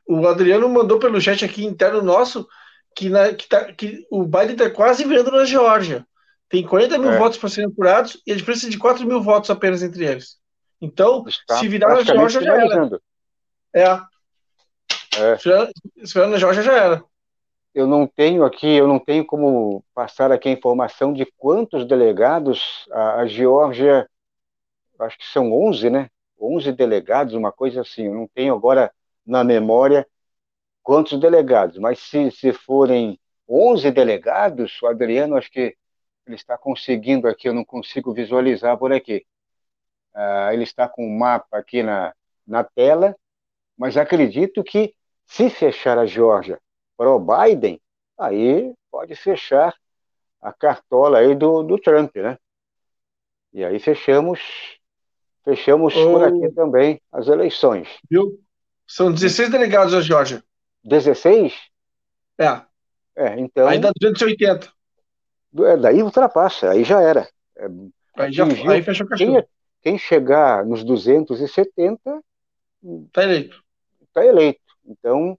O 0.08 0.28
Adriano 0.28 0.68
mandou 0.68 0.98
pelo 0.98 1.22
chat 1.22 1.46
aqui 1.46 1.66
interno 1.66 2.02
nosso 2.02 2.48
que, 2.96 3.10
na, 3.10 3.34
que, 3.34 3.48
tá, 3.48 3.72
que 3.74 4.06
o 4.10 4.24
Biden 4.24 4.54
está 4.54 4.70
quase 4.70 5.04
vendo 5.04 5.32
na 5.32 5.46
Geórgia. 5.46 6.06
Tem 6.50 6.66
40 6.66 6.98
mil 6.98 7.12
é. 7.12 7.18
votos 7.18 7.38
para 7.38 7.50
serem 7.50 7.70
apurados 7.70 8.22
e 8.26 8.32
a 8.32 8.36
diferença 8.36 8.68
é 8.68 8.70
de 8.70 8.78
4 8.78 9.06
mil 9.08 9.22
votos 9.22 9.50
apenas 9.50 9.82
entre 9.82 10.06
eles. 10.06 10.38
Então, 10.80 11.24
Está 11.28 11.58
se 11.58 11.68
virar 11.68 11.96
na 11.96 12.04
Geórgia, 12.04 12.42
já 12.42 12.56
era. 12.56 13.00
É. 13.74 13.84
é. 15.18 15.38
Se 15.38 16.14
virar 16.14 16.28
na 16.28 16.38
Geórgia, 16.38 16.62
já 16.62 16.78
era. 16.78 17.04
Eu 17.74 17.88
não 17.88 18.06
tenho 18.06 18.44
aqui, 18.44 18.68
eu 18.68 18.88
não 18.88 19.00
tenho 19.00 19.26
como 19.26 19.84
passar 19.96 20.32
aqui 20.32 20.50
a 20.50 20.52
informação 20.52 21.12
de 21.12 21.26
quantos 21.38 21.88
delegados 21.88 22.86
a, 22.92 23.22
a 23.22 23.28
Geórgia, 23.28 24.08
acho 25.00 25.18
que 25.18 25.26
são 25.26 25.52
11, 25.52 25.90
né? 25.90 26.10
11 26.40 26.72
delegados, 26.74 27.34
uma 27.34 27.52
coisa 27.52 27.82
assim. 27.82 28.06
Eu 28.06 28.14
não 28.14 28.28
tenho 28.28 28.54
agora 28.54 28.92
na 29.26 29.44
memória 29.44 30.06
quantos 30.84 31.20
delegados, 31.20 31.78
mas 31.78 32.00
se, 32.00 32.30
se 32.30 32.52
forem 32.52 33.18
11 33.48 33.90
delegados, 33.92 34.82
o 34.82 34.88
Adriano, 34.88 35.38
acho 35.38 35.50
que 35.50 35.76
ele 36.26 36.36
está 36.36 36.58
conseguindo 36.58 37.28
aqui, 37.28 37.48
eu 37.48 37.54
não 37.54 37.66
consigo 37.66 38.14
visualizar 38.14 38.78
por 38.78 38.92
aqui. 38.94 39.26
Uh, 40.14 40.52
ele 40.54 40.64
está 40.64 40.88
com 40.88 41.06
o 41.06 41.10
um 41.10 41.18
mapa 41.18 41.58
aqui 41.58 41.82
na, 41.84 42.14
na 42.46 42.64
tela, 42.64 43.16
mas 43.78 43.98
acredito 43.98 44.64
que 44.64 44.94
se 45.26 45.50
fechar 45.50 45.98
a 45.98 46.06
Geórgia 46.06 46.60
para 46.96 47.10
o 47.10 47.20
Biden, 47.20 47.82
aí 48.18 48.74
pode 48.92 49.16
fechar 49.16 49.76
a 50.42 50.54
cartola 50.54 51.20
aí 51.20 51.36
do, 51.36 51.64
do 51.64 51.80
Trump, 51.80 52.16
né? 52.18 52.38
E 53.52 53.64
aí 53.64 53.80
fechamos 53.80 54.40
fechamos 55.44 55.96
oh. 55.96 56.12
por 56.12 56.24
aqui 56.24 56.50
também 56.54 57.02
as 57.12 57.28
eleições. 57.28 57.88
Viu? 58.10 58.40
São 58.88 59.12
16 59.12 59.50
delegados 59.50 59.94
a 59.94 60.02
Geórgia. 60.02 60.44
16? 60.84 61.54
É. 62.38 62.62
É, 63.16 63.40
então. 63.40 63.68
Aí 63.68 63.80
dá 63.80 63.92
280. 64.00 64.72
É, 65.60 65.78
daí 65.78 66.02
ultrapassa, 66.02 66.72
aí 66.72 66.84
já 66.84 67.02
era. 67.02 67.28
É, 67.56 67.68
aí, 68.18 68.32
já, 68.32 68.46
aí 68.46 68.82
fechou 68.82 69.06
o 69.06 69.10
cachorro. 69.10 69.34
Quem, 69.34 69.46
quem 69.82 69.98
chegar 69.98 70.66
nos 70.66 70.84
270 70.84 72.24
está 73.08 73.24
eleito. 73.24 73.64
Está 74.02 74.26
eleito. 74.26 74.60
Então, 74.86 75.38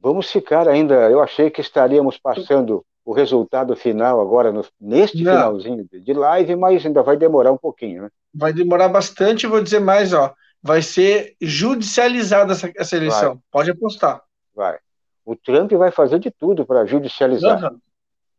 vamos 0.00 0.30
ficar 0.30 0.68
ainda. 0.68 0.94
Eu 1.10 1.22
achei 1.22 1.50
que 1.50 1.60
estaríamos 1.60 2.18
passando 2.18 2.84
o 3.04 3.12
resultado 3.12 3.74
final 3.74 4.20
agora 4.20 4.52
no, 4.52 4.64
neste 4.80 5.22
Não. 5.22 5.32
finalzinho 5.32 5.88
de 5.90 6.12
live, 6.12 6.56
mas 6.56 6.84
ainda 6.84 7.02
vai 7.02 7.16
demorar 7.16 7.52
um 7.52 7.56
pouquinho, 7.56 8.02
né? 8.02 8.10
Vai 8.34 8.52
demorar 8.52 8.88
bastante, 8.88 9.46
vou 9.46 9.62
dizer 9.62 9.80
mais, 9.80 10.12
ó. 10.12 10.34
Vai 10.62 10.82
ser 10.82 11.34
judicializada 11.40 12.52
essa, 12.52 12.70
essa 12.76 12.96
eleição. 12.96 13.34
Vai. 13.34 13.42
Pode 13.50 13.70
apostar. 13.70 14.22
Vai. 14.54 14.78
O 15.24 15.34
Trump 15.34 15.72
vai 15.72 15.90
fazer 15.90 16.18
de 16.18 16.30
tudo 16.30 16.66
para 16.66 16.84
judicializar. 16.84 17.72
Uhum. 17.72 17.78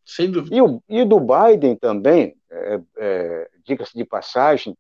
Sem 0.10 0.32
dúvida. 0.32 0.56
E, 0.56 0.62
o, 0.62 0.82
e 0.90 1.06
do 1.06 1.20
Biden 1.20 1.76
também, 1.76 2.36
é, 2.50 2.80
é, 2.98 3.50
diga-se 3.64 3.96
de 3.96 4.04
passagem, 4.04 4.76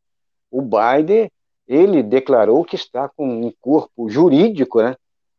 o 0.49 0.61
Biden 0.61 1.31
ele 1.67 2.01
declarou 2.01 2.65
que 2.65 2.75
está 2.75 3.07
com 3.07 3.27
um 3.27 3.53
corpo 3.61 4.09
jurídico, 4.09 4.81
né, 4.81 4.95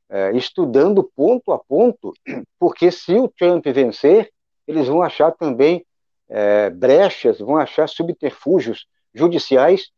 é, 0.09 0.31
estudando 0.37 1.03
ponto 1.03 1.51
a 1.51 1.59
ponto, 1.59 2.15
porque 2.59 2.93
se 2.93 3.15
o 3.15 3.27
Trump 3.27 3.67
vencer, 3.67 4.31
eles 4.65 4.87
vão 4.87 5.03
achar 5.03 5.33
também 5.33 5.85
é, 6.29 6.71
brechas, 6.71 7.41
vão 7.41 7.57
achar 7.57 7.89
subterfúgios 7.89 8.87
judiciais 9.13 9.91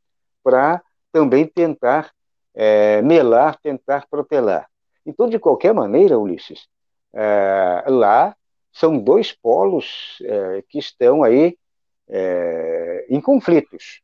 para 0.43 0.83
também 1.13 1.47
tentar 1.47 2.11
é, 2.55 3.03
melar, 3.03 3.59
tentar 3.61 4.07
protelar. 4.11 4.67
Então, 5.05 5.29
de 5.29 5.39
qualquer 5.39 5.75
maneira, 5.75 6.19
Ulisses, 6.19 6.67
é, 7.13 7.85
lá 7.89 8.35
são 8.73 8.99
dois 8.99 9.33
polos 9.33 10.19
é, 10.23 10.63
que 10.69 10.79
estão 10.79 11.23
aí 11.23 11.57
é, 12.09 13.07
em 13.09 13.21
conflitos. 13.21 14.01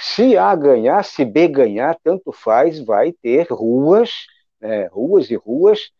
Se 0.00 0.36
A 0.36 0.54
ganhar, 0.54 1.02
se 1.04 1.24
B 1.24 1.48
ganhar, 1.48 1.98
tanto 2.02 2.32
faz, 2.32 2.80
vai 2.80 3.12
ter 3.12 3.48
ruas, 3.50 4.26
é, 4.60 4.86
ruas 4.86 5.30
e 5.30 5.36
ruas, 5.36 5.90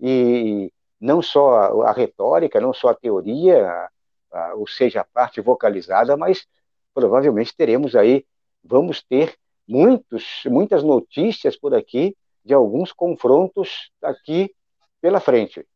e 0.00 0.72
não 1.00 1.20
só 1.22 1.82
a, 1.82 1.92
retórica, 1.92 2.60
não 2.60 2.72
só 2.72 2.88
a 2.88 2.94
teoria, 2.94 3.66
a, 3.66 3.90
a, 4.32 4.54
ou 4.54 4.66
seja, 4.66 5.00
a 5.00 5.04
parte 5.04 5.40
vocalizada, 5.40 6.16
mas 6.16 6.46
provavelmente 6.94 7.54
teremos 7.56 7.94
aí, 7.96 8.24
vamos 8.62 9.02
ter 9.02 9.36
muitos, 9.66 10.42
muitas 10.46 10.82
notícias 10.82 11.56
por 11.56 11.74
aqui 11.74 12.16
de 12.44 12.54
alguns 12.54 12.92
confrontos 12.92 13.90
aqui 14.02 14.54
pela 15.00 15.20
frente. 15.20 15.66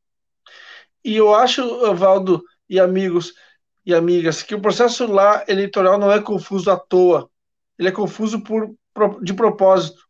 E 1.04 1.16
eu 1.16 1.34
acho, 1.34 1.94
Valdo 1.94 2.42
e 2.68 2.78
amigos 2.78 3.32
e 3.84 3.94
amigas, 3.94 4.42
que 4.42 4.54
o 4.54 4.60
processo 4.60 5.06
lá 5.06 5.44
eleitoral 5.48 5.98
não 5.98 6.12
é 6.12 6.20
confuso 6.20 6.70
à 6.70 6.76
toa. 6.76 7.30
Ele 7.78 7.88
é 7.88 7.92
confuso 7.92 8.42
por, 8.42 8.76
de 9.22 9.32
propósito. 9.32 10.02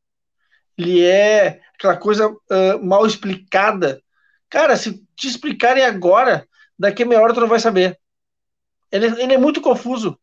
Ele 0.76 1.04
é 1.04 1.60
aquela 1.74 1.96
coisa 1.96 2.28
uh, 2.28 2.84
mal 2.84 3.06
explicada. 3.06 4.02
Cara, 4.48 4.76
se 4.76 5.04
te 5.14 5.28
explicarem 5.28 5.84
agora, 5.84 6.48
daqui 6.78 7.02
a 7.02 7.06
meia 7.06 7.20
hora 7.20 7.32
tu 7.32 7.40
não 7.40 7.48
vai 7.48 7.60
saber. 7.60 7.98
Ele, 8.90 9.06
ele 9.22 9.34
é 9.34 9.38
muito 9.38 9.60
confuso. 9.60 10.18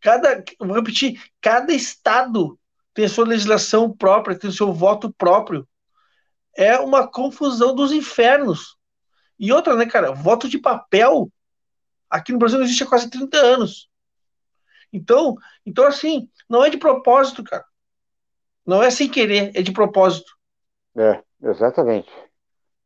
Cada, 0.00 0.42
vou 0.58 0.74
repetir, 0.74 1.22
cada 1.40 1.72
estado 1.72 2.58
tem 2.92 3.06
sua 3.06 3.26
legislação 3.26 3.94
própria, 3.94 4.38
tem 4.38 4.50
seu 4.50 4.72
voto 4.72 5.12
próprio. 5.12 5.66
É 6.56 6.78
uma 6.78 7.06
confusão 7.06 7.74
dos 7.74 7.92
infernos. 7.92 8.76
E 9.40 9.50
outra, 9.50 9.74
né, 9.74 9.86
cara? 9.86 10.12
Voto 10.12 10.46
de 10.46 10.58
papel 10.58 11.32
aqui 12.10 12.30
no 12.30 12.38
Brasil 12.38 12.58
não 12.58 12.66
existe 12.66 12.82
há 12.82 12.86
quase 12.86 13.08
30 13.08 13.38
anos. 13.38 13.88
Então, 14.92 15.36
então 15.64 15.86
assim, 15.86 16.28
não 16.46 16.62
é 16.62 16.68
de 16.68 16.76
propósito, 16.76 17.42
cara. 17.42 17.64
Não 18.66 18.82
é 18.82 18.90
sem 18.90 19.08
querer, 19.08 19.50
é 19.54 19.62
de 19.62 19.72
propósito. 19.72 20.30
É, 20.94 21.22
exatamente. 21.42 22.10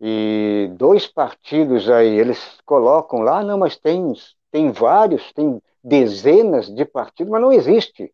E 0.00 0.70
dois 0.76 1.06
partidos 1.08 1.90
aí, 1.90 2.14
eles 2.14 2.38
colocam 2.64 3.20
lá, 3.20 3.42
não, 3.42 3.58
mas 3.58 3.76
tem, 3.76 4.12
tem 4.52 4.70
vários, 4.70 5.32
tem 5.32 5.60
dezenas 5.82 6.72
de 6.72 6.84
partidos, 6.84 7.32
mas 7.32 7.40
não 7.40 7.52
existe. 7.52 8.12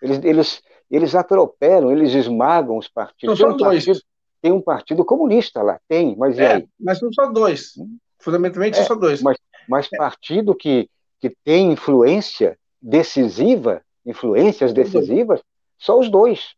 Eles, 0.00 0.22
eles, 0.22 0.62
eles 0.90 1.14
atropelam, 1.14 1.90
eles 1.90 2.12
esmagam 2.12 2.76
os 2.76 2.88
partidos. 2.88 3.40
Não 3.40 3.48
são 3.48 3.56
dois. 3.56 3.84
Partido, 3.84 4.04
tem 4.44 4.52
um 4.52 4.60
partido 4.60 5.06
comunista 5.06 5.62
lá, 5.62 5.80
tem, 5.88 6.14
mas 6.16 6.38
é, 6.38 6.62
Mas 6.78 6.98
são 6.98 7.10
só 7.10 7.32
dois. 7.32 7.72
Fundamentalmente 8.18 8.74
é, 8.74 8.82
são 8.82 8.88
só 8.88 8.94
dois. 8.94 9.22
Mas, 9.22 9.38
mas 9.66 9.88
partido 9.88 10.54
que, 10.54 10.90
que 11.18 11.30
tem 11.42 11.72
influência 11.72 12.58
decisiva, 12.78 13.80
influências 14.04 14.74
decisivas, 14.74 15.40
só 15.78 15.98
os 15.98 16.10
dois, 16.10 16.54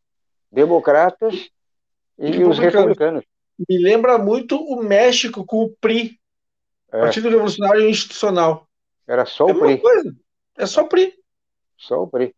democratas 0.51 1.49
e, 2.19 2.29
e 2.29 2.43
os 2.43 2.59
republicanos. 2.59 3.25
Me 3.69 3.79
lembra 3.79 4.19
muito 4.19 4.57
o 4.57 4.83
México 4.83 5.47
com 5.47 5.63
o 5.63 5.71
PRI, 5.81 6.19
é. 6.91 7.03
Partido 7.03 7.29
Revolucionário 7.29 7.89
Institucional. 7.89 8.67
Era 9.07 9.25
só 9.27 9.49
é 9.49 9.53
o 9.53 9.61
PRI. 9.61 9.79
Coisa. 9.79 10.17
É 10.59 10.67
só 10.67 10.83
o 10.83 10.89
PRI. 10.89 11.15
Só 11.77 12.03
o 12.03 12.09
PRI. 12.09 12.35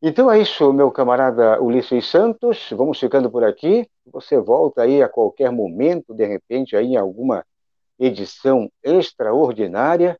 Então 0.00 0.30
é 0.30 0.40
isso, 0.40 0.72
meu 0.72 0.92
camarada 0.92 1.60
Ulisses 1.60 2.06
Santos. 2.06 2.68
Vamos 2.70 3.00
ficando 3.00 3.28
por 3.28 3.42
aqui. 3.42 3.84
Você 4.12 4.38
volta 4.38 4.82
aí 4.82 5.02
a 5.02 5.08
qualquer 5.08 5.50
momento, 5.50 6.14
de 6.14 6.26
repente, 6.26 6.76
aí 6.76 6.86
em 6.86 6.96
alguma 6.96 7.44
edição 7.98 8.70
extraordinária, 8.82 10.18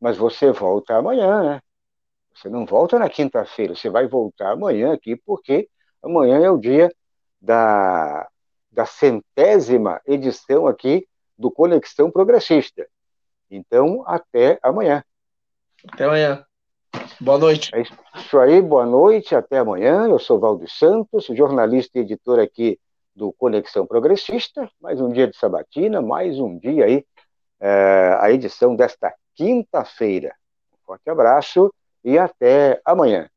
mas 0.00 0.16
você 0.16 0.52
volta 0.52 0.96
amanhã, 0.96 1.42
né? 1.42 1.60
Você 2.34 2.50
não 2.50 2.66
volta 2.66 2.98
na 2.98 3.08
quinta-feira, 3.08 3.74
você 3.74 3.88
vai 3.88 4.06
voltar 4.06 4.52
amanhã 4.52 4.92
aqui, 4.92 5.16
porque 5.16 5.68
amanhã 6.02 6.38
é 6.42 6.50
o 6.50 6.58
dia 6.58 6.92
da, 7.40 8.28
da 8.70 8.84
centésima 8.84 10.00
edição 10.06 10.66
aqui 10.66 11.08
do 11.38 11.50
Conexão 11.50 12.10
Progressista. 12.10 12.86
Então, 13.50 14.04
até 14.06 14.58
amanhã. 14.62 15.02
Até 15.90 16.04
amanhã. 16.04 16.44
Boa 17.20 17.38
noite. 17.38 17.70
É 17.74 17.80
isso 17.80 18.38
aí, 18.38 18.60
boa 18.60 18.84
noite, 18.84 19.34
até 19.34 19.58
amanhã. 19.58 20.06
Eu 20.06 20.18
sou 20.18 20.38
Valdo 20.38 20.68
Santos, 20.68 21.26
jornalista 21.26 21.98
e 21.98 22.02
editor 22.02 22.38
aqui 22.38 22.78
do 23.16 23.32
Conexão 23.32 23.86
Progressista. 23.86 24.70
Mais 24.80 25.00
um 25.00 25.10
dia 25.10 25.26
de 25.26 25.36
sabatina, 25.36 26.02
mais 26.02 26.38
um 26.38 26.58
dia 26.58 26.84
aí, 26.84 27.04
é, 27.58 28.16
a 28.20 28.30
edição 28.30 28.76
desta 28.76 29.12
quinta-feira. 29.34 30.36
Um 30.72 30.76
forte 30.84 31.08
abraço 31.08 31.72
e 32.04 32.18
até 32.18 32.80
amanhã. 32.84 33.28